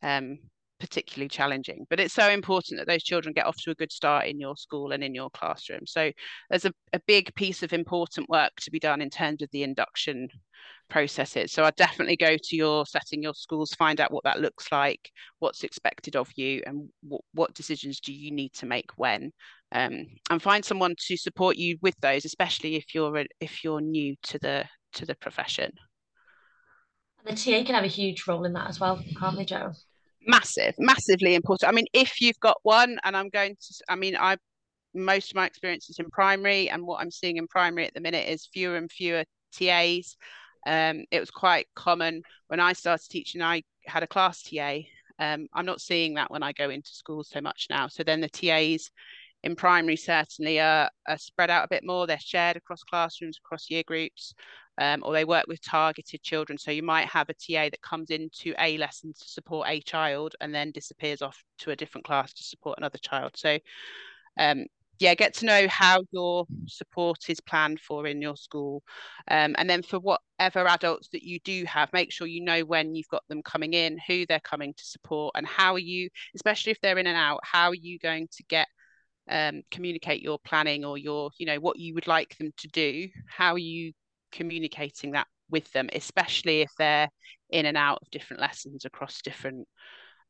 um, 0.03 0.39
particularly 0.79 1.29
challenging. 1.29 1.85
But 1.89 1.99
it's 1.99 2.13
so 2.13 2.29
important 2.29 2.79
that 2.79 2.87
those 2.87 3.03
children 3.03 3.33
get 3.33 3.45
off 3.45 3.57
to 3.63 3.71
a 3.71 3.75
good 3.75 3.91
start 3.91 4.27
in 4.27 4.39
your 4.39 4.57
school 4.57 4.91
and 4.91 5.03
in 5.03 5.15
your 5.15 5.29
classroom. 5.29 5.85
So 5.85 6.11
there's 6.49 6.65
a, 6.65 6.73
a 6.93 6.99
big 7.07 7.33
piece 7.35 7.63
of 7.63 7.73
important 7.73 8.29
work 8.29 8.51
to 8.61 8.71
be 8.71 8.79
done 8.79 9.01
in 9.01 9.09
terms 9.09 9.41
of 9.41 9.49
the 9.51 9.63
induction 9.63 10.27
processes. 10.89 11.51
So 11.51 11.63
I'd 11.63 11.75
definitely 11.75 12.17
go 12.17 12.37
to 12.37 12.55
your 12.55 12.85
setting, 12.85 13.23
your 13.23 13.33
schools, 13.33 13.73
find 13.73 13.99
out 13.99 14.11
what 14.11 14.23
that 14.23 14.41
looks 14.41 14.71
like, 14.71 15.11
what's 15.39 15.63
expected 15.63 16.15
of 16.15 16.29
you, 16.35 16.61
and 16.65 16.89
what, 17.01 17.21
what 17.33 17.53
decisions 17.53 17.99
do 17.99 18.13
you 18.13 18.31
need 18.31 18.53
to 18.53 18.65
make 18.65 18.91
when. 18.97 19.31
Um, 19.71 20.05
and 20.29 20.41
find 20.41 20.63
someone 20.63 20.95
to 21.07 21.17
support 21.17 21.57
you 21.57 21.77
with 21.81 21.95
those, 22.01 22.25
especially 22.25 22.75
if 22.75 22.93
you're 22.93 23.17
a, 23.17 23.25
if 23.39 23.63
you're 23.63 23.81
new 23.81 24.15
to 24.23 24.39
the 24.39 24.65
to 24.93 25.05
the 25.05 25.15
profession. 25.15 25.71
The 27.25 27.31
TA 27.31 27.65
can 27.65 27.73
have 27.73 27.83
a 27.83 27.87
huge 27.87 28.27
role 28.27 28.45
in 28.45 28.53
that 28.53 28.69
as 28.69 28.79
well, 28.79 29.03
can't 29.19 29.35
they, 29.35 29.45
Jo? 29.45 29.73
Massive 30.25 30.75
massively 30.77 31.35
important. 31.35 31.69
I 31.69 31.73
mean 31.73 31.87
if 31.93 32.21
you've 32.21 32.39
got 32.39 32.57
one 32.63 32.97
and 33.03 33.15
i'm 33.15 33.29
going 33.29 33.55
to 33.55 33.73
i 33.89 33.95
mean 33.95 34.15
i 34.15 34.37
most 34.93 35.31
of 35.31 35.35
my 35.35 35.45
experiences 35.45 35.99
in 35.99 36.09
primary 36.09 36.69
and 36.69 36.85
what 36.85 37.01
i'm 37.01 37.11
seeing 37.11 37.37
in 37.37 37.47
primary 37.47 37.85
at 37.85 37.93
the 37.93 38.01
minute 38.01 38.27
is 38.27 38.49
fewer 38.53 38.77
and 38.77 38.91
fewer 38.91 39.23
tas 39.53 40.15
um, 40.67 41.03
it 41.11 41.19
was 41.19 41.29
quite 41.29 41.67
common 41.75 42.21
when 42.47 42.59
i 42.59 42.73
started 42.73 43.07
teaching 43.09 43.41
i 43.41 43.61
had 43.85 44.03
a 44.03 44.07
class 44.07 44.41
ta 44.41 44.79
um, 45.19 45.47
i'm 45.53 45.65
not 45.65 45.81
seeing 45.81 46.15
that 46.15 46.31
when 46.31 46.43
i 46.43 46.51
go 46.53 46.69
into 46.69 46.89
schools 46.89 47.29
so 47.31 47.41
much 47.41 47.67
now. 47.69 47.87
So 47.87 48.03
then 48.03 48.21
the 48.21 48.29
tas 48.29 48.89
in 49.43 49.55
primary 49.55 49.95
certainly 49.95 50.59
are, 50.59 50.89
are 51.07 51.17
spread 51.17 51.51
out 51.51 51.65
a 51.65 51.69
bit 51.69 51.83
more. 51.85 52.07
They're 52.07 52.19
shared 52.19 52.57
across 52.57 52.83
classrooms 52.83 53.37
across 53.37 53.69
year 53.69 53.83
groups 53.85 54.33
um, 54.77 55.01
or 55.03 55.13
they 55.13 55.25
work 55.25 55.45
with 55.47 55.61
targeted 55.61 56.21
children. 56.21 56.57
So 56.57 56.71
you 56.71 56.83
might 56.83 57.07
have 57.07 57.29
a 57.29 57.33
TA 57.33 57.69
that 57.69 57.81
comes 57.81 58.09
into 58.09 58.53
a 58.59 58.77
lesson 58.77 59.13
to 59.13 59.27
support 59.27 59.67
a 59.69 59.81
child 59.81 60.35
and 60.41 60.53
then 60.53 60.71
disappears 60.71 61.21
off 61.21 61.43
to 61.59 61.71
a 61.71 61.75
different 61.75 62.05
class 62.05 62.33
to 62.33 62.43
support 62.43 62.77
another 62.77 62.97
child. 62.97 63.31
So 63.35 63.57
um, 64.37 64.65
yeah, 64.99 65.13
get 65.13 65.33
to 65.35 65.45
know 65.45 65.67
how 65.67 66.03
your 66.11 66.45
support 66.67 67.29
is 67.29 67.41
planned 67.41 67.79
for 67.79 68.07
in 68.07 68.21
your 68.21 68.37
school. 68.37 68.83
Um, 69.29 69.55
and 69.57 69.69
then 69.69 69.83
for 69.83 69.99
whatever 69.99 70.67
adults 70.67 71.09
that 71.11 71.23
you 71.23 71.39
do 71.43 71.65
have, 71.65 71.91
make 71.91 72.11
sure 72.11 72.27
you 72.27 72.43
know 72.43 72.61
when 72.61 72.95
you've 72.95 73.09
got 73.09 73.23
them 73.27 73.41
coming 73.43 73.73
in, 73.73 73.97
who 74.07 74.25
they're 74.25 74.39
coming 74.39 74.73
to 74.73 74.85
support, 74.85 75.33
and 75.35 75.45
how 75.45 75.73
are 75.73 75.79
you, 75.79 76.09
especially 76.35 76.71
if 76.71 76.79
they're 76.81 76.97
in 76.97 77.07
and 77.07 77.17
out, 77.17 77.39
how 77.43 77.69
are 77.69 77.75
you 77.75 77.99
going 77.99 78.27
to 78.31 78.43
get 78.43 78.67
um, 79.27 79.63
communicate 79.71 80.21
your 80.21 80.37
planning 80.39 80.85
or 80.85 80.97
your, 80.97 81.31
you 81.39 81.45
know, 81.45 81.59
what 81.59 81.79
you 81.79 81.93
would 81.95 82.07
like 82.07 82.37
them 82.37 82.51
to 82.57 82.67
do? 82.67 83.09
How 83.27 83.55
you 83.55 83.91
communicating 84.35 85.11
that 85.11 85.27
with 85.49 85.71
them, 85.71 85.89
especially 85.93 86.61
if 86.61 86.71
they're 86.77 87.09
in 87.49 87.65
and 87.65 87.77
out 87.77 87.99
of 88.01 88.09
different 88.11 88.41
lessons 88.41 88.85
across 88.85 89.21
different 89.21 89.67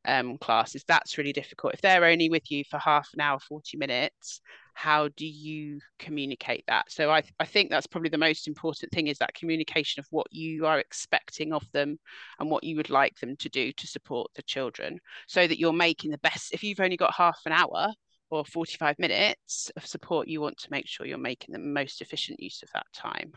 um, 0.04 0.38
classes. 0.38 0.84
That's 0.86 1.18
really 1.18 1.32
difficult. 1.32 1.74
If 1.74 1.80
they're 1.80 2.04
only 2.04 2.28
with 2.28 2.50
you 2.50 2.62
for 2.70 2.78
half 2.78 3.08
an 3.14 3.20
hour, 3.20 3.38
40 3.40 3.76
minutes, 3.76 4.40
how 4.74 5.08
do 5.16 5.26
you 5.26 5.80
communicate 5.98 6.64
that? 6.68 6.90
So 6.90 7.10
I, 7.10 7.22
I 7.40 7.46
think 7.46 7.70
that's 7.70 7.86
probably 7.86 8.10
the 8.10 8.18
most 8.18 8.46
important 8.46 8.92
thing 8.92 9.08
is 9.08 9.18
that 9.18 9.34
communication 9.34 10.00
of 10.00 10.06
what 10.10 10.26
you 10.30 10.66
are 10.66 10.78
expecting 10.78 11.52
of 11.52 11.64
them 11.72 11.98
and 12.38 12.50
what 12.50 12.62
you 12.62 12.76
would 12.76 12.90
like 12.90 13.18
them 13.18 13.36
to 13.36 13.48
do 13.48 13.72
to 13.72 13.86
support 13.86 14.30
the 14.36 14.42
children 14.42 14.98
so 15.26 15.46
that 15.46 15.58
you're 15.58 15.72
making 15.72 16.10
the 16.10 16.18
best. 16.18 16.52
If 16.52 16.62
you've 16.62 16.80
only 16.80 16.96
got 16.96 17.14
half 17.14 17.40
an 17.46 17.52
hour, 17.52 17.92
or 18.28 18.44
45 18.44 18.98
minutes 18.98 19.70
of 19.76 19.86
support, 19.86 20.26
you 20.26 20.40
want 20.40 20.58
to 20.58 20.70
make 20.70 20.88
sure 20.88 21.06
you're 21.06 21.16
making 21.16 21.52
the 21.52 21.60
most 21.60 22.02
efficient 22.02 22.40
use 22.40 22.60
of 22.62 22.68
that 22.72 22.86
time. 22.92 23.32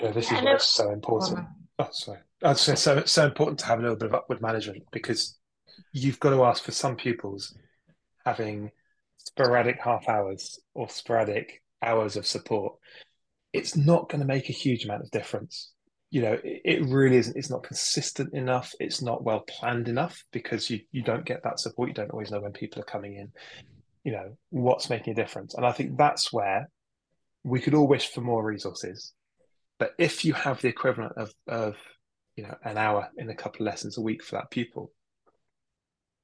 Yeah, 0.00 0.10
this 0.10 0.26
is 0.26 0.32
why 0.32 0.54
it's 0.54 0.68
so 0.68 0.90
important. 0.90 1.46
Oh, 1.78 1.88
sorry. 1.92 2.18
I'd 2.42 2.58
say 2.58 2.74
so 2.74 2.98
it's 2.98 3.12
so 3.12 3.24
important 3.24 3.58
to 3.60 3.66
have 3.66 3.78
a 3.78 3.82
little 3.82 3.96
bit 3.96 4.08
of 4.08 4.14
upward 4.14 4.42
management 4.42 4.82
because 4.92 5.38
you've 5.92 6.20
got 6.20 6.30
to 6.30 6.44
ask 6.44 6.62
for 6.62 6.72
some 6.72 6.96
pupils 6.96 7.56
having 8.24 8.70
sporadic 9.18 9.80
half 9.82 10.08
hours 10.08 10.60
or 10.74 10.88
sporadic 10.88 11.62
hours 11.82 12.16
of 12.16 12.26
support. 12.26 12.74
It's 13.52 13.76
not 13.76 14.08
going 14.08 14.20
to 14.20 14.26
make 14.26 14.48
a 14.48 14.52
huge 14.52 14.84
amount 14.84 15.02
of 15.02 15.10
difference. 15.10 15.72
You 16.10 16.22
know, 16.22 16.32
it, 16.44 16.60
it 16.64 16.84
really 16.86 17.16
isn't. 17.16 17.36
It's 17.36 17.50
not 17.50 17.62
consistent 17.62 18.34
enough. 18.34 18.72
It's 18.78 19.00
not 19.00 19.24
well 19.24 19.40
planned 19.40 19.88
enough 19.88 20.22
because 20.32 20.68
you 20.70 20.80
you 20.92 21.02
don't 21.02 21.24
get 21.24 21.42
that 21.44 21.60
support. 21.60 21.88
You 21.88 21.94
don't 21.94 22.10
always 22.10 22.30
know 22.30 22.40
when 22.40 22.52
people 22.52 22.82
are 22.82 22.86
coming 22.86 23.14
in. 23.14 23.32
You 24.04 24.12
know 24.12 24.36
what's 24.50 24.90
making 24.90 25.12
a 25.12 25.16
difference, 25.16 25.54
and 25.54 25.64
I 25.64 25.72
think 25.72 25.96
that's 25.96 26.32
where 26.32 26.68
we 27.42 27.60
could 27.60 27.74
all 27.74 27.88
wish 27.88 28.10
for 28.12 28.20
more 28.20 28.44
resources 28.44 29.12
but 29.84 29.92
if 29.98 30.24
you 30.24 30.32
have 30.32 30.62
the 30.62 30.68
equivalent 30.68 31.12
of, 31.18 31.30
of 31.46 31.76
you 32.36 32.42
know 32.42 32.56
an 32.64 32.78
hour 32.78 33.10
in 33.18 33.28
a 33.28 33.34
couple 33.34 33.60
of 33.60 33.70
lessons 33.70 33.98
a 33.98 34.00
week 34.00 34.24
for 34.24 34.36
that 34.36 34.50
pupil, 34.50 34.90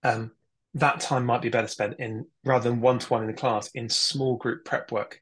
um, 0.03 0.31
that 0.73 1.01
time 1.01 1.27
might 1.27 1.42
be 1.42 1.51
better 1.51 1.68
spent 1.68 1.96
in 1.99 2.25
rather 2.42 2.70
than 2.70 2.81
one 2.81 2.99
to 2.99 3.07
one 3.09 3.20
in 3.20 3.27
the 3.27 3.35
class 3.35 3.68
in 3.75 3.90
small 3.90 4.38
group 4.38 4.64
prep 4.64 4.90
work, 4.90 5.20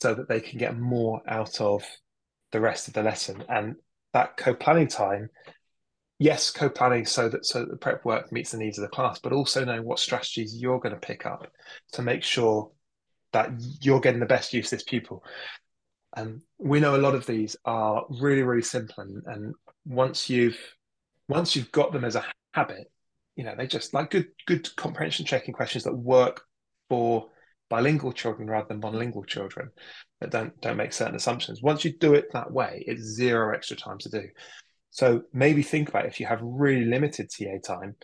so 0.00 0.14
that 0.14 0.28
they 0.28 0.38
can 0.38 0.60
get 0.60 0.78
more 0.78 1.22
out 1.26 1.60
of 1.60 1.82
the 2.52 2.60
rest 2.60 2.86
of 2.86 2.94
the 2.94 3.02
lesson. 3.02 3.42
And 3.48 3.74
that 4.12 4.36
co-planning 4.36 4.86
time, 4.86 5.28
yes, 6.20 6.52
co-planning 6.52 7.04
so 7.04 7.28
that 7.30 7.44
so 7.44 7.62
that 7.62 7.68
the 7.68 7.76
prep 7.76 8.04
work 8.04 8.30
meets 8.30 8.52
the 8.52 8.58
needs 8.58 8.78
of 8.78 8.82
the 8.82 8.94
class, 8.94 9.18
but 9.18 9.32
also 9.32 9.64
knowing 9.64 9.82
what 9.82 9.98
strategies 9.98 10.54
you're 10.54 10.78
going 10.78 10.94
to 10.94 11.00
pick 11.00 11.26
up 11.26 11.48
to 11.94 12.02
make 12.02 12.22
sure 12.22 12.70
that 13.32 13.50
you're 13.80 13.98
getting 13.98 14.20
the 14.20 14.26
best 14.26 14.52
use 14.52 14.66
of 14.66 14.78
this 14.78 14.84
pupil. 14.84 15.24
Um, 16.16 16.42
we 16.58 16.80
know 16.80 16.96
a 16.96 16.98
lot 16.98 17.14
of 17.14 17.26
these 17.26 17.56
are 17.64 18.04
really, 18.20 18.42
really 18.42 18.62
simple, 18.62 19.02
and, 19.02 19.22
and 19.26 19.54
once 19.86 20.28
you've 20.28 20.58
once 21.28 21.56
you've 21.56 21.72
got 21.72 21.92
them 21.92 22.04
as 22.04 22.16
a 22.16 22.24
habit, 22.52 22.90
you 23.36 23.44
know 23.44 23.54
they 23.56 23.66
just 23.66 23.94
like 23.94 24.10
good 24.10 24.28
good 24.46 24.74
comprehension 24.76 25.24
checking 25.24 25.54
questions 25.54 25.84
that 25.84 25.94
work 25.94 26.42
for 26.88 27.28
bilingual 27.70 28.12
children 28.12 28.50
rather 28.50 28.68
than 28.68 28.82
monolingual 28.82 29.26
children 29.26 29.70
that 30.20 30.30
don't 30.30 30.60
don't 30.60 30.76
make 30.76 30.92
certain 30.92 31.16
assumptions. 31.16 31.62
Once 31.62 31.84
you 31.84 31.96
do 31.98 32.14
it 32.14 32.26
that 32.32 32.52
way, 32.52 32.84
it's 32.86 33.02
zero 33.02 33.54
extra 33.54 33.76
time 33.76 33.98
to 33.98 34.10
do. 34.10 34.28
So 34.90 35.22
maybe 35.32 35.62
think 35.62 35.88
about 35.88 36.04
if 36.04 36.20
you 36.20 36.26
have 36.26 36.40
really 36.42 36.84
limited 36.84 37.30
TA 37.30 37.58
time, 37.66 37.96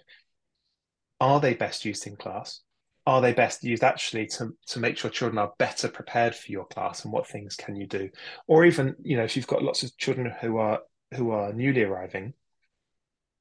are 1.20 1.38
they 1.38 1.52
best 1.52 1.84
used 1.84 2.06
in 2.06 2.16
class? 2.16 2.62
Are 3.08 3.22
they 3.22 3.32
best 3.32 3.64
used 3.64 3.82
actually 3.82 4.26
to, 4.26 4.54
to 4.66 4.78
make 4.78 4.98
sure 4.98 5.10
children 5.10 5.38
are 5.38 5.54
better 5.58 5.88
prepared 5.88 6.34
for 6.34 6.52
your 6.52 6.66
class 6.66 7.04
and 7.04 7.12
what 7.12 7.26
things 7.26 7.56
can 7.56 7.74
you 7.74 7.86
do? 7.86 8.10
Or 8.46 8.66
even 8.66 8.94
you 9.02 9.16
know 9.16 9.24
if 9.24 9.34
you've 9.34 9.46
got 9.46 9.62
lots 9.62 9.82
of 9.82 9.96
children 9.96 10.30
who 10.42 10.58
are 10.58 10.80
who 11.14 11.30
are 11.30 11.54
newly 11.54 11.82
arriving 11.82 12.34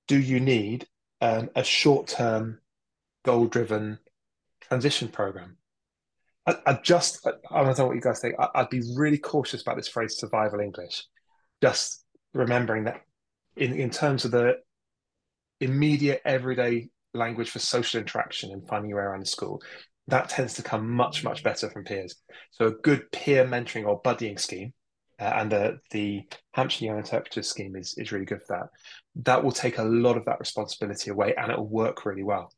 do 0.08 0.18
you 0.18 0.40
need 0.40 0.88
um, 1.20 1.50
a 1.54 1.66
short-term 1.66 2.60
goal-driven 3.26 4.00
transition 4.62 5.10
program? 5.10 5.58
I, 6.46 6.56
I 6.66 6.74
just 6.82 7.28
I, 7.28 7.32
I, 7.52 7.64
don't 7.66 7.78
know 7.78 7.88
what 7.88 7.96
you 7.96 8.02
guys 8.02 8.22
think. 8.22 8.36
I, 8.40 8.48
i'd 8.56 8.70
be 8.70 8.82
really 8.96 9.18
cautious 9.18 9.62
about 9.62 9.76
this 9.76 9.90
phrase 9.90 10.18
survival 10.18 10.62
english. 10.62 11.04
Just 11.62 12.06
remembering 12.34 12.86
that 12.86 13.02
in, 13.58 13.74
in 13.74 13.90
terms 13.90 14.24
of 14.24 14.32
the 14.32 14.60
immediate 15.60 16.22
everyday 16.24 16.90
language 17.18 17.50
for 17.50 17.60
social 17.60 18.00
interaction 18.00 18.52
and 18.52 18.68
finding 18.68 18.90
your 18.90 19.00
way 19.00 19.06
around 19.06 19.22
the 19.22 19.26
school, 19.26 19.62
that 20.08 20.30
tends 20.30 20.54
to 20.54 20.64
come 20.64 20.90
much, 20.90 21.24
much 21.24 21.44
better 21.44 21.70
from 21.70 21.84
peers. 21.84 22.16
So 22.52 22.68
a 22.68 22.72
good 22.72 23.12
peer 23.12 23.46
mentoring 23.46 23.86
or 23.86 24.02
buddying 24.02 24.40
scheme, 24.40 24.74
uh, 25.20 25.34
and 25.36 25.52
the, 25.52 25.80
the 25.92 26.24
Hampshire 26.54 26.86
Young 26.86 26.98
Interpreters 26.98 27.50
scheme 27.50 27.76
is, 27.76 27.96
is 27.98 28.12
really 28.12 28.26
good 28.26 28.42
for 28.44 28.58
that. 28.58 28.70
That 29.24 29.44
will 29.44 29.52
take 29.52 29.80
a 29.80 29.84
lot 29.84 30.16
of 30.16 30.26
that 30.26 30.40
responsibility 30.40 31.10
away 31.10 31.34
and 31.36 31.52
it 31.52 31.58
will 31.58 31.68
work 31.68 32.06
really 32.06 32.24
well. 32.24 32.52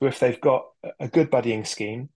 So 0.00 0.08
if 0.08 0.18
they've 0.18 0.40
got 0.40 0.64
a 1.00 1.08
good 1.08 1.30
buddying 1.30 1.66
scheme, 1.66 2.10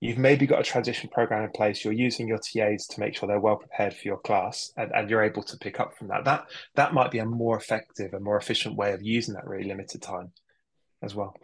you've 0.00 0.18
maybe 0.18 0.46
got 0.46 0.60
a 0.60 0.64
transition 0.64 1.08
program 1.10 1.44
in 1.44 1.50
place, 1.50 1.84
you're 1.84 1.92
using 1.92 2.28
your 2.28 2.38
TAs 2.38 2.86
to 2.88 3.00
make 3.00 3.16
sure 3.16 3.26
they're 3.26 3.40
well 3.40 3.56
prepared 3.56 3.94
for 3.94 4.06
your 4.06 4.18
class 4.18 4.72
and, 4.76 4.92
and 4.92 5.10
you're 5.10 5.22
able 5.22 5.42
to 5.44 5.56
pick 5.58 5.80
up 5.80 5.96
from 5.96 6.08
that. 6.08 6.24
That 6.24 6.46
that 6.74 6.94
might 6.94 7.10
be 7.10 7.18
a 7.18 7.26
more 7.26 7.56
effective 7.56 8.12
and 8.12 8.22
more 8.22 8.36
efficient 8.36 8.76
way 8.76 8.92
of 8.92 9.02
using 9.02 9.34
that 9.34 9.46
really 9.46 9.68
limited 9.68 10.02
time 10.02 10.32
as 11.02 11.14
well. 11.14 11.36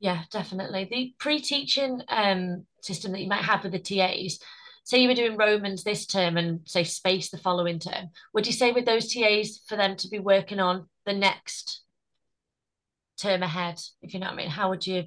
Yeah, 0.00 0.22
definitely. 0.30 0.88
The 0.90 1.14
pre-teaching 1.18 2.02
um, 2.08 2.64
system 2.82 3.12
that 3.12 3.20
you 3.20 3.28
might 3.28 3.44
have 3.44 3.62
with 3.64 3.72
the 3.72 3.78
TAs, 3.78 4.38
say 4.84 5.02
you 5.02 5.08
were 5.08 5.14
doing 5.14 5.36
Romans 5.36 5.82
this 5.82 6.06
term 6.06 6.36
and 6.36 6.60
say 6.64 6.84
space 6.84 7.30
the 7.30 7.38
following 7.38 7.78
term, 7.78 8.10
would 8.32 8.46
you 8.46 8.52
say 8.52 8.72
with 8.72 8.86
those 8.86 9.12
TAs 9.12 9.60
for 9.66 9.76
them 9.76 9.96
to 9.96 10.08
be 10.08 10.18
working 10.18 10.60
on 10.60 10.88
the 11.04 11.12
next 11.12 11.82
term 13.18 13.42
ahead, 13.42 13.80
if 14.00 14.14
you 14.14 14.20
know 14.20 14.26
what 14.26 14.34
I 14.34 14.36
mean? 14.36 14.50
How 14.50 14.70
would 14.70 14.86
you 14.86 15.04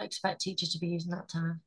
expect 0.00 0.40
teachers 0.40 0.70
to 0.70 0.78
be 0.78 0.88
using 0.88 1.12
that 1.12 1.28
time? 1.28 1.60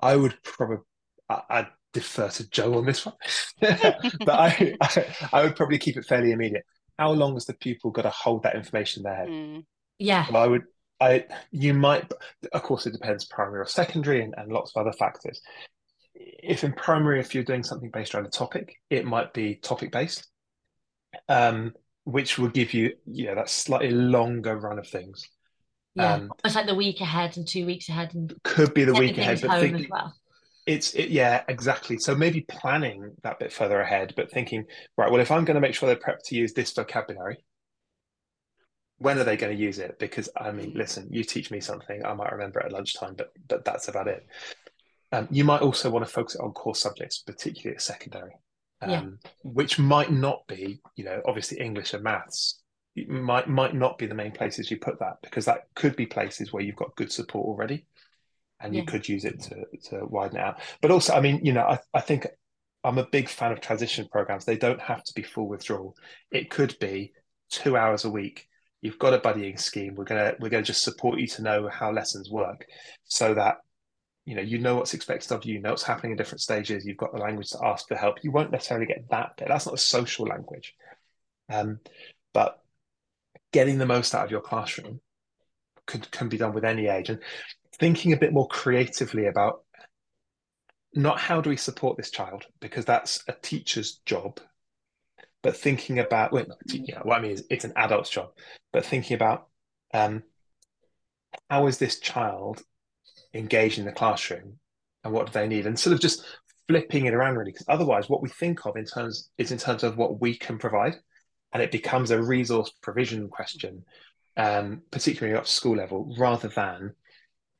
I 0.00 0.14
would 0.14 0.40
probably, 0.44 0.84
I, 1.28 1.42
I'd 1.48 1.68
defer 1.94 2.28
to 2.28 2.48
Jo 2.50 2.74
on 2.74 2.84
this 2.84 3.06
one, 3.06 3.16
but 3.60 4.28
I, 4.28 4.76
I, 4.80 5.06
I 5.32 5.42
would 5.42 5.56
probably 5.56 5.78
keep 5.78 5.96
it 5.96 6.04
fairly 6.04 6.32
immediate 6.32 6.64
how 6.98 7.12
long 7.12 7.34
has 7.34 7.46
the 7.46 7.54
pupil 7.54 7.90
got 7.90 8.02
to 8.02 8.10
hold 8.10 8.42
that 8.42 8.56
information 8.56 9.00
in 9.00 9.04
their 9.04 9.14
head? 9.14 9.28
Mm. 9.28 9.64
Yeah. 9.98 10.26
I 10.32 10.46
would, 10.46 10.64
I, 11.00 11.24
you 11.50 11.74
might, 11.74 12.10
of 12.52 12.62
course, 12.62 12.86
it 12.86 12.92
depends 12.92 13.24
primary 13.24 13.60
or 13.60 13.66
secondary 13.66 14.22
and, 14.22 14.34
and 14.36 14.52
lots 14.52 14.72
of 14.74 14.80
other 14.80 14.96
factors. 14.96 15.40
If 16.14 16.64
in 16.64 16.72
primary, 16.72 17.20
if 17.20 17.34
you're 17.34 17.44
doing 17.44 17.62
something 17.62 17.90
based 17.90 18.14
around 18.14 18.26
a 18.26 18.30
topic, 18.30 18.74
it 18.90 19.04
might 19.04 19.32
be 19.32 19.54
topic 19.54 19.92
based, 19.92 20.26
um, 21.28 21.74
which 22.04 22.38
will 22.38 22.48
give 22.48 22.74
you, 22.74 22.94
you 23.06 23.26
know, 23.26 23.36
that 23.36 23.48
slightly 23.48 23.90
longer 23.90 24.56
run 24.56 24.78
of 24.78 24.88
things. 24.88 25.28
Yeah, 25.94 26.14
um, 26.14 26.32
it's 26.44 26.54
like 26.54 26.66
the 26.66 26.74
week 26.74 27.00
ahead 27.00 27.36
and 27.36 27.46
two 27.46 27.66
weeks 27.66 27.88
ahead, 27.88 28.14
and 28.14 28.32
could 28.44 28.74
be 28.74 28.84
the 28.84 28.94
week 28.94 29.18
ahead, 29.18 29.40
but 29.40 29.60
think, 29.60 29.80
as 29.80 29.86
well 29.90 30.14
it's 30.68 30.92
it, 30.92 31.08
yeah 31.08 31.42
exactly. 31.48 31.96
So 31.98 32.14
maybe 32.14 32.42
planning 32.42 33.16
that 33.22 33.38
bit 33.38 33.52
further 33.52 33.80
ahead 33.80 34.12
but 34.16 34.30
thinking 34.30 34.66
right 34.98 35.10
well 35.10 35.20
if 35.20 35.30
i'm 35.30 35.44
going 35.46 35.54
to 35.54 35.60
make 35.60 35.74
sure 35.74 35.86
they're 35.88 35.96
prepped 35.96 36.24
to 36.26 36.36
use 36.36 36.52
this 36.52 36.72
vocabulary 36.72 37.38
when 38.98 39.16
are 39.18 39.24
they 39.24 39.36
going 39.36 39.56
to 39.56 39.62
use 39.62 39.78
it? 39.78 39.98
Because 39.98 40.28
i 40.36 40.52
mean 40.52 40.72
listen 40.74 41.08
you 41.10 41.24
teach 41.24 41.50
me 41.50 41.60
something 41.60 42.04
i 42.04 42.12
might 42.12 42.32
remember 42.32 42.60
it 42.60 42.66
at 42.66 42.72
lunchtime 42.72 43.14
but 43.16 43.32
but 43.48 43.64
that's 43.64 43.88
about 43.88 44.08
it. 44.08 44.26
Um, 45.10 45.26
you 45.30 45.42
might 45.42 45.62
also 45.62 45.88
want 45.88 46.04
to 46.04 46.12
focus 46.12 46.36
on 46.36 46.52
core 46.52 46.74
subjects 46.74 47.22
particularly 47.22 47.74
at 47.74 47.82
secondary 47.82 48.34
um, 48.82 48.90
yeah. 48.90 49.30
which 49.42 49.78
might 49.78 50.12
not 50.12 50.46
be 50.48 50.80
you 50.96 51.04
know 51.04 51.22
obviously 51.24 51.58
english 51.58 51.94
and 51.94 52.04
maths 52.04 52.60
might 53.08 53.48
might 53.48 53.74
not 53.74 53.96
be 53.96 54.06
the 54.06 54.14
main 54.14 54.32
places 54.32 54.70
you 54.70 54.76
put 54.76 54.98
that 54.98 55.16
because 55.22 55.46
that 55.46 55.62
could 55.74 55.96
be 55.96 56.04
places 56.04 56.52
where 56.52 56.62
you've 56.62 56.76
got 56.76 56.94
good 56.96 57.10
support 57.10 57.46
already 57.46 57.86
and 58.60 58.74
you 58.74 58.84
could 58.84 59.08
use 59.08 59.24
it 59.24 59.40
to 59.40 59.66
to 59.90 60.06
widen 60.06 60.38
it 60.38 60.42
out. 60.42 60.60
But 60.80 60.90
also, 60.90 61.14
I 61.14 61.20
mean, 61.20 61.44
you 61.44 61.52
know, 61.52 61.62
I, 61.62 61.78
I 61.94 62.00
think 62.00 62.26
I'm 62.84 62.98
a 62.98 63.06
big 63.06 63.28
fan 63.28 63.52
of 63.52 63.60
transition 63.60 64.08
programs. 64.10 64.44
They 64.44 64.56
don't 64.56 64.80
have 64.80 65.04
to 65.04 65.14
be 65.14 65.22
full 65.22 65.48
withdrawal. 65.48 65.96
It 66.30 66.50
could 66.50 66.78
be 66.78 67.12
two 67.50 67.76
hours 67.76 68.04
a 68.04 68.10
week. 68.10 68.48
You've 68.80 68.98
got 68.98 69.14
a 69.14 69.18
buddying 69.18 69.58
scheme. 69.58 69.94
We're 69.94 70.04
gonna 70.04 70.34
we're 70.40 70.50
gonna 70.50 70.62
just 70.62 70.82
support 70.82 71.18
you 71.18 71.26
to 71.28 71.42
know 71.42 71.68
how 71.68 71.92
lessons 71.92 72.30
work, 72.30 72.66
so 73.04 73.34
that 73.34 73.56
you 74.24 74.36
know 74.36 74.42
you 74.42 74.58
know 74.58 74.76
what's 74.76 74.94
expected 74.94 75.32
of 75.32 75.44
you. 75.44 75.54
You 75.54 75.60
know 75.60 75.70
what's 75.70 75.82
happening 75.82 76.12
in 76.12 76.18
different 76.18 76.40
stages. 76.40 76.84
You've 76.84 76.96
got 76.96 77.12
the 77.12 77.20
language 77.20 77.50
to 77.50 77.64
ask 77.64 77.88
for 77.88 77.96
help. 77.96 78.22
You 78.22 78.30
won't 78.30 78.52
necessarily 78.52 78.86
get 78.86 79.08
that 79.10 79.36
bit. 79.36 79.48
That's 79.48 79.66
not 79.66 79.74
a 79.74 79.78
social 79.78 80.26
language, 80.26 80.74
um, 81.48 81.80
but 82.32 82.62
getting 83.52 83.78
the 83.78 83.86
most 83.86 84.14
out 84.14 84.24
of 84.24 84.30
your 84.30 84.40
classroom 84.40 85.00
could 85.86 86.08
can 86.12 86.28
be 86.28 86.36
done 86.36 86.52
with 86.52 86.64
any 86.64 86.86
age. 86.86 87.08
And 87.08 87.20
thinking 87.78 88.12
a 88.12 88.18
bit 88.18 88.32
more 88.32 88.48
creatively 88.48 89.26
about 89.26 89.62
not 90.94 91.20
how 91.20 91.40
do 91.40 91.50
we 91.50 91.56
support 91.56 91.96
this 91.96 92.10
child 92.10 92.46
because 92.60 92.84
that's 92.84 93.22
a 93.28 93.34
teacher's 93.42 94.00
job 94.06 94.40
but 95.42 95.56
thinking 95.56 95.98
about 95.98 96.32
well, 96.32 96.46
you 96.66 96.94
know, 96.94 97.00
what 97.02 97.18
I 97.18 97.22
mean 97.22 97.32
is 97.32 97.44
it's 97.50 97.64
an 97.64 97.72
adult's 97.76 98.10
job, 98.10 98.30
but 98.72 98.84
thinking 98.84 99.14
about 99.14 99.48
um, 99.94 100.22
how 101.48 101.66
is 101.66 101.78
this 101.78 102.00
child 102.00 102.60
engaged 103.34 103.78
in 103.78 103.84
the 103.84 103.92
classroom 103.92 104.58
and 105.04 105.12
what 105.12 105.26
do 105.26 105.32
they 105.32 105.48
need, 105.48 105.66
and 105.66 105.78
sort 105.78 105.94
of 105.94 106.00
just 106.00 106.24
flipping 106.66 107.06
it 107.06 107.14
around 107.14 107.36
really, 107.36 107.52
because 107.52 107.66
otherwise, 107.68 108.08
what 108.08 108.22
we 108.22 108.28
think 108.28 108.66
of 108.66 108.76
in 108.76 108.84
terms 108.84 109.30
is 109.38 109.52
in 109.52 109.58
terms 109.58 109.84
of 109.84 109.96
what 109.96 110.20
we 110.20 110.36
can 110.36 110.58
provide, 110.58 110.96
and 111.52 111.62
it 111.62 111.70
becomes 111.70 112.10
a 112.10 112.22
resource 112.22 112.72
provision 112.82 113.28
question, 113.28 113.84
um, 114.36 114.82
particularly 114.90 115.38
at 115.38 115.46
school 115.46 115.76
level, 115.76 116.14
rather 116.18 116.48
than 116.48 116.94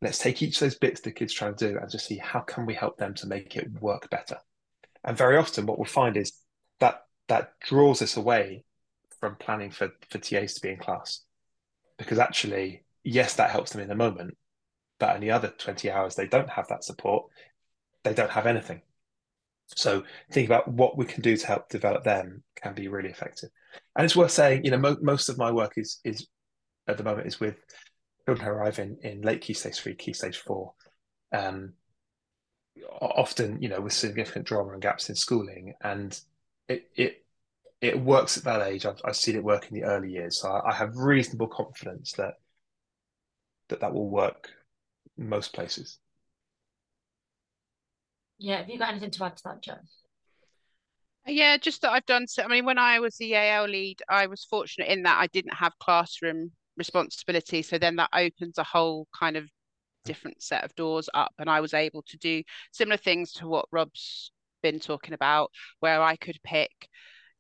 let's 0.01 0.19
take 0.19 0.43
each 0.43 0.57
of 0.57 0.61
those 0.61 0.79
bits 0.79 1.01
the 1.01 1.11
kids 1.11 1.33
try 1.33 1.51
to 1.51 1.55
do 1.55 1.79
and 1.79 1.91
just 1.91 2.07
see 2.07 2.19
how 2.19 2.41
can 2.41 2.67
we 2.67 2.75
help 2.75 2.97
them 2.99 3.15
to 3.15 3.27
make 3.27 3.57
it 3.57 3.69
work 3.81 4.09
better. 4.11 4.39
And 5.05 5.17
very 5.17 5.37
often 5.37 5.67
what 5.67 5.79
we'll 5.79 5.87
find 5.87 6.17
is 6.17 6.33
that 6.81 7.03
that 7.29 7.53
draws 7.61 8.03
us 8.03 8.17
away 8.17 8.65
from 9.21 9.37
planning 9.37 9.71
for 9.71 9.91
for 10.11 10.19
tas 10.19 10.55
to 10.55 10.61
be 10.61 10.71
in 10.71 10.79
class. 10.79 11.25
Because 11.99 12.19
actually 12.19 12.85
yes 13.05 13.35
that 13.35 13.51
helps 13.51 13.73
them 13.73 13.81
in 13.81 13.89
the 13.89 13.95
moment 13.95 14.37
but 14.99 15.15
in 15.15 15.23
the 15.23 15.31
other 15.31 15.49
20 15.49 15.91
hours 15.91 16.15
they 16.15 16.27
don't 16.27 16.51
have 16.51 16.69
that 16.69 16.85
support 16.85 17.27
they 18.05 18.15
don't 18.15 18.31
have 18.31 18.47
anything. 18.47 18.83
So 19.77 20.05
think 20.31 20.49
about 20.49 20.69
what 20.69 20.97
we 20.97 21.05
can 21.05 21.23
do 21.23 21.37
to 21.37 21.47
help 21.47 21.69
develop 21.69 22.05
them 22.05 22.43
can 22.57 22.75
be 22.75 22.89
really 22.89 23.11
effective. 23.11 23.51
And 23.97 24.05
it's 24.05 24.17
worth 24.17 24.31
saying 24.31 24.65
you 24.65 24.71
know 24.71 24.79
mo- 24.79 24.99
most 25.03 25.29
of 25.29 25.39
my 25.39 25.51
work 25.51 25.73
is 25.77 26.01
is 26.05 26.27
at 26.87 26.97
the 26.97 27.05
moment 27.05 27.27
is 27.27 27.41
with 27.41 27.57
children 28.29 28.47
who 28.47 28.53
arrive 28.53 28.79
in, 28.79 28.99
in 29.03 29.23
late 29.23 29.41
key 29.41 29.55
stage 29.55 29.81
three, 29.81 29.95
key 29.95 30.13
stage 30.13 30.37
four, 30.37 30.75
um, 31.33 31.73
often, 33.01 33.63
you 33.63 33.71
know, 33.71 33.81
with 33.81 33.95
significant 33.95 34.45
drama 34.45 34.73
and 34.73 34.83
gaps 34.83 35.09
in 35.09 35.15
schooling. 35.15 35.73
And 35.81 36.19
it, 36.69 36.91
it, 36.95 37.25
it 37.81 37.99
works 37.99 38.37
at 38.37 38.45
that 38.45 38.61
age. 38.61 38.85
I've, 38.85 39.01
I've 39.03 39.17
seen 39.17 39.35
it 39.35 39.43
work 39.43 39.69
in 39.71 39.75
the 39.75 39.87
early 39.87 40.11
years. 40.11 40.43
So 40.43 40.51
I, 40.51 40.73
I 40.73 40.75
have 40.75 40.95
reasonable 40.97 41.47
confidence 41.47 42.13
that, 42.19 42.35
that 43.71 43.81
that 43.81 43.95
will 43.95 44.11
work 44.11 44.51
most 45.17 45.55
places. 45.55 45.99
Yeah. 48.37 48.59
Have 48.59 48.69
you 48.69 48.79
got 48.79 48.91
anything 48.91 49.11
to 49.11 49.25
add 49.25 49.39
to 49.39 49.43
that, 49.45 49.63
Jo? 49.63 49.73
Yeah, 51.27 51.57
just 51.57 51.81
that 51.81 51.93
I've 51.93 52.05
done 52.05 52.27
so. 52.27 52.43
I 52.43 52.49
mean, 52.49 52.67
when 52.67 52.79
I 52.79 53.01
was 53.01 53.17
the 53.17 53.33
EAL 53.33 53.69
lead, 53.69 54.03
I 54.07 54.27
was 54.27 54.45
fortunate 54.45 54.89
in 54.89 55.05
that 55.05 55.19
I 55.19 55.29
didn't 55.29 55.55
have 55.55 55.79
classroom 55.79 56.53
responsibility. 56.79 57.63
So 57.63 57.79
then 57.79 57.97
that 57.97 58.11
opens 58.13 58.57
a 58.59 58.65
whole 58.65 59.09
kind 59.19 59.37
of 59.37 59.49
different 60.05 60.43
set 60.43 60.65
of 60.65 60.75
doors 60.75 61.11
up. 61.13 61.33
And 61.39 61.51
I 61.51 61.61
was 61.61 61.75
able 61.75 62.03
to 62.09 62.17
do 62.17 62.43
similar 62.73 62.97
things 62.97 63.33
to 63.35 63.49
what 63.49 63.67
Rob's 63.71 64.33
been 64.63 64.81
talking 64.81 65.15
about, 65.15 65.51
where 65.81 66.01
I 66.01 66.17
could 66.17 66.39
pick 66.43 66.71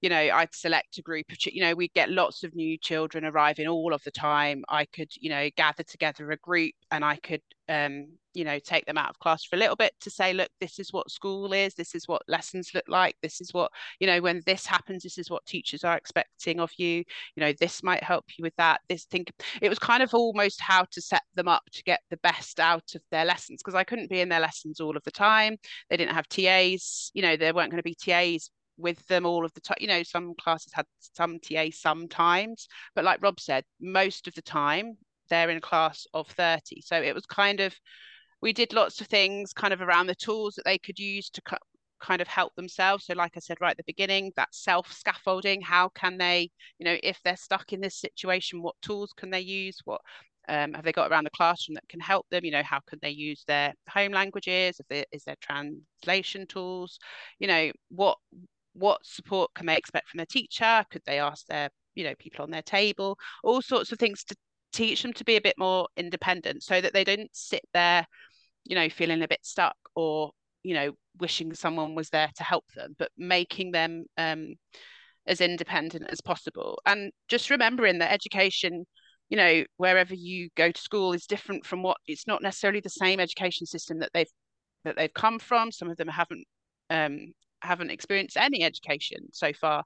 you 0.00 0.08
know, 0.08 0.16
I'd 0.16 0.54
select 0.54 0.98
a 0.98 1.02
group 1.02 1.26
of, 1.30 1.38
you 1.46 1.62
know, 1.62 1.74
we'd 1.74 1.92
get 1.94 2.10
lots 2.10 2.44
of 2.44 2.54
new 2.54 2.78
children 2.78 3.24
arriving 3.24 3.66
all 3.66 3.92
of 3.92 4.02
the 4.04 4.10
time. 4.10 4.64
I 4.68 4.84
could, 4.86 5.10
you 5.20 5.28
know, 5.30 5.48
gather 5.56 5.82
together 5.82 6.30
a 6.30 6.36
group 6.36 6.74
and 6.92 7.04
I 7.04 7.16
could, 7.16 7.42
um, 7.68 8.06
you 8.32 8.44
know, 8.44 8.60
take 8.60 8.86
them 8.86 8.96
out 8.96 9.10
of 9.10 9.18
class 9.18 9.44
for 9.44 9.56
a 9.56 9.58
little 9.58 9.74
bit 9.74 9.92
to 10.02 10.10
say, 10.10 10.32
look, 10.32 10.50
this 10.60 10.78
is 10.78 10.92
what 10.92 11.10
school 11.10 11.52
is. 11.52 11.74
This 11.74 11.96
is 11.96 12.06
what 12.06 12.22
lessons 12.28 12.70
look 12.74 12.84
like. 12.86 13.16
This 13.22 13.40
is 13.40 13.52
what, 13.52 13.72
you 13.98 14.06
know, 14.06 14.20
when 14.20 14.40
this 14.46 14.64
happens, 14.66 15.02
this 15.02 15.18
is 15.18 15.30
what 15.30 15.44
teachers 15.46 15.82
are 15.82 15.96
expecting 15.96 16.60
of 16.60 16.70
you. 16.78 17.02
You 17.34 17.40
know, 17.40 17.52
this 17.58 17.82
might 17.82 18.04
help 18.04 18.24
you 18.36 18.44
with 18.44 18.54
that. 18.56 18.80
This 18.88 19.04
think 19.06 19.32
it 19.60 19.68
was 19.68 19.80
kind 19.80 20.02
of 20.02 20.14
almost 20.14 20.60
how 20.60 20.84
to 20.92 21.00
set 21.00 21.22
them 21.34 21.48
up 21.48 21.64
to 21.72 21.82
get 21.82 22.00
the 22.10 22.18
best 22.18 22.60
out 22.60 22.94
of 22.94 23.02
their 23.10 23.24
lessons 23.24 23.62
because 23.62 23.74
I 23.74 23.82
couldn't 23.84 24.10
be 24.10 24.20
in 24.20 24.28
their 24.28 24.40
lessons 24.40 24.78
all 24.78 24.96
of 24.96 25.02
the 25.02 25.10
time. 25.10 25.56
They 25.90 25.96
didn't 25.96 26.14
have 26.14 26.28
TAs, 26.28 27.10
you 27.14 27.22
know, 27.22 27.36
there 27.36 27.52
weren't 27.52 27.72
going 27.72 27.82
to 27.82 27.82
be 27.82 27.96
TAs 27.96 28.50
with 28.78 29.04
them 29.06 29.26
all 29.26 29.44
of 29.44 29.52
the 29.54 29.60
time. 29.60 29.78
You 29.80 29.88
know, 29.88 30.02
some 30.02 30.34
classes 30.40 30.72
had 30.72 30.86
some 31.00 31.38
TA 31.40 31.70
sometimes, 31.70 32.68
but 32.94 33.04
like 33.04 33.22
Rob 33.22 33.40
said, 33.40 33.64
most 33.80 34.26
of 34.26 34.34
the 34.34 34.42
time 34.42 34.96
they're 35.28 35.50
in 35.50 35.58
a 35.58 35.60
class 35.60 36.06
of 36.14 36.28
30. 36.28 36.80
So 36.80 37.00
it 37.00 37.14
was 37.14 37.26
kind 37.26 37.60
of, 37.60 37.74
we 38.40 38.52
did 38.52 38.72
lots 38.72 39.00
of 39.00 39.08
things 39.08 39.52
kind 39.52 39.72
of 39.74 39.82
around 39.82 40.06
the 40.06 40.14
tools 40.14 40.54
that 40.54 40.64
they 40.64 40.78
could 40.78 40.98
use 40.98 41.28
to 41.30 41.42
kind 42.00 42.20
of 42.20 42.28
help 42.28 42.54
themselves. 42.54 43.06
So, 43.06 43.14
like 43.14 43.32
I 43.36 43.40
said 43.40 43.58
right 43.60 43.72
at 43.72 43.76
the 43.76 43.82
beginning, 43.86 44.32
that 44.36 44.54
self 44.54 44.92
scaffolding. 44.92 45.60
How 45.60 45.88
can 45.90 46.18
they, 46.18 46.50
you 46.78 46.84
know, 46.84 46.96
if 47.02 47.18
they're 47.24 47.36
stuck 47.36 47.72
in 47.72 47.80
this 47.80 47.96
situation, 48.00 48.62
what 48.62 48.76
tools 48.82 49.12
can 49.16 49.30
they 49.30 49.40
use? 49.40 49.78
What 49.84 50.00
um, 50.48 50.72
have 50.72 50.84
they 50.84 50.92
got 50.92 51.10
around 51.10 51.24
the 51.24 51.30
classroom 51.30 51.74
that 51.74 51.88
can 51.88 52.00
help 52.00 52.26
them? 52.30 52.44
You 52.44 52.52
know, 52.52 52.62
how 52.62 52.80
can 52.88 52.98
they 53.02 53.10
use 53.10 53.44
their 53.46 53.74
home 53.88 54.12
languages? 54.12 54.80
If 54.80 54.86
there 54.88 55.04
is 55.12 55.24
there 55.24 55.36
translation 55.40 56.46
tools? 56.46 56.98
You 57.38 57.48
know, 57.48 57.72
what 57.90 58.18
what 58.78 59.04
support 59.04 59.50
can 59.54 59.66
they 59.66 59.76
expect 59.76 60.08
from 60.08 60.18
their 60.18 60.26
teacher? 60.26 60.84
Could 60.90 61.02
they 61.06 61.18
ask 61.18 61.46
their 61.46 61.70
you 61.94 62.04
know 62.04 62.14
people 62.18 62.42
on 62.44 62.50
their 62.50 62.62
table? 62.62 63.18
All 63.44 63.62
sorts 63.62 63.92
of 63.92 63.98
things 63.98 64.24
to 64.24 64.36
teach 64.72 65.02
them 65.02 65.12
to 65.14 65.24
be 65.24 65.36
a 65.36 65.40
bit 65.40 65.56
more 65.58 65.88
independent 65.96 66.62
so 66.62 66.80
that 66.80 66.92
they 66.92 67.04
don't 67.04 67.30
sit 67.32 67.62
there 67.72 68.06
you 68.64 68.76
know 68.76 68.88
feeling 68.88 69.22
a 69.22 69.28
bit 69.28 69.40
stuck 69.42 69.76
or 69.96 70.30
you 70.62 70.74
know 70.74 70.92
wishing 71.18 71.54
someone 71.54 71.94
was 71.94 72.10
there 72.10 72.30
to 72.36 72.44
help 72.44 72.64
them 72.76 72.94
but 72.98 73.10
making 73.16 73.72
them 73.72 74.04
um, 74.18 74.54
as 75.26 75.40
independent 75.40 76.06
as 76.10 76.20
possible. 76.20 76.80
And 76.86 77.12
just 77.28 77.50
remembering 77.50 77.98
that 77.98 78.12
education 78.12 78.86
you 79.28 79.36
know 79.36 79.64
wherever 79.76 80.14
you 80.14 80.48
go 80.56 80.70
to 80.70 80.80
school 80.80 81.12
is 81.12 81.26
different 81.26 81.66
from 81.66 81.82
what 81.82 81.98
it's 82.06 82.26
not 82.26 82.42
necessarily 82.42 82.80
the 82.80 82.88
same 82.88 83.20
education 83.20 83.66
system 83.66 83.98
that 84.00 84.10
they've 84.14 84.30
that 84.84 84.96
they've 84.96 85.12
come 85.12 85.38
from. 85.38 85.72
Some 85.72 85.90
of 85.90 85.96
them 85.96 86.08
haven't 86.08 86.44
um, 86.90 87.32
haven't 87.62 87.90
experienced 87.90 88.36
any 88.36 88.62
education 88.62 89.28
so 89.32 89.52
far. 89.52 89.84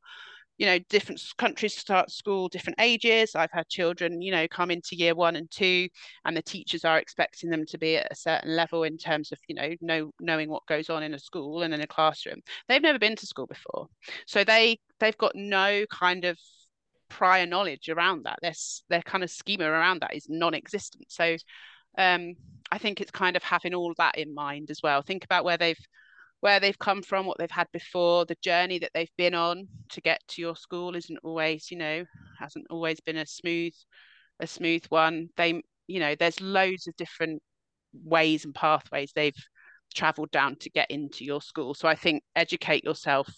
You 0.59 0.67
know 0.67 0.79
different 0.91 1.21
countries 1.39 1.75
start 1.75 2.11
school 2.11 2.49
different 2.49 2.81
ages. 2.81 3.35
I've 3.35 3.51
had 3.51 3.69
children 3.69 4.23
you 4.23 4.31
know 4.31 4.47
come 4.49 4.71
into 4.71 4.95
year 4.95 5.15
one 5.15 5.35
and 5.35 5.51
two 5.51 5.89
and 6.25 6.37
the 6.37 6.43
teachers 6.43 6.85
are 6.85 6.99
expecting 6.99 7.51
them 7.51 7.65
to 7.67 7.79
be 7.79 7.97
at 7.97 8.13
a 8.13 8.15
certain 8.15 8.55
level 8.55 8.85
in 8.85 8.99
terms 8.99 9.33
of 9.33 9.39
you 9.49 9.55
know 9.55 9.71
know 9.81 10.11
knowing 10.21 10.51
what 10.51 10.67
goes 10.67 10.91
on 10.91 11.03
in 11.03 11.15
a 11.15 11.19
school 11.19 11.63
and 11.63 11.75
in 11.75 11.81
a 11.81 11.87
classroom. 11.87 12.41
They've 12.69 12.83
never 12.83 12.99
been 12.99 13.17
to 13.17 13.27
school 13.27 13.47
before. 13.47 13.89
So 14.27 14.45
they 14.45 14.79
they've 15.01 15.17
got 15.19 15.33
no 15.35 15.85
kind 15.91 16.25
of 16.25 16.39
prior 17.09 17.47
knowledge 17.47 17.89
around 17.89 18.25
that. 18.25 18.39
Their 18.43 18.55
their 18.89 19.03
kind 19.03 19.25
of 19.25 19.31
schema 19.31 19.65
around 19.65 20.01
that 20.01 20.15
is 20.15 20.27
non-existent. 20.29 21.07
So 21.09 21.37
um 21.99 22.35
i 22.71 22.79
think 22.79 23.03
it's 23.03 23.11
kind 23.11 23.37
of 23.37 23.43
having 23.43 23.75
all 23.75 23.93
that 23.99 24.17
in 24.17 24.35
mind 24.35 24.71
as 24.71 24.81
well. 24.83 25.03
Think 25.03 25.25
about 25.25 25.45
where 25.45 25.59
they've 25.59 25.79
where 26.43 26.59
they've 26.59 26.79
come 26.79 27.03
from, 27.03 27.25
what 27.25 27.39
they've 27.39 27.49
had 27.49 27.69
before, 27.73 28.25
the 28.25 28.37
journey 28.43 28.77
that 28.81 28.91
they've 28.95 29.17
been 29.17 29.33
on 29.33 29.69
to 29.91 30.01
get 30.01 30.21
to 30.27 30.43
your 30.43 30.57
school 30.57 30.97
isn't 30.97 31.21
always, 31.23 31.71
you 31.71 31.79
know, 31.79 32.05
hasn't 32.37 32.67
always 32.69 32.99
been 32.99 33.19
a 33.19 33.27
smooth, 33.27 33.73
a 34.41 34.47
smooth 34.49 34.85
one. 34.89 35.29
They, 35.37 35.63
you 35.87 36.01
know, 36.01 36.17
there's 36.17 36.41
loads 36.41 36.89
of 36.89 36.97
different 36.97 37.41
ways 38.05 38.45
and 38.45 38.53
pathways 38.53 39.13
they've 39.15 39.37
traveled 39.95 40.33
down 40.33 40.57
to 40.57 40.71
get 40.71 40.91
into 40.91 41.25
your 41.25 41.41
school. 41.41 41.75
So 41.75 41.87
I 41.87 41.95
think 41.95 42.25
educate 42.35 42.83
yourself 42.83 43.29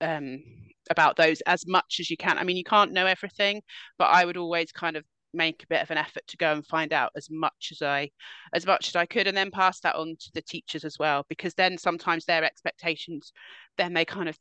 um, 0.00 0.42
about 0.90 1.14
those 1.14 1.40
as 1.42 1.64
much 1.64 1.98
as 2.00 2.10
you 2.10 2.16
can. 2.16 2.38
I 2.38 2.42
mean, 2.42 2.56
you 2.56 2.64
can't 2.64 2.92
know 2.92 3.06
everything, 3.06 3.62
but 3.98 4.06
I 4.06 4.24
would 4.24 4.36
always 4.36 4.72
kind 4.72 4.96
of 4.96 5.04
make 5.34 5.62
a 5.62 5.66
bit 5.66 5.82
of 5.82 5.90
an 5.90 5.98
effort 5.98 6.26
to 6.26 6.36
go 6.36 6.52
and 6.52 6.66
find 6.66 6.92
out 6.92 7.12
as 7.16 7.28
much 7.30 7.70
as 7.72 7.82
I 7.82 8.10
as 8.52 8.66
much 8.66 8.88
as 8.88 8.96
I 8.96 9.06
could 9.06 9.26
and 9.26 9.36
then 9.36 9.50
pass 9.50 9.80
that 9.80 9.96
on 9.96 10.16
to 10.18 10.30
the 10.34 10.42
teachers 10.42 10.84
as 10.84 10.98
well 10.98 11.24
because 11.28 11.54
then 11.54 11.78
sometimes 11.78 12.24
their 12.24 12.44
expectations 12.44 13.32
then 13.76 13.92
they 13.92 14.04
kind 14.04 14.28
of 14.28 14.38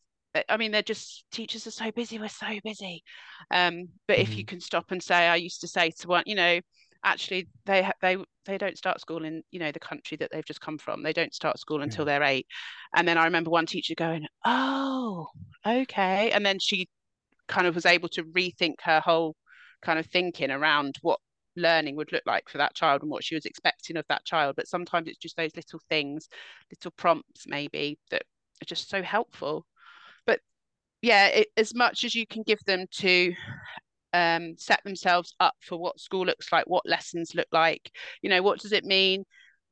I 0.50 0.58
mean 0.58 0.71
they're 0.71 0.82
just 0.82 1.26
teachers 1.32 1.67
are 1.67 1.71
so 1.71 1.91
busy 1.91 2.19
we're 2.19 2.30
so 2.30 2.60
busy 2.63 3.04
um 3.52 3.89
but 4.08 4.13
mm-hmm. 4.13 4.21
if 4.21 4.30
you 4.30 4.43
mm-hmm. 4.43 4.50
can 4.50 4.62
stop 4.62 4.91
and 4.91 5.02
say 5.02 5.28
I 5.28 5.36
used 5.36 5.62
to 5.62 5.67
say 5.67 5.91
to 6.00 6.08
one 6.08 6.23
you 6.26 6.36
know 6.36 6.60
actually 7.04 7.47
they 7.65 7.89
they 8.02 8.17
they 8.45 8.58
don't 8.58 8.78
start 8.78 9.00
school 9.02 9.23
in 9.23 9.43
you 9.52 9.60
know 9.60 9.71
the 9.71 9.80
country 9.80 10.17
that 10.17 10.30
they've 10.32 10.45
just 10.45 10.62
come 10.62 10.78
from 10.78 11.04
they 11.04 11.13
don't 11.13 11.34
start 11.34 11.60
school 11.60 11.82
until 11.82 12.08
yeah. 12.08 12.19
they're 12.19 12.30
8 12.30 12.47
and 12.95 13.08
then 13.08 13.17
I 13.17 13.26
remember 13.26 13.50
one 13.50 13.65
teacher 13.65 13.93
going 13.95 14.26
oh 14.45 15.28
okay 15.65 16.32
and 16.32 16.45
then 16.45 16.60
she 16.60 16.88
kind 17.47 17.67
of 17.67 17.76
was 17.76 17.86
able 17.86 18.10
to 18.10 18.23
rethink 18.23 18.76
her 18.82 19.00
whole 19.00 19.36
kind 19.81 19.99
of 19.99 20.05
thinking 20.07 20.51
around 20.51 20.95
what 21.01 21.19
learning 21.55 21.95
would 21.95 22.11
look 22.11 22.23
like 22.25 22.49
for 22.49 22.59
that 22.59 22.75
child 22.75 23.01
and 23.01 23.09
what 23.09 23.23
she 23.23 23.35
was 23.35 23.45
expecting 23.45 23.97
of 23.97 24.05
that 24.09 24.25
child. 24.25 24.55
But 24.55 24.67
sometimes 24.67 25.07
it's 25.07 25.17
just 25.17 25.37
those 25.37 25.55
little 25.55 25.79
things 25.89 26.27
little 26.71 26.91
prompts 26.91 27.45
maybe 27.47 27.97
that 28.11 28.23
are 28.61 28.65
just 28.65 28.89
so 28.89 29.01
helpful. 29.01 29.65
But 30.25 30.39
yeah 31.01 31.27
it, 31.27 31.47
as 31.57 31.75
much 31.75 32.03
as 32.03 32.15
you 32.15 32.25
can 32.27 32.43
give 32.43 32.59
them 32.65 32.85
to 32.91 33.33
um, 34.13 34.55
set 34.57 34.83
themselves 34.83 35.35
up 35.39 35.55
for 35.61 35.77
what 35.77 35.99
school 35.99 36.25
looks 36.25 36.51
like 36.51 36.65
what 36.65 36.85
lessons 36.87 37.35
look 37.35 37.47
like 37.51 37.91
you 38.21 38.29
know 38.29 38.41
what 38.41 38.59
does 38.59 38.71
it 38.71 38.85
mean 38.85 39.25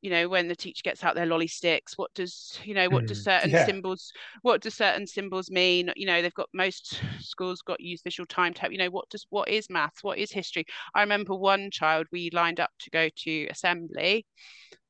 you 0.05 0.11
know 0.11 0.29
when 0.29 0.47
the 0.47 0.55
teacher 0.55 0.81
gets 0.83 1.03
out 1.03 1.15
their 1.15 1.25
lolly 1.25 1.47
sticks 1.47 1.97
what 1.97 2.13
does 2.13 2.59
you 2.63 2.75
know 2.75 2.87
what 2.89 3.05
mm, 3.05 3.07
does 3.07 3.23
certain 3.23 3.49
yeah. 3.49 3.65
symbols 3.65 4.13
what 4.43 4.61
do 4.61 4.69
certain 4.69 5.07
symbols 5.07 5.49
mean 5.49 5.91
you 5.95 6.05
know 6.05 6.21
they've 6.21 6.33
got 6.35 6.47
most 6.53 7.01
schools 7.19 7.63
got 7.63 7.81
use 7.81 8.03
visual 8.03 8.27
timetable 8.27 8.71
you 8.71 8.77
know 8.77 8.91
what 8.91 9.09
does 9.09 9.25
what 9.31 9.49
is 9.49 9.67
maths 9.67 10.03
what 10.03 10.19
is 10.19 10.31
history 10.31 10.63
i 10.93 11.01
remember 11.01 11.33
one 11.33 11.71
child 11.71 12.05
we 12.11 12.29
lined 12.33 12.59
up 12.59 12.69
to 12.77 12.91
go 12.91 13.09
to 13.15 13.47
assembly 13.47 14.25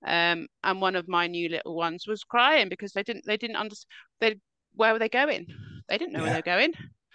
um, 0.05 0.47
and 0.63 0.81
one 0.81 0.95
of 0.95 1.07
my 1.07 1.25
new 1.27 1.47
little 1.47 1.75
ones 1.75 2.05
was 2.05 2.25
crying 2.25 2.67
because 2.67 2.91
they 2.91 3.01
didn't 3.01 3.25
they 3.25 3.37
didn't 3.37 3.55
understand 3.55 3.87
they 4.19 4.35
where 4.75 4.91
were 4.91 4.99
they 4.99 5.09
going 5.09 5.47
they 5.87 5.97
didn't 5.97 6.11
know 6.11 6.19
yeah. 6.19 6.25
where 6.25 6.33
they're 6.33 6.57
going 6.57 6.73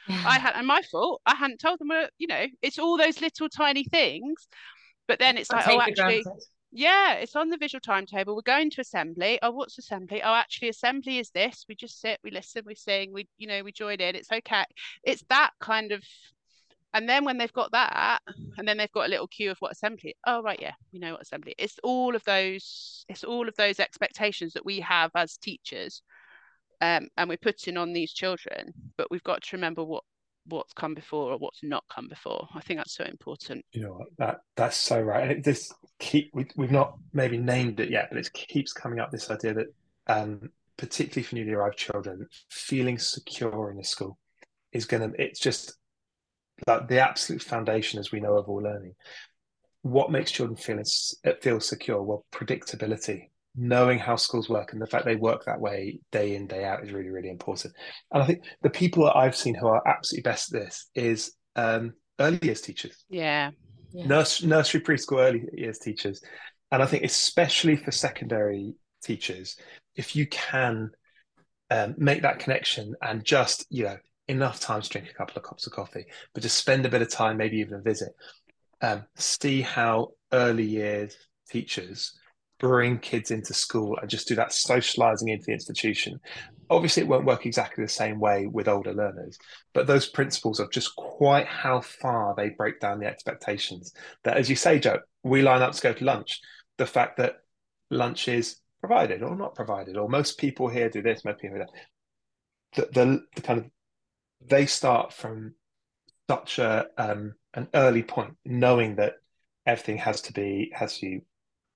yeah. 0.08 0.24
i 0.26 0.38
had 0.38 0.54
and 0.56 0.66
my 0.66 0.80
fault 0.90 1.20
i 1.26 1.34
hadn't 1.34 1.60
told 1.60 1.78
them 1.78 1.88
where 1.88 2.08
you 2.16 2.26
know 2.26 2.46
it's 2.62 2.78
all 2.78 2.96
those 2.96 3.20
little 3.20 3.50
tiny 3.50 3.84
things 3.84 4.48
but 5.06 5.18
then 5.18 5.36
it's 5.36 5.52
like 5.52 5.68
oh 5.68 5.78
actually 5.78 6.22
granted 6.22 6.26
yeah, 6.72 7.14
it's 7.14 7.36
on 7.36 7.48
the 7.48 7.56
visual 7.56 7.80
timetable. 7.80 8.34
We're 8.34 8.42
going 8.42 8.70
to 8.70 8.80
assembly. 8.80 9.38
Oh, 9.42 9.50
what's 9.50 9.78
assembly? 9.78 10.22
Oh, 10.22 10.34
actually, 10.34 10.68
assembly 10.68 11.18
is 11.18 11.30
this. 11.30 11.64
We 11.68 11.74
just 11.74 12.00
sit, 12.00 12.18
we 12.22 12.30
listen, 12.30 12.62
we 12.66 12.74
sing, 12.74 13.12
we, 13.12 13.28
you 13.38 13.46
know, 13.46 13.62
we 13.62 13.72
join 13.72 14.00
in. 14.00 14.14
It's 14.14 14.30
okay. 14.30 14.64
It's 15.02 15.24
that 15.28 15.50
kind 15.60 15.92
of 15.92 16.02
and 16.92 17.08
then 17.08 17.24
when 17.24 17.38
they've 17.38 17.52
got 17.52 17.72
that, 17.72 18.20
and 18.58 18.66
then 18.66 18.76
they've 18.76 18.90
got 18.90 19.06
a 19.06 19.10
little 19.10 19.28
cue 19.28 19.50
of 19.50 19.58
what 19.58 19.72
assembly. 19.72 20.16
Oh, 20.26 20.42
right, 20.42 20.58
yeah, 20.60 20.72
we 20.92 20.98
know 20.98 21.12
what 21.12 21.22
assembly. 21.22 21.54
It's 21.56 21.78
all 21.84 22.16
of 22.16 22.24
those, 22.24 23.04
it's 23.08 23.22
all 23.22 23.48
of 23.48 23.54
those 23.56 23.78
expectations 23.78 24.54
that 24.54 24.64
we 24.64 24.80
have 24.80 25.10
as 25.14 25.36
teachers. 25.36 26.02
Um, 26.80 27.08
and 27.16 27.28
we're 27.28 27.36
putting 27.36 27.76
on 27.76 27.92
these 27.92 28.12
children, 28.12 28.72
but 28.96 29.10
we've 29.10 29.22
got 29.22 29.42
to 29.42 29.56
remember 29.56 29.84
what 29.84 30.02
what's 30.46 30.72
come 30.72 30.94
before 30.94 31.32
or 31.32 31.38
what's 31.38 31.62
not 31.62 31.84
come 31.92 32.08
before. 32.08 32.48
I 32.54 32.60
think 32.60 32.78
that's 32.78 32.94
so 32.94 33.04
important. 33.04 33.64
You 33.72 33.82
know 33.82 34.04
that 34.18 34.40
that's 34.56 34.76
so 34.76 35.00
right, 35.00 35.22
and 35.22 35.32
it, 35.32 35.44
this 35.44 35.72
keep 35.98 36.30
we, 36.34 36.46
we've 36.56 36.70
not 36.70 36.98
maybe 37.12 37.38
named 37.38 37.80
it 37.80 37.90
yet, 37.90 38.08
but 38.10 38.18
it 38.18 38.32
keeps 38.32 38.72
coming 38.72 39.00
up. 39.00 39.10
This 39.10 39.30
idea 39.30 39.54
that, 39.54 39.66
um, 40.06 40.50
particularly 40.76 41.22
for 41.22 41.34
newly 41.36 41.52
arrived 41.52 41.78
children, 41.78 42.26
feeling 42.50 42.98
secure 42.98 43.70
in 43.70 43.78
a 43.78 43.84
school 43.84 44.18
is 44.72 44.86
going 44.86 45.10
to. 45.12 45.22
It's 45.22 45.40
just 45.40 45.76
like 46.66 46.88
the 46.88 47.00
absolute 47.00 47.42
foundation, 47.42 47.98
as 47.98 48.12
we 48.12 48.20
know, 48.20 48.36
of 48.36 48.48
all 48.48 48.62
learning. 48.62 48.94
What 49.82 50.10
makes 50.10 50.30
children 50.30 50.56
feel 50.56 50.82
feel 51.40 51.60
secure? 51.60 52.02
Well, 52.02 52.24
predictability 52.32 53.28
knowing 53.56 53.98
how 53.98 54.16
schools 54.16 54.48
work 54.48 54.72
and 54.72 54.80
the 54.80 54.86
fact 54.86 55.04
they 55.04 55.16
work 55.16 55.44
that 55.44 55.60
way 55.60 55.98
day 56.12 56.34
in 56.36 56.46
day 56.46 56.64
out 56.64 56.84
is 56.84 56.92
really 56.92 57.10
really 57.10 57.30
important. 57.30 57.74
And 58.12 58.22
i 58.22 58.26
think 58.26 58.44
the 58.62 58.70
people 58.70 59.04
that 59.04 59.16
i've 59.16 59.36
seen 59.36 59.54
who 59.54 59.66
are 59.66 59.86
absolutely 59.86 60.30
best 60.30 60.54
at 60.54 60.60
this 60.60 60.88
is 60.94 61.32
um, 61.56 61.94
early 62.18 62.38
years 62.42 62.60
teachers. 62.60 63.04
Yeah, 63.08 63.50
yeah. 63.92 64.06
Nurse, 64.06 64.42
nursery 64.42 64.80
preschool 64.80 65.18
early 65.18 65.44
years 65.52 65.78
teachers. 65.78 66.22
And 66.72 66.82
i 66.82 66.86
think 66.86 67.04
especially 67.04 67.76
for 67.76 67.90
secondary 67.90 68.74
teachers 69.02 69.56
if 69.96 70.14
you 70.14 70.26
can 70.26 70.90
um, 71.70 71.94
make 71.98 72.22
that 72.22 72.38
connection 72.38 72.94
and 73.02 73.24
just 73.24 73.66
you 73.70 73.84
know 73.84 73.96
enough 74.28 74.60
time 74.60 74.80
to 74.82 74.88
drink 74.88 75.08
a 75.10 75.14
couple 75.14 75.36
of 75.36 75.42
cups 75.42 75.66
of 75.66 75.72
coffee 75.72 76.06
but 76.34 76.42
just 76.42 76.56
spend 76.56 76.86
a 76.86 76.88
bit 76.88 77.02
of 77.02 77.10
time 77.10 77.36
maybe 77.36 77.58
even 77.58 77.74
a 77.74 77.82
visit 77.82 78.12
um, 78.82 79.04
see 79.16 79.60
how 79.60 80.08
early 80.32 80.64
years 80.64 81.16
teachers 81.48 82.18
bring 82.60 82.98
kids 82.98 83.30
into 83.30 83.54
school 83.54 83.98
and 84.00 84.08
just 84.08 84.28
do 84.28 84.36
that 84.36 84.52
socializing 84.52 85.28
into 85.28 85.46
the 85.46 85.52
institution. 85.52 86.20
Obviously, 86.68 87.02
it 87.02 87.08
won't 87.08 87.24
work 87.24 87.46
exactly 87.46 87.82
the 87.82 87.88
same 87.88 88.20
way 88.20 88.46
with 88.46 88.68
older 88.68 88.92
learners, 88.92 89.36
but 89.72 89.88
those 89.88 90.08
principles 90.08 90.60
of 90.60 90.70
just 90.70 90.94
quite 90.94 91.46
how 91.46 91.80
far 91.80 92.34
they 92.36 92.50
break 92.50 92.78
down 92.78 93.00
the 93.00 93.06
expectations. 93.06 93.92
That, 94.22 94.36
as 94.36 94.48
you 94.48 94.54
say, 94.54 94.78
Jo, 94.78 94.98
we 95.24 95.42
line 95.42 95.62
up 95.62 95.72
to 95.72 95.82
go 95.82 95.92
to 95.92 96.04
lunch. 96.04 96.38
The 96.76 96.86
fact 96.86 97.16
that 97.16 97.38
lunch 97.90 98.28
is 98.28 98.60
provided 98.78 99.22
or 99.22 99.34
not 99.34 99.56
provided, 99.56 99.96
or 99.96 100.08
most 100.08 100.38
people 100.38 100.68
here 100.68 100.88
do 100.88 101.02
this, 101.02 101.24
most 101.24 101.40
people 101.40 101.58
do 101.58 101.64
that. 101.64 102.92
The, 102.92 103.00
the, 103.04 103.20
the 103.34 103.42
kind 103.42 103.58
of 103.58 103.70
they 104.46 104.66
start 104.66 105.12
from 105.12 105.54
such 106.28 106.58
a 106.58 106.86
um, 106.96 107.34
an 107.54 107.68
early 107.74 108.02
point, 108.02 108.36
knowing 108.44 108.96
that 108.96 109.14
everything 109.66 109.98
has 109.98 110.22
to 110.22 110.32
be 110.32 110.70
has 110.74 110.98
to 110.98 111.20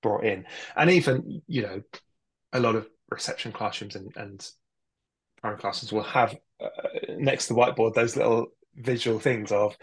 brought 0.05 0.23
in, 0.23 0.45
and 0.75 0.91
even 0.91 1.41
you 1.47 1.63
know, 1.63 1.81
a 2.53 2.59
lot 2.59 2.75
of 2.75 2.87
reception 3.09 3.51
classrooms 3.51 3.95
and, 3.95 4.15
and 4.15 4.47
primary 5.41 5.59
classrooms 5.59 5.91
will 5.91 6.03
have 6.03 6.35
uh, 6.63 6.67
next 7.17 7.47
to 7.47 7.53
the 7.53 7.59
whiteboard 7.59 7.95
those 7.95 8.15
little 8.15 8.47
visual 8.75 9.17
things 9.19 9.51
of 9.51 9.75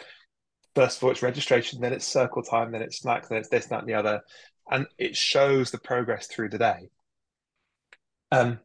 first 0.76 0.98
of 0.98 1.04
all 1.04 1.11
it's 1.11 1.22
registration, 1.22 1.80
then 1.80 1.92
it's 1.92 2.06
circle 2.06 2.42
time, 2.42 2.70
then 2.70 2.82
it's 2.82 2.98
snack, 2.98 3.28
then 3.28 3.38
it's 3.38 3.48
this, 3.48 3.66
that, 3.66 3.80
and 3.80 3.88
the 3.88 3.94
other, 3.94 4.20
and 4.70 4.87
it 4.96 5.16
shows 5.16 5.72
the 5.72 5.78
progress 5.78 6.28
through 6.28 6.50
the 6.50 6.58
day. 6.58 6.88
Um, 8.30 8.61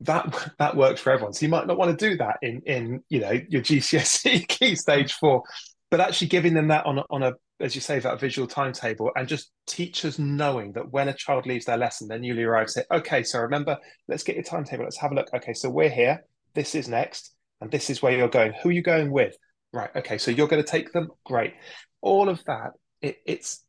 that 0.00 0.52
that 0.58 0.76
works 0.76 1.00
for 1.00 1.10
everyone. 1.10 1.32
So 1.32 1.46
you 1.46 1.50
might 1.50 1.66
not 1.66 1.78
want 1.78 1.98
to 1.98 2.08
do 2.10 2.16
that 2.18 2.36
in 2.42 2.62
in 2.62 3.02
you 3.08 3.20
know 3.20 3.32
your 3.48 3.62
GCSE 3.62 4.46
key 4.48 4.76
stage 4.76 5.14
four, 5.14 5.42
but 5.90 6.00
actually 6.00 6.28
giving 6.28 6.54
them 6.54 6.68
that 6.68 6.86
on 6.86 7.02
on 7.10 7.22
a 7.24 7.32
as 7.60 7.74
you 7.74 7.80
say, 7.80 7.98
that 7.98 8.20
visual 8.20 8.46
timetable 8.46 9.10
and 9.16 9.26
just 9.26 9.50
teachers 9.66 10.18
knowing 10.18 10.72
that 10.72 10.90
when 10.90 11.08
a 11.08 11.14
child 11.14 11.46
leaves 11.46 11.64
their 11.64 11.78
lesson, 11.78 12.08
they're 12.08 12.18
newly 12.18 12.44
arrived, 12.44 12.70
say, 12.70 12.84
okay, 12.90 13.22
so 13.22 13.40
remember, 13.40 13.78
let's 14.08 14.22
get 14.22 14.36
your 14.36 14.44
timetable. 14.44 14.84
Let's 14.84 14.98
have 14.98 15.12
a 15.12 15.14
look. 15.14 15.28
Okay, 15.34 15.54
so 15.54 15.70
we're 15.70 15.88
here. 15.88 16.24
This 16.54 16.74
is 16.74 16.88
next. 16.88 17.34
And 17.60 17.70
this 17.70 17.88
is 17.88 18.02
where 18.02 18.12
you're 18.12 18.28
going. 18.28 18.52
Who 18.62 18.68
are 18.68 18.72
you 18.72 18.82
going 18.82 19.10
with? 19.10 19.34
right, 19.76 19.90
okay, 19.94 20.18
so 20.18 20.30
you're 20.30 20.48
going 20.48 20.62
to 20.62 20.68
take 20.68 20.92
them, 20.92 21.10
great. 21.24 21.54
All 22.00 22.28
of 22.28 22.42
that, 22.44 22.72
it, 23.00 23.18
it's 23.26 23.62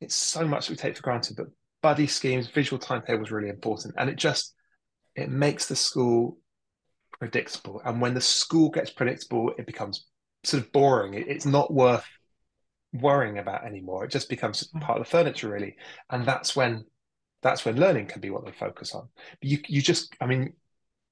it's 0.00 0.14
so 0.14 0.46
much 0.46 0.68
we 0.68 0.76
take 0.76 0.96
for 0.96 1.02
granted, 1.02 1.36
but 1.36 1.46
buddy 1.82 2.06
schemes, 2.06 2.48
visual 2.48 2.78
timetables 2.78 3.30
really 3.30 3.48
important, 3.48 3.94
and 3.96 4.10
it 4.10 4.16
just 4.16 4.54
it 5.16 5.30
makes 5.30 5.66
the 5.66 5.76
school 5.76 6.38
predictable. 7.18 7.80
And 7.84 8.00
when 8.00 8.14
the 8.14 8.20
school 8.20 8.70
gets 8.70 8.90
predictable, 8.90 9.52
it 9.58 9.66
becomes 9.66 10.06
sort 10.44 10.62
of 10.62 10.72
boring. 10.72 11.14
It, 11.14 11.28
it's 11.28 11.46
not 11.46 11.72
worth 11.72 12.04
worrying 12.94 13.38
about 13.38 13.66
anymore. 13.66 14.04
It 14.04 14.10
just 14.10 14.28
becomes 14.28 14.68
mm. 14.68 14.80
part 14.80 14.98
of 14.98 15.04
the 15.04 15.10
furniture, 15.10 15.48
really. 15.48 15.76
And 16.10 16.24
that's 16.24 16.56
when 16.56 16.84
that's 17.42 17.64
when 17.64 17.78
learning 17.78 18.06
can 18.06 18.20
be 18.20 18.30
what 18.30 18.44
they 18.44 18.52
focus 18.52 18.94
on. 18.94 19.08
You 19.42 19.58
you 19.68 19.82
just, 19.82 20.14
I 20.20 20.26
mean, 20.26 20.54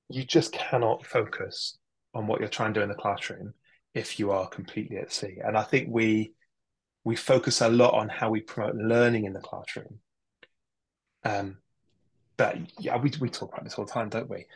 you 0.09 0.25
just 0.25 0.53
cannot 0.53 1.07
focus 1.07 1.79
on 2.15 2.27
what 2.27 2.41
you're 2.41 2.49
trying 2.49 2.73
to 2.75 2.81
do 2.81 2.85
in 2.85 2.89
the 2.89 2.95
classroom 2.95 3.55
if 3.95 4.19
you 4.19 4.31
are 4.31 4.49
completely 4.49 4.97
at 4.97 5.13
sea. 5.13 5.39
And 5.45 5.57
I 5.57 5.63
think 5.63 5.89
we 5.91 6.33
we 7.05 7.17
focus 7.17 7.61
a 7.61 7.69
lot 7.69 7.95
on 7.95 8.09
how 8.09 8.31
we 8.31 8.41
promote 8.41 8.77
learning 8.77 9.25
in 9.25 9.33
the 9.33 9.41
classroom. 9.41 9.99
Um, 11.25 11.59
but 12.37 12.57
yeah, 12.79 12.97
we 12.97 13.13
we 13.21 13.29
talk 13.29 13.53
about 13.53 13.65
this 13.65 13.75
all 13.75 13.85
the 13.85 13.93
time, 13.93 14.09
don't 14.09 14.31
we? 14.31 14.47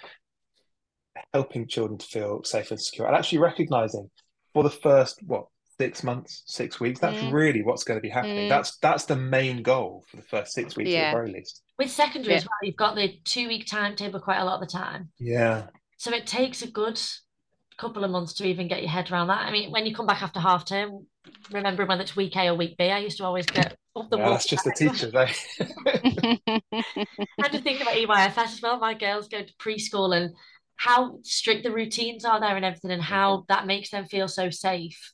Helping 1.32 1.66
children 1.66 1.98
to 1.98 2.06
feel 2.06 2.44
safe 2.44 2.70
and 2.70 2.80
secure, 2.80 3.06
and 3.06 3.16
actually 3.16 3.38
recognizing 3.38 4.10
for 4.54 4.62
the 4.62 4.70
first 4.70 5.22
what 5.22 5.46
six 5.78 6.02
months, 6.02 6.42
six 6.46 6.80
weeks. 6.80 7.00
That's 7.00 7.22
mm. 7.22 7.32
really 7.32 7.62
what's 7.62 7.84
going 7.84 7.98
to 7.98 8.02
be 8.02 8.08
happening. 8.08 8.46
Mm. 8.46 8.48
That's 8.48 8.76
that's 8.78 9.04
the 9.04 9.16
main 9.16 9.62
goal 9.62 10.04
for 10.08 10.16
the 10.16 10.22
first 10.22 10.52
six 10.52 10.76
weeks 10.76 10.90
yeah. 10.90 10.98
at 10.98 11.10
the 11.10 11.16
very 11.16 11.32
least. 11.32 11.62
With 11.78 11.90
secondary 11.90 12.32
yeah. 12.32 12.38
as 12.38 12.44
well, 12.44 12.58
you've 12.62 12.76
got 12.76 12.94
the 12.94 13.18
two 13.24 13.48
week 13.48 13.66
timetable 13.66 14.20
quite 14.20 14.38
a 14.38 14.44
lot 14.44 14.60
of 14.62 14.68
the 14.68 14.72
time. 14.72 15.10
Yeah. 15.18 15.66
So 15.98 16.12
it 16.12 16.26
takes 16.26 16.62
a 16.62 16.70
good 16.70 17.00
couple 17.78 18.04
of 18.04 18.10
months 18.10 18.32
to 18.34 18.44
even 18.46 18.68
get 18.68 18.80
your 18.80 18.90
head 18.90 19.10
around 19.10 19.28
that. 19.28 19.46
I 19.46 19.50
mean, 19.50 19.70
when 19.70 19.86
you 19.86 19.94
come 19.94 20.06
back 20.06 20.22
after 20.22 20.40
half 20.40 20.64
term, 20.64 21.06
remembering 21.52 21.88
whether 21.88 22.02
it's 22.02 22.16
week 22.16 22.36
A 22.36 22.48
or 22.48 22.54
week 22.54 22.76
B, 22.78 22.84
I 22.84 22.98
used 22.98 23.18
to 23.18 23.24
always 23.24 23.46
get 23.46 23.76
off 23.94 24.08
the 24.10 24.18
yeah, 24.18 24.30
That's 24.30 24.46
just 24.46 24.64
the 24.64 24.72
teachers, 24.72 25.14
eh? 25.14 25.32
I 27.42 27.48
just 27.48 27.64
think 27.64 27.80
about 27.80 27.94
EYFS 27.94 28.38
as 28.38 28.62
well. 28.62 28.78
My 28.78 28.94
girls 28.94 29.28
go 29.28 29.42
to 29.42 29.54
preschool 29.54 30.16
and 30.16 30.34
how 30.76 31.18
strict 31.22 31.64
the 31.64 31.72
routines 31.72 32.24
are 32.24 32.40
there 32.40 32.56
and 32.56 32.64
everything, 32.64 32.90
and 32.92 33.02
how 33.02 33.44
that 33.48 33.66
makes 33.66 33.90
them 33.90 34.04
feel 34.06 34.28
so 34.28 34.48
safe 34.50 35.12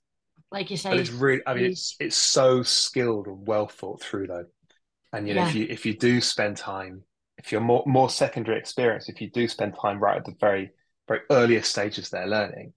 like 0.53 0.71
you 0.71 0.77
say. 0.77 0.91
But 0.91 1.01
it's 1.01 1.11
really, 1.11 1.43
I 1.47 1.55
mean, 1.55 1.65
it's 1.67 1.97
it's 1.99 2.17
so 2.17 2.62
skilled 2.62 3.27
and 3.27 3.47
well 3.47 3.67
thought 3.67 4.03
through 4.03 4.29
though. 4.29 4.47
And 5.12 5.29
you 5.29 5.35
know, 5.35 5.43
yeah. 5.43 5.49
if 5.49 5.55
you 5.55 5.67
if 5.69 5.87
you 5.87 5.97
do 5.97 6.21
spend 6.21 6.57
time, 6.57 7.03
if 7.38 7.53
you're 7.53 7.61
more 7.61 7.83
more 7.87 8.11
secondary 8.11 8.59
experience, 8.59 9.09
if 9.09 9.21
you 9.21 9.31
do 9.31 9.49
spend 9.49 9.75
time 9.81 9.99
right 9.99 10.17
at 10.17 10.25
the 10.25 10.35
very 10.41 10.71
very 11.09 11.21
earliest 11.31 11.71
stages 11.71 12.11
they're 12.11 12.27
learning, 12.27 12.73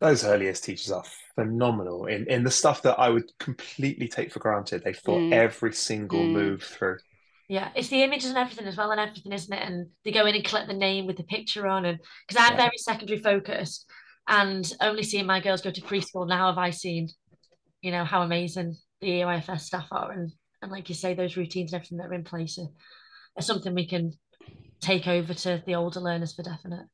those 0.00 0.24
earliest 0.24 0.64
teachers 0.64 0.90
are 0.90 1.04
phenomenal 1.34 2.06
in 2.06 2.26
in 2.28 2.44
the 2.44 2.50
stuff 2.50 2.82
that 2.82 2.98
I 2.98 3.08
would 3.08 3.30
completely 3.38 4.08
take 4.08 4.32
for 4.32 4.40
granted. 4.40 4.84
They 4.84 4.92
thought 4.92 5.20
mm. 5.20 5.32
every 5.32 5.72
single 5.72 6.20
mm. 6.20 6.32
move 6.32 6.62
through. 6.62 6.98
Yeah, 7.48 7.68
it's 7.76 7.88
the 7.88 8.02
images 8.02 8.30
and 8.30 8.38
everything 8.38 8.66
as 8.66 8.76
well, 8.76 8.90
and 8.90 9.00
everything, 9.00 9.32
isn't 9.32 9.52
it? 9.52 9.62
And 9.62 9.88
they 10.04 10.10
go 10.10 10.26
in 10.26 10.34
and 10.34 10.44
collect 10.44 10.66
the 10.66 10.74
name 10.74 11.06
with 11.06 11.16
the 11.16 11.22
picture 11.22 11.66
on, 11.66 11.84
and 11.84 11.98
because 12.26 12.42
I'm 12.42 12.54
yeah. 12.56 12.64
very 12.64 12.78
secondary 12.78 13.20
focused, 13.20 13.88
and 14.28 14.70
only 14.80 15.02
seeing 15.02 15.26
my 15.26 15.40
girls 15.40 15.62
go 15.62 15.70
to 15.70 15.80
preschool 15.80 16.28
now 16.28 16.48
have 16.48 16.58
I 16.58 16.70
seen, 16.70 17.08
you 17.80 17.92
know, 17.92 18.04
how 18.04 18.22
amazing 18.22 18.76
the 19.00 19.08
EYFS 19.08 19.60
staff 19.60 19.86
are. 19.90 20.10
And, 20.12 20.32
and 20.62 20.72
like 20.72 20.88
you 20.88 20.94
say, 20.94 21.14
those 21.14 21.36
routines 21.36 21.72
and 21.72 21.80
everything 21.80 21.98
that 21.98 22.08
are 22.08 22.14
in 22.14 22.24
place 22.24 22.58
are, 22.58 22.68
are 23.36 23.42
something 23.42 23.74
we 23.74 23.86
can 23.86 24.12
take 24.80 25.06
over 25.06 25.32
to 25.32 25.62
the 25.66 25.74
older 25.74 26.00
learners 26.00 26.34
for 26.34 26.42
definite. 26.42 26.86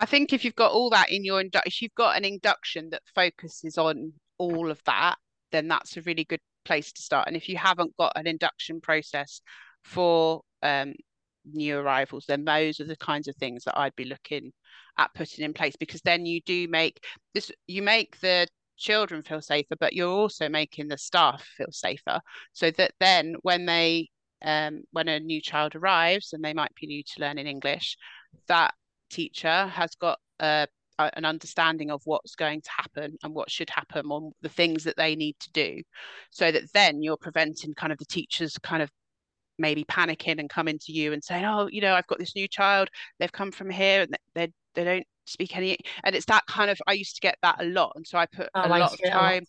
I 0.00 0.06
think 0.06 0.32
if 0.32 0.44
you've 0.44 0.54
got 0.54 0.72
all 0.72 0.90
that 0.90 1.10
in 1.10 1.24
your 1.24 1.40
induction, 1.40 1.68
if 1.68 1.82
you've 1.82 1.94
got 1.94 2.16
an 2.16 2.24
induction 2.24 2.90
that 2.90 3.02
focuses 3.14 3.76
on 3.76 4.12
all 4.38 4.70
of 4.70 4.82
that, 4.84 5.16
then 5.50 5.66
that's 5.66 5.96
a 5.96 6.02
really 6.02 6.24
good 6.24 6.40
place 6.64 6.92
to 6.92 7.02
start. 7.02 7.26
And 7.26 7.36
if 7.36 7.48
you 7.48 7.56
haven't 7.56 7.96
got 7.96 8.12
an 8.14 8.26
induction 8.26 8.80
process 8.80 9.40
for 9.82 10.42
um, 10.62 10.94
new 11.44 11.78
arrivals, 11.78 12.26
then 12.28 12.44
those 12.44 12.78
are 12.78 12.84
the 12.84 12.96
kinds 12.96 13.26
of 13.26 13.34
things 13.36 13.64
that 13.64 13.76
I'd 13.76 13.96
be 13.96 14.04
looking 14.04 14.52
at 14.98 15.14
putting 15.14 15.44
in 15.44 15.54
place 15.54 15.76
because 15.76 16.00
then 16.02 16.26
you 16.26 16.40
do 16.42 16.66
make 16.68 17.04
this 17.34 17.50
you 17.66 17.82
make 17.82 18.18
the 18.20 18.46
children 18.76 19.22
feel 19.22 19.40
safer 19.40 19.74
but 19.78 19.92
you're 19.92 20.08
also 20.08 20.48
making 20.48 20.88
the 20.88 20.98
staff 20.98 21.42
feel 21.56 21.70
safer 21.70 22.20
so 22.52 22.70
that 22.70 22.92
then 23.00 23.34
when 23.42 23.66
they 23.66 24.08
um, 24.44 24.82
when 24.92 25.08
a 25.08 25.18
new 25.18 25.40
child 25.40 25.74
arrives 25.74 26.32
and 26.32 26.44
they 26.44 26.54
might 26.54 26.72
be 26.80 26.86
new 26.86 27.02
to 27.02 27.20
learning 27.20 27.46
english 27.46 27.96
that 28.46 28.72
teacher 29.10 29.66
has 29.66 29.94
got 29.96 30.18
a, 30.40 30.66
an 30.98 31.24
understanding 31.24 31.90
of 31.90 32.02
what's 32.04 32.34
going 32.34 32.60
to 32.60 32.70
happen 32.70 33.16
and 33.22 33.34
what 33.34 33.50
should 33.50 33.70
happen 33.70 34.06
on 34.06 34.32
the 34.42 34.48
things 34.48 34.84
that 34.84 34.96
they 34.96 35.16
need 35.16 35.36
to 35.40 35.50
do 35.52 35.82
so 36.30 36.50
that 36.50 36.72
then 36.72 37.02
you're 37.02 37.16
preventing 37.16 37.74
kind 37.74 37.92
of 37.92 37.98
the 37.98 38.04
teachers 38.04 38.56
kind 38.62 38.82
of 38.82 38.90
maybe 39.58 39.84
panicking 39.84 40.38
and 40.38 40.50
coming 40.50 40.78
to 40.78 40.92
you 40.92 41.12
and 41.12 41.22
saying 41.22 41.44
oh 41.44 41.68
you 41.70 41.80
know 41.80 41.94
i've 41.94 42.06
got 42.06 42.18
this 42.18 42.34
new 42.34 42.48
child 42.48 42.88
they've 43.18 43.32
come 43.32 43.50
from 43.50 43.70
here 43.70 44.02
and 44.02 44.16
they're 44.34 44.48
they 44.74 44.84
don't 44.84 45.06
speak 45.26 45.56
any 45.56 45.76
and 46.04 46.14
it's 46.14 46.26
that 46.26 46.46
kind 46.46 46.70
of 46.70 46.78
i 46.86 46.92
used 46.92 47.14
to 47.14 47.20
get 47.20 47.36
that 47.42 47.60
a 47.60 47.64
lot 47.64 47.92
and 47.96 48.06
so 48.06 48.16
i 48.16 48.26
put 48.26 48.48
oh, 48.54 48.60
a 48.60 48.64
I 48.64 48.78
lot 48.78 48.92
of 48.92 49.10
time 49.10 49.44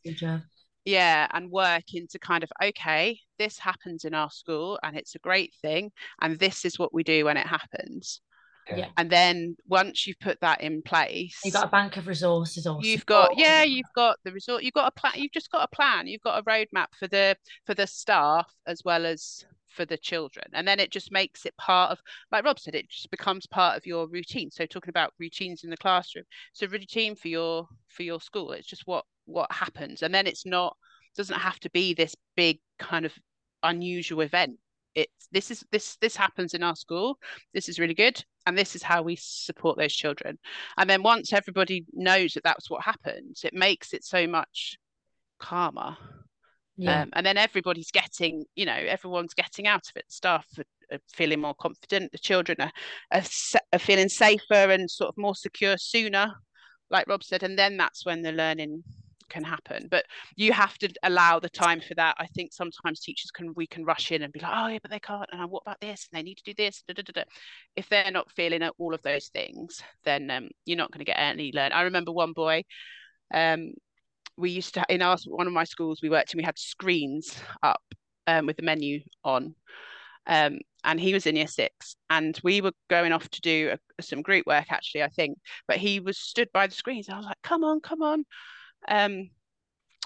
yeah 0.86 1.28
and 1.32 1.52
work 1.52 1.94
into 1.94 2.20
kind 2.20 2.44
of 2.44 2.52
okay 2.62 3.20
this 3.38 3.60
happens 3.60 4.06
in 4.06 4.14
our 4.14 4.32
school 4.32 4.80
and 4.84 4.98
it's 4.98 5.16
a 5.16 5.20
great 5.20 5.54
thing 5.62 5.92
and 6.22 6.38
this 6.40 6.66
is 6.66 6.80
what 6.80 6.94
we 6.94 7.04
do 7.04 7.26
when 7.26 7.38
it 7.38 7.48
happens 7.48 8.22
yeah. 8.76 8.90
And 8.98 9.10
then 9.10 9.56
once 9.68 10.06
you've 10.06 10.20
put 10.20 10.40
that 10.42 10.62
in 10.62 10.82
place, 10.82 11.40
you've 11.44 11.54
got 11.54 11.66
a 11.66 11.70
bank 11.70 11.98
of 11.98 12.08
resources. 12.08 12.68
Also. 12.68 12.88
You've 12.88 13.06
got 13.06 13.32
yeah, 13.38 13.64
you've 13.64 13.92
got 13.96 14.18
the 14.24 14.32
resort. 14.32 14.64
You've 14.64 14.74
got 14.74 14.88
a 14.88 15.00
plan. 15.00 15.14
You've 15.16 15.32
just 15.32 15.52
got 15.52 15.68
a 15.72 15.76
plan. 15.76 16.08
You've 16.08 16.22
got 16.22 16.40
a 16.40 16.44
roadmap 16.44 16.88
for 16.98 17.08
the 17.08 17.36
for 17.66 17.74
the 17.74 17.88
staff 17.88 18.52
as 18.68 18.84
well 18.84 19.06
as 19.06 19.44
for 19.70 19.86
the 19.86 19.98
children. 19.98 20.46
And 20.54 20.68
then 20.68 20.80
it 20.80 20.92
just 20.92 21.12
makes 21.12 21.46
it 21.46 21.56
part 21.58 21.92
of 21.92 22.00
like 22.32 22.44
rob 22.44 22.60
said 22.60 22.76
it 22.76 22.90
just 22.90 23.12
becomes 23.12 23.46
part 23.48 23.78
of 23.78 23.86
your 23.86 24.08
routine. 24.08 24.52
So 24.52 24.66
talking 24.66 24.90
about 24.90 25.14
routines 25.20 25.64
in 25.64 25.70
the 25.70 25.78
classroom 25.78 26.26
so 26.54 26.68
routine 26.68 27.16
for 27.16 27.28
your 27.28 27.68
for 27.88 28.04
your 28.04 28.22
school. 28.22 28.52
It's 28.52 28.68
just 28.68 28.88
what 28.88 29.06
what 29.26 29.52
happens. 29.52 30.02
And 30.02 30.14
then 30.14 30.28
it's 30.28 30.46
not 30.46 30.76
doesn't 31.16 31.40
have 31.40 31.60
to 31.60 31.70
be 31.72 31.94
this 31.94 32.16
big 32.36 32.60
kind 32.78 33.06
of 33.06 33.14
unusual 33.64 34.22
event. 34.22 34.58
It's 34.96 35.28
this 35.32 35.52
is 35.52 35.64
this 35.72 35.98
this 36.02 36.16
happens 36.16 36.54
in 36.54 36.64
our 36.64 36.76
school. 36.76 37.18
This 37.54 37.70
is 37.70 37.80
really 37.80 37.94
good. 37.94 38.24
And 38.46 38.58
this 38.58 38.76
is 38.76 38.82
how 38.82 39.04
we 39.04 39.18
support 39.20 39.78
those 39.78 39.94
children. 39.94 40.40
And 40.78 40.90
then 40.90 41.04
once 41.04 41.34
everybody 41.34 41.86
knows 41.94 42.34
that 42.34 42.44
that's 42.44 42.70
what 42.70 42.84
happens 42.84 43.44
it 43.44 43.54
makes 43.54 43.94
it 43.94 44.04
so 44.04 44.28
much 44.28 44.78
calmer 45.40 45.98
yeah. 46.80 47.02
Um, 47.02 47.10
and 47.14 47.26
then 47.26 47.38
everybody's 47.38 47.92
getting, 47.92 48.46
you 48.56 48.66
know, 48.66 48.74
everyone's 48.74 49.34
getting 49.34 49.68
out 49.68 49.88
of 49.88 49.98
it. 49.98 50.06
Staff 50.08 50.46
are, 50.58 50.96
are 50.96 51.00
feeling 51.14 51.42
more 51.42 51.54
confident. 51.54 52.12
The 52.14 52.18
children 52.18 52.58
are, 52.62 52.72
are, 53.12 53.24
are, 53.74 53.80
feeling 53.80 54.08
safer 54.08 54.54
and 54.54 54.90
sort 54.90 55.10
of 55.10 55.18
more 55.18 55.36
secure 55.36 55.76
sooner, 55.78 56.32
like 56.90 57.08
Rob 57.08 57.24
said. 57.24 57.44
And 57.44 57.60
then 57.60 57.76
that's 57.76 58.06
when 58.06 58.22
the 58.22 58.32
learning 58.32 58.84
can 59.28 59.44
happen. 59.44 59.90
But 59.92 60.06
you 60.38 60.54
have 60.54 60.78
to 60.78 60.90
allow 61.04 61.38
the 61.38 61.50
time 61.50 61.82
for 61.82 61.96
that. 61.96 62.16
I 62.18 62.28
think 62.28 62.54
sometimes 62.54 63.02
teachers 63.02 63.30
can 63.30 63.54
we 63.58 63.68
can 63.68 63.84
rush 63.84 64.14
in 64.14 64.22
and 64.22 64.32
be 64.32 64.40
like, 64.40 64.54
oh 64.56 64.68
yeah, 64.68 64.80
but 64.82 64.90
they 64.90 65.00
can't. 65.00 65.30
And 65.34 65.52
what 65.52 65.64
about 65.66 65.82
this? 65.82 66.08
And 66.10 66.18
they 66.18 66.24
need 66.24 66.38
to 66.38 66.44
do 66.44 66.54
this. 66.56 66.82
Da, 66.88 66.94
da, 66.94 67.04
da, 67.14 67.24
if 67.76 67.90
they're 67.90 68.10
not 68.10 68.32
feeling 68.32 68.64
all 68.78 68.94
of 68.94 69.02
those 69.02 69.28
things, 69.28 69.84
then 70.06 70.32
um, 70.32 70.48
you're 70.66 70.78
not 70.78 70.92
going 70.92 71.00
to 71.00 71.12
get 71.12 71.20
any 71.20 71.52
learn. 71.54 71.74
I 71.74 71.82
remember 71.82 72.14
one 72.14 72.32
boy. 72.32 72.64
Um, 73.34 73.74
we 74.40 74.50
used 74.50 74.74
to 74.74 74.86
in 74.90 75.02
our 75.02 75.18
one 75.28 75.48
of 75.48 75.54
my 75.54 75.64
schools 75.64 76.02
we 76.02 76.10
worked 76.10 76.34
and 76.34 76.40
we 76.40 76.46
had 76.46 76.58
screens 76.58 77.36
up 77.64 77.82
um, 78.28 78.46
with 78.46 78.58
the 78.58 78.64
menu 78.64 79.00
on 79.24 79.54
um, 80.28 80.60
and 80.84 81.00
he 81.00 81.14
was 81.14 81.26
in 81.26 81.36
year 81.36 81.48
six 81.48 81.96
and 82.10 82.40
we 82.44 82.62
were 82.62 82.72
going 82.90 83.12
off 83.12 83.28
to 83.30 83.42
do 83.42 83.76
a, 83.98 84.02
some 84.02 84.22
group 84.22 84.46
work 84.46 84.72
actually 84.72 85.04
i 85.04 85.10
think 85.10 85.38
but 85.68 85.78
he 85.78 86.00
was 86.00 86.18
stood 86.18 86.50
by 86.54 86.68
the 86.68 86.76
screens 86.76 87.10
i 87.10 87.18
was 87.18 87.26
like 87.26 87.42
come 87.44 87.64
on 87.64 87.80
come 87.80 88.02
on 88.02 88.24
um, 88.88 89.30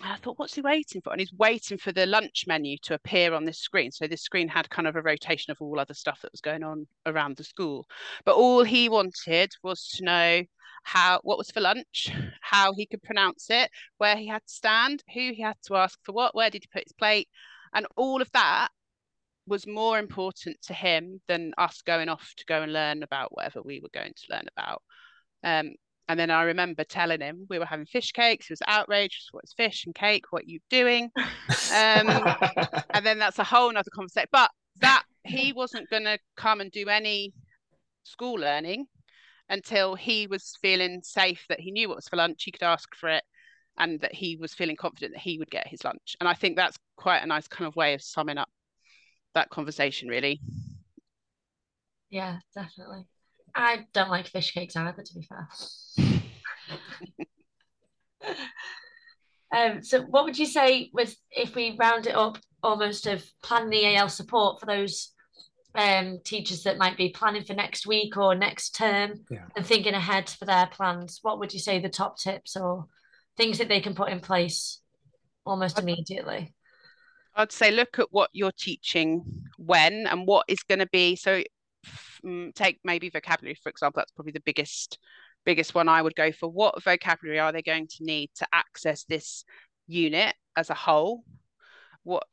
I 0.01 0.17
thought, 0.17 0.39
what's 0.39 0.55
he 0.55 0.61
waiting 0.61 1.01
for? 1.01 1.11
And 1.11 1.19
he's 1.19 1.34
waiting 1.34 1.77
for 1.77 1.91
the 1.91 2.05
lunch 2.05 2.45
menu 2.47 2.77
to 2.84 2.95
appear 2.95 3.34
on 3.34 3.45
this 3.45 3.59
screen. 3.59 3.91
So 3.91 4.07
this 4.07 4.23
screen 4.23 4.47
had 4.47 4.69
kind 4.69 4.88
of 4.88 4.95
a 4.95 5.01
rotation 5.01 5.51
of 5.51 5.57
all 5.61 5.79
other 5.79 5.93
stuff 5.93 6.21
that 6.21 6.31
was 6.31 6.41
going 6.41 6.63
on 6.63 6.88
around 7.05 7.38
the 7.38 7.43
school. 7.43 7.86
But 8.25 8.36
all 8.36 8.63
he 8.63 8.89
wanted 8.89 9.53
was 9.61 9.88
to 9.89 10.03
know 10.03 10.43
how 10.84 11.19
what 11.23 11.38
was 11.38 11.49
for 11.51 11.61
lunch, 11.61 12.11
how 12.41 12.73
he 12.73 12.86
could 12.86 13.01
pronounce 13.03 13.47
it, 13.49 13.69
where 13.97 14.15
he 14.15 14.27
had 14.27 14.45
to 14.45 14.53
stand, 14.53 15.03
who 15.13 15.31
he 15.34 15.41
had 15.41 15.57
to 15.65 15.75
ask 15.75 15.97
for 16.03 16.11
what, 16.11 16.36
where 16.36 16.49
did 16.49 16.63
he 16.63 16.69
put 16.71 16.86
his 16.86 16.93
plate, 16.93 17.27
and 17.73 17.88
all 17.95 18.21
of 18.21 18.31
that 18.31 18.69
was 19.45 19.67
more 19.67 19.99
important 19.99 20.57
to 20.61 20.73
him 20.73 21.19
than 21.27 21.53
us 21.57 21.81
going 21.81 22.09
off 22.09 22.34
to 22.38 22.45
go 22.45 22.61
and 22.61 22.71
learn 22.71 23.03
about 23.03 23.36
whatever 23.36 23.61
we 23.61 23.79
were 23.81 23.89
going 23.93 24.13
to 24.15 24.34
learn 24.34 24.45
about. 24.55 24.81
Um, 25.43 25.73
and 26.07 26.19
then 26.19 26.31
I 26.31 26.43
remember 26.43 26.84
telling 26.84 27.21
him 27.21 27.45
we 27.49 27.59
were 27.59 27.65
having 27.65 27.86
fish 27.86 28.11
cakes. 28.11 28.47
He 28.47 28.53
was 28.53 28.61
outraged. 28.67 29.29
What's 29.31 29.53
fish 29.53 29.86
and 29.86 29.95
cake? 29.95 30.25
What 30.31 30.43
are 30.43 30.49
you 30.49 30.59
doing? 30.69 31.09
Um, 31.15 31.25
and 32.93 33.05
then 33.05 33.19
that's 33.19 33.39
a 33.39 33.43
whole 33.43 33.71
nother 33.71 33.91
conversation. 33.93 34.27
But 34.31 34.51
that 34.79 35.03
he 35.23 35.53
wasn't 35.53 35.89
going 35.89 36.03
to 36.03 36.19
come 36.36 36.61
and 36.61 36.71
do 36.71 36.88
any 36.89 37.34
school 38.03 38.36
learning 38.36 38.86
until 39.54 39.93
he 39.93 40.26
was 40.26 40.58
feeling 40.62 41.01
safe 41.04 41.45
that 41.47 41.60
he 41.60 41.72
knew 41.72 41.88
what 41.88 41.97
was 41.97 42.08
for 42.08 42.16
lunch, 42.16 42.43
he 42.43 42.51
could 42.51 42.64
ask 42.64 42.93
for 42.95 43.08
it, 43.08 43.24
and 43.78 44.01
that 44.01 44.14
he 44.14 44.36
was 44.36 44.54
feeling 44.54 44.76
confident 44.76 45.14
that 45.14 45.22
he 45.22 45.38
would 45.38 45.51
get 45.51 45.68
his 45.68 45.84
lunch. 45.84 46.16
And 46.20 46.28
I 46.28 46.34
think 46.34 46.56
that's 46.56 46.78
quite 46.97 47.20
a 47.20 47.28
nice 47.28 47.47
kind 47.47 47.68
of 47.68 47.76
way 47.76 47.93
of 47.93 48.01
summing 48.01 48.39
up 48.39 48.49
that 49.36 49.51
conversation, 49.51 50.10
really. 50.10 50.41
Yeah, 52.10 52.39
definitely. 52.56 53.06
I 53.56 53.86
don't 53.93 54.10
like 54.10 54.28
fish 54.28 54.51
cakes 54.54 54.76
either, 54.76 55.04
to 55.04 55.14
be 55.14 55.22
fair. 55.22 55.47
um, 59.56 59.84
so 59.84 60.01
what 60.01 60.26
would 60.26 60.39
you 60.39 60.47
say 60.47 60.89
was 60.93 61.16
if 61.30 61.54
we 61.54 61.78
round 61.80 62.08
it 62.08 62.16
up 62.16 62.39
almost 62.64 63.06
of 63.06 63.24
planning 63.43 63.74
EAL 63.74 64.10
support 64.10 64.60
for 64.60 64.66
those 64.66 65.12
um, 65.76 66.19
teachers 66.24 66.63
that 66.63 66.78
might 66.78 66.97
be 66.97 67.09
planning 67.09 67.43
for 67.43 67.53
next 67.53 67.88
week 67.88 68.17
or 68.17 68.36
next 68.36 68.76
term 68.76 69.26
yeah. 69.30 69.45
and 69.55 69.65
thinking 69.65 69.93
ahead 69.93 70.30
for 70.30 70.45
their 70.45 70.67
plans? 70.67 71.19
What 71.21 71.39
would 71.39 71.53
you 71.53 71.59
say 71.59 71.80
the 71.80 71.89
top 71.89 72.17
tips 72.17 72.55
or 72.55 72.86
things 73.38 73.57
that 73.57 73.67
they 73.67 73.82
can 73.82 73.95
put 73.95 74.09
in 74.09 74.19
place 74.19 74.80
almost 75.45 75.80
immediately? 75.80 76.53
I'd 77.36 77.51
say 77.51 77.71
look 77.71 77.97
at 77.97 78.07
what 78.11 78.30
you're 78.34 78.51
teaching 78.51 79.24
when 79.57 80.05
and 80.07 80.28
what 80.28 80.45
is 80.47 80.61
going 80.63 80.80
to 80.80 80.89
be. 80.91 81.15
So 81.15 81.41
mm, 82.24 82.53
take 82.53 82.80
maybe 82.84 83.09
vocabulary 83.09 83.55
for 83.55 83.69
example. 83.69 84.01
That's 84.01 84.11
probably 84.11 84.34
the 84.34 84.41
biggest 84.41 84.99
biggest 85.45 85.76
one 85.76 85.89
I 85.89 86.01
would 86.01 86.15
go 86.15 86.32
for. 86.32 86.49
What 86.49 86.84
vocabulary 86.84 87.39
are 87.39 87.51
they 87.51 87.61
going 87.61 87.88
to 87.88 88.03
need 88.03 88.30
to 88.36 88.47
access 88.53 89.03
this 89.05 89.43
unit 89.88 90.36
as 90.55 90.69
a 90.69 90.76
whole? 90.76 91.24
What 92.03 92.24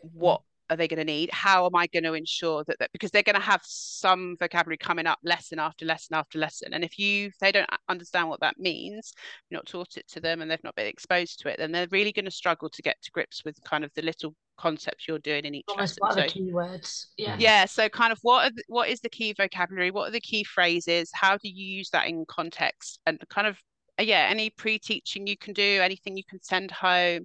what 0.00 0.42
are 0.70 0.76
they 0.76 0.88
going 0.88 0.98
to 0.98 1.04
need? 1.04 1.30
How 1.30 1.66
am 1.66 1.74
I 1.76 1.86
going 1.88 2.04
to 2.04 2.14
ensure 2.14 2.64
that, 2.66 2.78
that 2.78 2.90
because 2.92 3.10
they're 3.10 3.22
going 3.22 3.34
to 3.34 3.40
have 3.42 3.60
some 3.64 4.36
vocabulary 4.40 4.78
coming 4.78 5.06
up 5.06 5.18
lesson 5.22 5.58
after 5.58 5.84
lesson 5.84 6.14
after 6.14 6.38
lesson. 6.38 6.72
And 6.72 6.82
if 6.82 6.98
you 6.98 7.26
if 7.26 7.38
they 7.40 7.52
don't 7.52 7.68
understand 7.88 8.28
what 8.28 8.40
that 8.40 8.58
means, 8.58 9.12
you're 9.50 9.58
not 9.58 9.66
taught 9.66 9.96
it 9.96 10.08
to 10.08 10.20
them 10.20 10.40
and 10.42 10.50
they've 10.50 10.64
not 10.64 10.74
been 10.74 10.86
exposed 10.86 11.40
to 11.40 11.48
it, 11.48 11.58
then 11.58 11.72
they're 11.72 11.88
really 11.90 12.12
going 12.12 12.24
to 12.24 12.30
struggle 12.30 12.70
to 12.70 12.82
get 12.82 12.96
to 13.02 13.10
grips 13.10 13.44
with 13.44 13.56
kind 13.64 13.84
of 13.84 13.90
the 13.94 14.02
little 14.02 14.34
concepts 14.56 15.08
you're 15.08 15.18
doing 15.18 15.44
in 15.44 15.54
each 15.56 15.64
Almost 15.68 15.98
lesson. 16.00 16.16
what 16.22 16.24
are 16.24 16.28
So- 16.28 16.38
keywords? 16.40 17.06
Yeah. 17.18 17.36
yeah 17.38 17.64
so 17.64 17.88
kind 17.88 18.12
of 18.12 18.18
what 18.22 18.46
are 18.46 18.50
the, 18.54 18.62
what 18.68 18.88
is 18.88 19.00
the 19.00 19.08
key 19.08 19.34
vocabulary 19.36 19.90
what 19.90 20.08
are 20.08 20.12
the 20.12 20.20
key 20.20 20.44
phrases 20.44 21.10
how 21.12 21.36
do 21.36 21.48
you 21.48 21.76
use 21.78 21.90
that 21.90 22.06
in 22.06 22.24
context 22.28 23.00
and 23.04 23.20
kind 23.28 23.48
of 23.48 23.58
uh, 23.98 24.04
yeah 24.04 24.28
any 24.30 24.50
pre-teaching 24.50 25.26
you 25.26 25.36
can 25.36 25.54
do 25.54 25.80
anything 25.82 26.16
you 26.16 26.22
can 26.30 26.40
send 26.40 26.70
home 26.70 27.24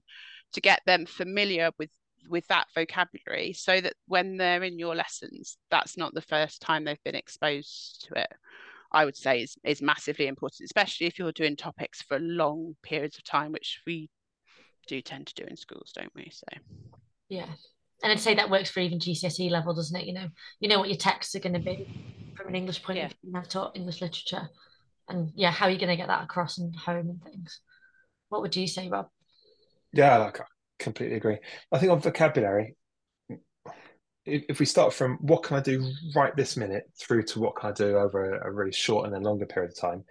to 0.53 0.61
get 0.61 0.81
them 0.87 1.05
familiar 1.05 1.69
with 1.77 1.91
with 2.27 2.45
that 2.47 2.67
vocabulary 2.75 3.53
so 3.53 3.79
that 3.79 3.93
when 4.07 4.37
they're 4.37 4.63
in 4.63 4.79
your 4.79 4.95
lessons 4.95 5.57
that's 5.71 5.97
not 5.97 6.13
the 6.13 6.21
first 6.21 6.61
time 6.61 6.83
they've 6.83 7.03
been 7.03 7.15
exposed 7.15 8.07
to 8.07 8.19
it 8.19 8.31
i 8.91 9.05
would 9.05 9.15
say 9.15 9.41
is 9.41 9.55
is 9.63 9.81
massively 9.81 10.27
important 10.27 10.65
especially 10.65 11.07
if 11.07 11.17
you're 11.17 11.31
doing 11.31 11.55
topics 11.55 12.01
for 12.01 12.19
long 12.19 12.75
periods 12.83 13.17
of 13.17 13.23
time 13.23 13.51
which 13.51 13.81
we 13.87 14.09
do 14.87 15.01
tend 15.01 15.27
to 15.27 15.33
do 15.35 15.43
in 15.47 15.55
schools 15.55 15.91
don't 15.95 16.11
we 16.15 16.29
so 16.31 16.45
Yeah. 17.29 17.45
And 18.01 18.11
I'd 18.11 18.19
say 18.19 18.33
that 18.35 18.49
works 18.49 18.71
for 18.71 18.79
even 18.79 18.99
GCSE 18.99 19.49
level, 19.51 19.73
doesn't 19.73 19.99
it? 19.99 20.05
You 20.05 20.13
know, 20.13 20.27
you 20.61 20.69
know 20.69 20.79
what 20.79 20.87
your 20.89 20.97
texts 20.97 21.35
are 21.35 21.39
going 21.39 21.53
to 21.53 21.59
be 21.59 21.85
from 22.35 22.47
an 22.47 22.55
English 22.55 22.81
point 22.81 22.97
Yeah. 22.97 23.05
of 23.07 23.13
view. 23.21 23.33
I've 23.35 23.49
taught 23.49 23.75
English 23.75 24.01
literature, 24.01 24.49
and 25.09 25.31
yeah, 25.35 25.51
how 25.51 25.65
are 25.67 25.69
you 25.69 25.77
going 25.77 25.89
to 25.89 25.97
get 25.97 26.07
that 26.07 26.23
across 26.23 26.57
and 26.57 26.73
home 26.75 27.09
and 27.09 27.21
things? 27.21 27.59
What 28.29 28.41
would 28.41 28.55
you 28.55 28.67
say, 28.67 28.87
Rob? 28.87 29.09
Yeah, 29.91 30.17
like, 30.17 30.39
I 30.39 30.45
completely 30.79 31.17
agree. 31.17 31.37
I 31.71 31.77
think 31.77 31.91
on 31.91 31.99
vocabulary, 31.99 32.75
if, 34.25 34.59
we 34.59 34.65
start 34.65 34.93
from 34.93 35.17
what 35.21 35.43
can 35.43 35.57
I 35.57 35.61
do 35.61 35.91
right 36.15 36.35
this 36.35 36.57
minute 36.57 36.83
through 36.99 37.23
to 37.23 37.39
what 37.39 37.55
can 37.55 37.69
I 37.69 37.73
do 37.73 37.97
over 37.97 38.37
a, 38.37 38.51
really 38.51 38.71
short 38.71 39.05
and 39.05 39.13
then 39.13 39.23
longer 39.23 39.45
period 39.45 39.71
of 39.71 39.79
time, 39.79 40.03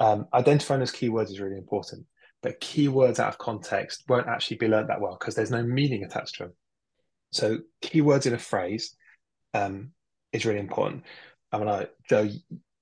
um, 0.00 0.26
identifying 0.32 0.80
those 0.80 0.92
keywords 0.92 1.30
is 1.30 1.40
really 1.40 1.58
important. 1.58 2.06
But 2.42 2.60
keywords 2.60 3.20
out 3.20 3.28
of 3.28 3.38
context 3.38 4.04
won't 4.08 4.26
actually 4.26 4.56
be 4.56 4.68
learnt 4.68 4.88
that 4.88 5.00
well 5.00 5.16
because 5.18 5.34
there's 5.34 5.50
no 5.50 5.62
meaning 5.62 6.02
attached 6.02 6.36
to 6.36 6.44
them. 6.44 6.52
So 7.30 7.58
keywords 7.82 8.26
in 8.26 8.34
a 8.34 8.38
phrase 8.38 8.96
um, 9.54 9.92
is 10.32 10.44
really 10.44 10.58
important. 10.58 11.04
I 11.52 11.58
mean, 11.58 11.68
I, 11.68 11.86
Jo, 12.08 12.28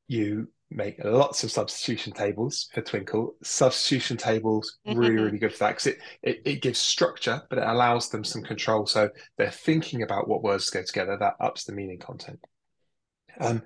you 0.08 0.48
make 0.70 1.02
lots 1.04 1.42
of 1.42 1.50
substitution 1.50 2.12
tables 2.12 2.68
for 2.72 2.82
Twinkl. 2.82 3.30
Substitution 3.42 4.16
tables 4.16 4.78
really, 4.86 5.16
really 5.16 5.38
good 5.38 5.52
for 5.52 5.64
that 5.64 5.70
because 5.70 5.86
it, 5.88 5.98
it 6.22 6.42
it 6.44 6.62
gives 6.62 6.78
structure, 6.78 7.42
but 7.50 7.58
it 7.58 7.66
allows 7.66 8.08
them 8.08 8.24
some 8.24 8.42
control. 8.42 8.86
So 8.86 9.10
they're 9.36 9.50
thinking 9.50 10.02
about 10.02 10.28
what 10.28 10.42
words 10.42 10.70
go 10.70 10.82
together. 10.82 11.16
That 11.18 11.34
ups 11.40 11.64
the 11.64 11.72
meaning 11.72 11.98
content. 11.98 12.38
Um, 13.40 13.62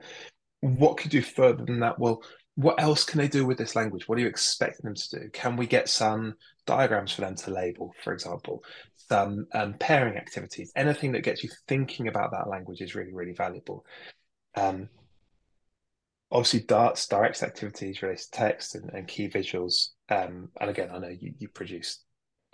what 0.60 0.96
could 0.96 1.12
you 1.12 1.20
do 1.20 1.26
further 1.26 1.64
than 1.64 1.80
that? 1.80 1.98
Well, 1.98 2.22
what 2.54 2.80
else 2.80 3.04
can 3.04 3.18
they 3.18 3.28
do 3.28 3.44
with 3.44 3.58
this 3.58 3.74
language? 3.74 4.08
What 4.08 4.18
are 4.18 4.22
you 4.22 4.28
expecting 4.28 4.84
them 4.84 4.94
to 4.94 5.10
do? 5.10 5.30
Can 5.32 5.56
we 5.56 5.66
get 5.66 5.88
some 5.88 6.34
diagrams 6.66 7.12
for 7.12 7.22
them 7.22 7.34
to 7.36 7.50
label, 7.50 7.92
for 8.02 8.12
example? 8.12 8.62
Some 9.08 9.46
um, 9.52 9.74
pairing 9.74 10.16
activities. 10.16 10.72
Anything 10.76 11.12
that 11.12 11.24
gets 11.24 11.42
you 11.42 11.50
thinking 11.68 12.08
about 12.08 12.30
that 12.30 12.48
language 12.48 12.80
is 12.80 12.94
really, 12.94 13.12
really 13.12 13.32
valuable. 13.32 13.84
Um, 14.54 14.88
obviously, 16.30 16.60
DARTs, 16.60 17.06
direct 17.06 17.42
activities 17.42 18.02
related 18.02 18.24
to 18.24 18.30
text 18.30 18.74
and, 18.74 18.90
and 18.92 19.08
key 19.08 19.28
visuals. 19.28 19.88
Um, 20.08 20.50
and 20.60 20.70
again, 20.70 20.90
I 20.92 20.98
know 20.98 21.08
you, 21.08 21.34
you 21.38 21.48
produce 21.48 22.02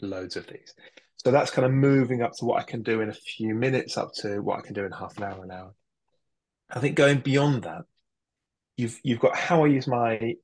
loads 0.00 0.36
of 0.36 0.46
these. 0.46 0.74
So 1.16 1.30
that's 1.30 1.50
kind 1.50 1.66
of 1.66 1.72
moving 1.72 2.22
up 2.22 2.32
to 2.38 2.46
what 2.46 2.60
I 2.60 2.64
can 2.64 2.82
do 2.82 3.00
in 3.02 3.10
a 3.10 3.14
few 3.14 3.54
minutes, 3.54 3.98
up 3.98 4.12
to 4.16 4.40
what 4.40 4.58
I 4.58 4.62
can 4.62 4.74
do 4.74 4.84
in 4.84 4.92
half 4.92 5.16
an 5.18 5.24
hour, 5.24 5.44
an 5.44 5.50
hour. 5.50 5.74
I 6.70 6.80
think 6.80 6.96
going 6.96 7.18
beyond 7.18 7.64
that, 7.64 7.82
you've 8.76 8.98
you've 9.02 9.20
got 9.20 9.36
how 9.36 9.64
I 9.64 9.68
use 9.68 9.86
my 9.86 10.36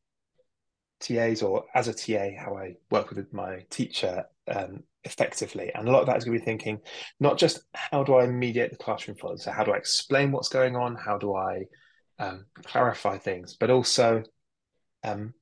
TAs 1.01 1.43
or 1.43 1.65
as 1.75 1.89
a 1.89 1.95
TA, 1.95 2.39
how 2.39 2.57
I 2.57 2.75
work 2.91 3.11
with 3.11 3.33
my 3.33 3.61
teacher 3.71 4.25
um, 4.49 4.83
effectively. 5.05 5.71
And 5.75 5.89
a 5.89 5.91
lot 5.91 6.01
of 6.01 6.07
that 6.07 6.19
is 6.19 6.25
going 6.25 6.39
to 6.39 6.41
be 6.41 6.45
thinking 6.45 6.81
not 7.21 7.39
just 7.39 7.61
how 7.75 8.03
do 8.03 8.17
I 8.17 8.27
mediate 8.27 8.71
the 8.71 8.77
classroom 8.77 9.17
flow, 9.17 9.37
so 9.37 9.53
how 9.53 9.65
do 9.65 9.73
I 9.73 9.77
explain 9.77 10.33
what's 10.33 10.49
going 10.49 10.77
on, 10.77 10.97
how 10.97 11.17
do 11.17 11.35
I 11.35 11.65
um, 12.19 12.47
clarify 12.65 13.19
things, 13.19 13.57
but 13.59 13.71
also 13.71 14.23
um, 15.05 15.35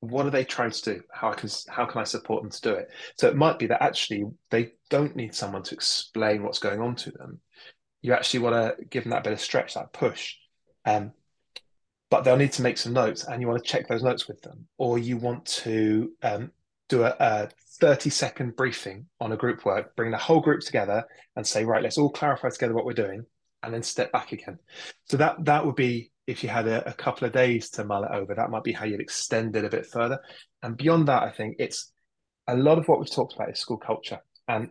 what 0.00 0.26
are 0.26 0.30
they 0.30 0.44
trying 0.44 0.70
to 0.70 0.94
do? 0.94 1.02
How 1.12 1.32
can 1.32 1.50
how 1.68 1.86
can 1.86 2.00
I 2.00 2.04
support 2.04 2.42
them 2.42 2.50
to 2.50 2.60
do 2.60 2.74
it? 2.74 2.88
So 3.16 3.28
it 3.28 3.36
might 3.36 3.58
be 3.58 3.66
that 3.66 3.82
actually 3.82 4.24
they 4.50 4.72
don't 4.88 5.16
need 5.16 5.34
someone 5.34 5.62
to 5.64 5.74
explain 5.74 6.42
what's 6.42 6.58
going 6.58 6.80
on 6.80 6.96
to 6.96 7.10
them. 7.10 7.40
You 8.02 8.14
actually 8.14 8.40
want 8.40 8.54
to 8.54 8.84
give 8.86 9.04
them 9.04 9.10
that 9.10 9.24
bit 9.24 9.34
of 9.34 9.40
stretch, 9.40 9.74
that 9.74 9.92
push. 9.92 10.36
Um, 10.86 11.12
but 12.10 12.24
they'll 12.24 12.36
need 12.36 12.52
to 12.52 12.62
make 12.62 12.76
some 12.76 12.92
notes 12.92 13.24
and 13.24 13.40
you 13.40 13.48
want 13.48 13.62
to 13.62 13.70
check 13.70 13.86
those 13.86 14.02
notes 14.02 14.26
with 14.26 14.42
them 14.42 14.66
or 14.78 14.98
you 14.98 15.16
want 15.16 15.46
to 15.46 16.10
um, 16.22 16.50
do 16.88 17.04
a, 17.04 17.14
a 17.20 17.48
30 17.78 18.10
second 18.10 18.56
briefing 18.56 19.06
on 19.20 19.32
a 19.32 19.36
group 19.36 19.64
work 19.64 19.94
bring 19.96 20.10
the 20.10 20.18
whole 20.18 20.40
group 20.40 20.60
together 20.60 21.04
and 21.36 21.46
say 21.46 21.64
right 21.64 21.82
let's 21.82 21.98
all 21.98 22.10
clarify 22.10 22.48
together 22.48 22.74
what 22.74 22.84
we're 22.84 22.92
doing 22.92 23.24
and 23.62 23.72
then 23.72 23.82
step 23.82 24.12
back 24.12 24.32
again. 24.32 24.58
So 25.06 25.16
that 25.16 25.44
that 25.44 25.64
would 25.64 25.76
be 25.76 26.12
if 26.26 26.42
you 26.42 26.48
had 26.48 26.66
a, 26.68 26.88
a 26.88 26.92
couple 26.92 27.26
of 27.26 27.32
days 27.32 27.70
to 27.70 27.84
mull 27.84 28.04
it 28.04 28.10
over. 28.12 28.34
That 28.34 28.50
might 28.50 28.64
be 28.64 28.72
how 28.72 28.84
you'd 28.84 29.00
extend 29.00 29.56
it 29.56 29.64
a 29.64 29.70
bit 29.70 29.86
further. 29.86 30.18
And 30.62 30.76
beyond 30.76 31.08
that 31.08 31.22
i 31.22 31.30
think 31.30 31.56
it's 31.58 31.92
a 32.46 32.56
lot 32.56 32.78
of 32.78 32.88
what 32.88 32.98
we've 32.98 33.10
talked 33.10 33.34
about 33.34 33.50
is 33.50 33.58
school 33.58 33.78
culture. 33.78 34.20
And 34.48 34.70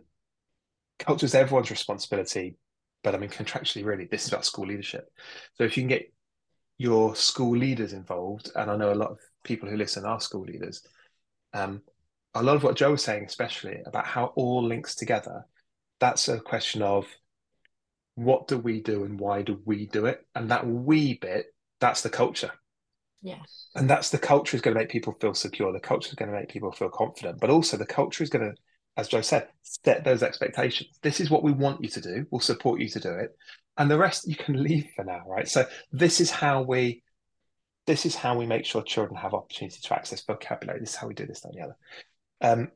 culture 0.98 1.26
is 1.26 1.34
everyone's 1.34 1.70
responsibility 1.70 2.56
but 3.02 3.14
i 3.14 3.18
mean 3.18 3.30
contractually 3.30 3.82
really 3.82 4.04
this 4.04 4.24
is 4.24 4.28
about 4.28 4.44
school 4.44 4.66
leadership. 4.66 5.08
So 5.54 5.64
if 5.64 5.76
you 5.76 5.82
can 5.82 5.88
get 5.88 6.12
your 6.80 7.14
school 7.14 7.58
leaders 7.58 7.92
involved, 7.92 8.50
and 8.56 8.70
I 8.70 8.76
know 8.76 8.90
a 8.90 8.94
lot 8.94 9.10
of 9.10 9.18
people 9.44 9.68
who 9.68 9.76
listen 9.76 10.06
are 10.06 10.18
school 10.18 10.46
leaders. 10.46 10.82
Um, 11.52 11.82
a 12.32 12.42
lot 12.42 12.56
of 12.56 12.62
what 12.62 12.74
Jo 12.74 12.92
was 12.92 13.04
saying, 13.04 13.26
especially 13.26 13.82
about 13.84 14.06
how 14.06 14.32
all 14.34 14.64
links 14.64 14.94
together, 14.94 15.44
that's 15.98 16.28
a 16.28 16.40
question 16.40 16.80
of 16.80 17.06
what 18.24 18.48
do 18.48 18.58
we 18.58 18.80
do 18.80 19.04
and 19.04 19.18
why 19.18 19.42
do 19.42 19.60
we 19.64 19.86
do 19.86 20.06
it? 20.06 20.26
And 20.34 20.50
that 20.50 20.66
we 20.66 21.18
bit, 21.18 21.46
that's 21.80 22.02
the 22.02 22.10
culture. 22.10 22.52
Yeah. 23.22 23.40
And 23.74 23.88
that's 23.88 24.10
the 24.10 24.18
culture 24.18 24.56
is 24.56 24.62
going 24.62 24.74
to 24.74 24.80
make 24.80 24.88
people 24.88 25.16
feel 25.20 25.34
secure. 25.34 25.72
The 25.72 25.80
culture 25.80 26.08
is 26.08 26.14
going 26.14 26.30
to 26.30 26.36
make 26.36 26.48
people 26.48 26.72
feel 26.72 26.88
confident, 26.88 27.40
but 27.40 27.50
also 27.50 27.76
the 27.76 27.86
culture 27.86 28.24
is 28.24 28.30
going 28.30 28.50
to, 28.50 28.56
as 28.96 29.08
Jo 29.08 29.20
said, 29.20 29.48
set 29.62 30.04
those 30.04 30.22
expectations. 30.22 30.98
This 31.02 31.20
is 31.20 31.30
what 31.30 31.42
we 31.42 31.52
want 31.52 31.82
you 31.82 31.88
to 31.90 32.00
do. 32.00 32.26
We'll 32.30 32.40
support 32.40 32.80
you 32.80 32.88
to 32.88 33.00
do 33.00 33.10
it 33.10 33.36
and 33.80 33.90
the 33.90 33.98
rest 33.98 34.28
you 34.28 34.36
can 34.36 34.62
leave 34.62 34.88
for 34.94 35.04
now 35.04 35.22
right 35.26 35.48
so 35.48 35.64
this 35.90 36.20
is 36.20 36.30
how 36.30 36.62
we 36.62 37.02
this 37.86 38.04
is 38.04 38.14
how 38.14 38.36
we 38.36 38.46
make 38.46 38.64
sure 38.64 38.82
children 38.82 39.16
have 39.16 39.34
opportunity 39.34 39.80
to 39.80 39.94
access 39.94 40.22
vocabulary 40.24 40.78
this 40.80 40.90
is 40.90 40.96
how 40.96 41.08
we 41.08 41.14
do 41.14 41.26
this 41.26 41.40
that 41.40 41.48
and 41.48 41.58
the 41.58 41.64
other 41.64 41.76
um, 42.42 42.68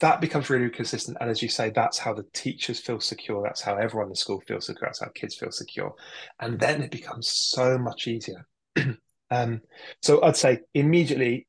that 0.00 0.20
becomes 0.20 0.50
really 0.50 0.68
consistent 0.70 1.16
and 1.20 1.30
as 1.30 1.42
you 1.42 1.48
say 1.48 1.70
that's 1.70 1.98
how 1.98 2.12
the 2.12 2.24
teachers 2.32 2.80
feel 2.80 3.00
secure 3.00 3.42
that's 3.42 3.60
how 3.60 3.76
everyone 3.76 4.06
in 4.06 4.10
the 4.10 4.16
school 4.16 4.40
feels 4.40 4.66
secure 4.66 4.88
that's 4.88 5.00
how 5.00 5.08
kids 5.14 5.34
feel 5.36 5.50
secure 5.50 5.94
and 6.40 6.58
then 6.58 6.82
it 6.82 6.90
becomes 6.90 7.28
so 7.28 7.78
much 7.78 8.06
easier 8.06 8.46
um, 9.30 9.60
so 10.02 10.22
i'd 10.24 10.36
say 10.36 10.60
immediately 10.74 11.46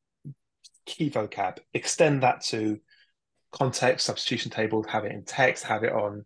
key 0.86 1.10
vocab 1.10 1.58
extend 1.74 2.24
that 2.24 2.41
to 2.41 2.80
context 3.52 4.06
substitution 4.06 4.49
tables, 4.49 4.86
have 4.88 5.04
it 5.04 5.12
in 5.12 5.26
text 5.26 5.64
have 5.66 5.84
it 5.84 5.91
on 5.91 6.26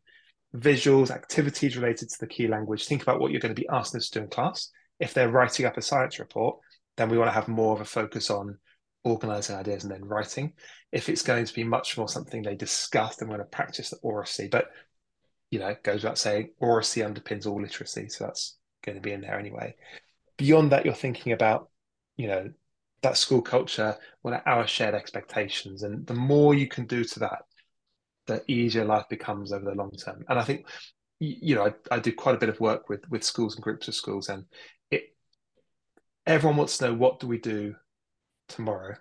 visuals, 0.56 1.12
activities 1.12 1.78
related 1.78 2.10
to 2.10 2.20
the 2.20 2.28
key 2.28 2.48
language. 2.48 2.86
Think 2.86 3.02
about 3.02 3.20
what 3.20 3.32
you're 3.32 3.42
going 3.42 3.54
to 3.54 3.62
be 3.62 3.68
asking 3.70 4.00
us 4.00 4.10
to 4.10 4.20
do 4.20 4.24
in 4.24 4.30
class. 4.30 4.72
If 5.00 5.14
they're 5.14 5.30
writing 5.30 5.66
up 5.66 5.78
a 5.78 5.82
science 5.82 6.20
report, 6.20 6.58
then 6.98 7.10
we 7.10 7.18
want 7.18 7.28
to 7.28 7.34
have 7.34 7.48
more 7.48 7.74
of 7.74 7.82
a 7.82 7.86
focus 7.86 8.30
on 8.30 8.58
organizing 9.04 9.56
ideas 9.56 9.84
and 9.84 9.92
then 9.92 10.06
writing. 10.06 10.54
If 10.96 11.10
it's 11.10 11.22
going 11.22 11.46
to 11.46 11.54
be 11.54 11.64
much 11.64 11.98
more 11.98 12.08
something 12.08 12.42
they 12.42 12.56
discuss, 12.56 13.18
then 13.18 13.28
we're 13.28 13.36
going 13.36 13.48
to 13.48 13.56
practice 13.56 13.92
the 13.92 13.98
oracy. 13.98 14.48
But 14.48 14.72
you 15.52 15.60
know, 15.60 15.76
goes 15.84 16.04
without 16.04 16.18
saying, 16.18 16.50
oracy 16.60 17.02
underpins 17.02 17.46
all 17.46 17.62
literacy, 17.62 18.10
so 18.10 18.26
that's 18.26 18.58
going 18.84 18.96
to 18.96 19.02
be 19.02 19.12
in 19.12 19.22
there 19.22 19.40
anyway. 19.40 19.76
Beyond 20.38 20.72
that, 20.72 20.86
you're 20.86 20.94
thinking 20.94 21.32
about, 21.34 21.70
you 22.18 22.28
know, 22.28 22.52
that 23.02 23.18
school 23.18 23.42
culture, 23.42 23.96
what 24.22 24.34
are 24.34 24.44
our 24.46 24.68
shared 24.68 24.96
expectations, 24.96 25.84
and 25.84 26.06
the 26.08 26.14
more 26.14 26.54
you 26.54 26.68
can 26.68 26.86
do 26.88 27.04
to 27.04 27.20
that, 27.20 27.44
the 28.26 28.44
easier 28.52 28.84
life 28.84 29.06
becomes 29.10 29.54
over 29.54 29.66
the 29.66 29.76
long 29.76 29.92
term. 29.92 30.26
And 30.28 30.40
I 30.40 30.44
think, 30.44 30.66
you 31.20 31.56
know, 31.56 31.68
I, 31.68 31.74
I 31.96 32.00
do 32.00 32.12
quite 32.12 32.36
a 32.36 32.40
bit 32.40 32.50
of 32.50 32.60
work 32.60 32.90
with 32.90 33.08
with 33.10 33.24
schools 33.24 33.56
and 33.56 33.64
groups 33.64 33.88
of 33.88 33.96
schools, 33.96 34.30
and 34.30 34.46
it 34.90 35.16
everyone 36.26 36.58
wants 36.58 36.78
to 36.80 36.88
know 36.88 36.94
what 36.96 37.20
do 37.20 37.28
we 37.28 37.38
do 37.38 37.76
tomorrow, 38.48 38.96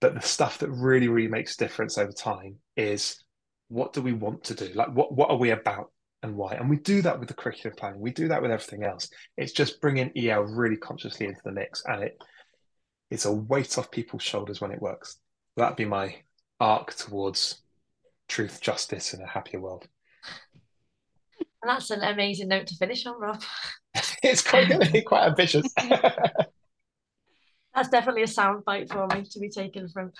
but 0.00 0.14
the 0.14 0.20
stuff 0.20 0.58
that 0.58 0.70
really 0.70 1.08
really 1.08 1.28
makes 1.28 1.54
a 1.54 1.58
difference 1.58 1.98
over 1.98 2.12
time 2.12 2.56
is 2.76 3.22
what 3.68 3.92
do 3.92 4.02
we 4.02 4.12
want 4.12 4.44
to 4.44 4.54
do? 4.54 4.70
Like 4.74 4.94
what 4.94 5.14
what 5.14 5.30
are 5.30 5.36
we 5.36 5.50
about 5.50 5.90
and 6.22 6.36
why? 6.36 6.54
And 6.54 6.70
we 6.70 6.78
do 6.78 7.02
that 7.02 7.18
with 7.18 7.28
the 7.28 7.34
curriculum 7.34 7.76
planning. 7.76 8.00
We 8.00 8.12
do 8.12 8.28
that 8.28 8.42
with 8.42 8.50
everything 8.50 8.84
else. 8.84 9.08
It's 9.36 9.52
just 9.52 9.80
bringing 9.80 10.12
EAL 10.16 10.42
really 10.42 10.76
consciously 10.76 11.26
into 11.26 11.40
the 11.44 11.52
mix, 11.52 11.82
and 11.86 12.04
it 12.04 12.22
it's 13.10 13.24
a 13.24 13.32
weight 13.32 13.78
off 13.78 13.90
people's 13.90 14.22
shoulders 14.22 14.60
when 14.60 14.72
it 14.72 14.82
works. 14.82 15.18
That'd 15.56 15.76
be 15.76 15.84
my 15.84 16.16
arc 16.60 16.94
towards 16.94 17.62
truth, 18.28 18.60
justice, 18.60 19.12
and 19.12 19.22
a 19.22 19.26
happier 19.26 19.60
world. 19.60 19.86
And 21.62 21.70
that's 21.70 21.90
an 21.90 22.02
amazing 22.02 22.48
note 22.48 22.66
to 22.68 22.76
finish 22.76 23.06
on, 23.06 23.20
Rob. 23.20 23.42
it's 24.22 24.42
quite 24.42 24.68
going 24.68 24.80
to 24.80 24.92
be 24.92 25.02
quite 25.02 25.26
ambitious. 25.26 25.66
that's 27.76 27.90
definitely 27.90 28.22
a 28.22 28.26
sound 28.26 28.64
bite 28.64 28.90
for 28.90 29.06
me 29.08 29.22
to 29.22 29.38
be 29.38 29.50
taken 29.50 29.88
from 29.88 30.10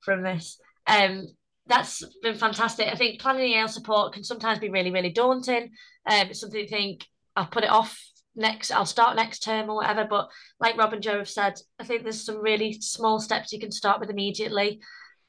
from 0.00 0.22
this. 0.22 0.58
Um, 0.86 1.26
that's 1.66 2.02
been 2.22 2.34
fantastic. 2.34 2.88
I 2.88 2.96
think 2.96 3.20
planning 3.20 3.52
EAL 3.52 3.68
support 3.68 4.14
can 4.14 4.24
sometimes 4.24 4.58
be 4.58 4.70
really, 4.70 4.90
really 4.90 5.12
daunting. 5.12 5.70
Um, 6.06 6.28
it's 6.28 6.40
something 6.40 6.58
you 6.58 6.66
think 6.66 7.06
I'll 7.36 7.46
put 7.46 7.64
it 7.64 7.70
off 7.70 7.96
next, 8.34 8.72
I'll 8.72 8.86
start 8.86 9.14
next 9.14 9.40
term 9.40 9.70
or 9.70 9.76
whatever. 9.76 10.06
But 10.08 10.30
like 10.58 10.76
Rob 10.76 10.92
and 10.92 11.02
Jo 11.02 11.18
have 11.18 11.28
said, 11.28 11.54
I 11.78 11.84
think 11.84 12.02
there's 12.02 12.24
some 12.24 12.42
really 12.42 12.72
small 12.80 13.20
steps 13.20 13.52
you 13.52 13.60
can 13.60 13.70
start 13.70 14.00
with 14.00 14.10
immediately. 14.10 14.80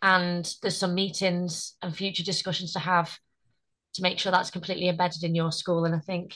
And 0.01 0.51
there's 0.61 0.77
some 0.77 0.95
meetings 0.95 1.75
and 1.81 1.95
future 1.95 2.23
discussions 2.23 2.73
to 2.73 2.79
have 2.79 3.17
to 3.93 4.01
make 4.01 4.17
sure 4.17 4.31
that's 4.31 4.49
completely 4.49 4.89
embedded 4.89 5.23
in 5.23 5.35
your 5.35 5.51
school. 5.51 5.85
And 5.85 5.93
I 5.93 5.99
think 5.99 6.35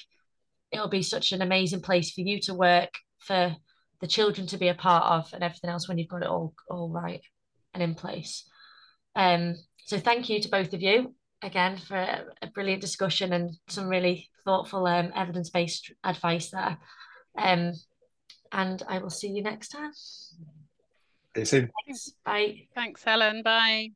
it'll 0.72 0.90
be 0.90 1.02
such 1.02 1.32
an 1.32 1.42
amazing 1.42 1.82
place 1.82 2.12
for 2.12 2.22
you 2.22 2.40
to 2.42 2.54
work, 2.54 2.92
for 3.20 3.56
the 4.02 4.08
children 4.08 4.48
to 4.48 4.58
be 4.58 4.68
a 4.68 4.74
part 4.74 5.06
of, 5.06 5.34
and 5.34 5.44
everything 5.44 5.70
else 5.70 5.88
when 5.88 5.98
you've 5.98 6.08
got 6.08 6.24
it 6.24 6.30
all 6.30 6.54
all 6.70 6.90
right 6.90 7.22
and 7.74 7.84
in 7.84 7.96
place. 7.96 8.50
Um, 9.16 9.56
so 9.86 9.98
thank 9.98 10.30
you 10.30 10.42
to 10.42 10.50
both 10.50 10.74
of 10.74 10.82
you 10.82 11.16
again 11.42 11.78
for 11.78 11.96
a, 11.96 12.26
a 12.42 12.48
brilliant 12.48 12.82
discussion 12.82 13.34
and 13.34 13.56
some 13.68 13.88
really 13.88 14.30
thoughtful 14.46 14.86
um, 14.88 15.12
evidence-based 15.16 15.92
advice 16.04 16.50
there. 16.52 16.78
Um, 17.38 17.74
and 18.52 18.82
I 18.88 19.00
will 19.00 19.10
see 19.10 19.30
you 19.30 19.44
next 19.44 19.70
time. 19.70 19.92
See 19.94 21.42
you 21.42 21.46
soon. 21.46 21.72
Thanks. 21.86 22.12
Bye. 22.26 22.68
Thanks, 22.76 23.04
Helen. 23.04 23.42
Bye. 23.44 23.92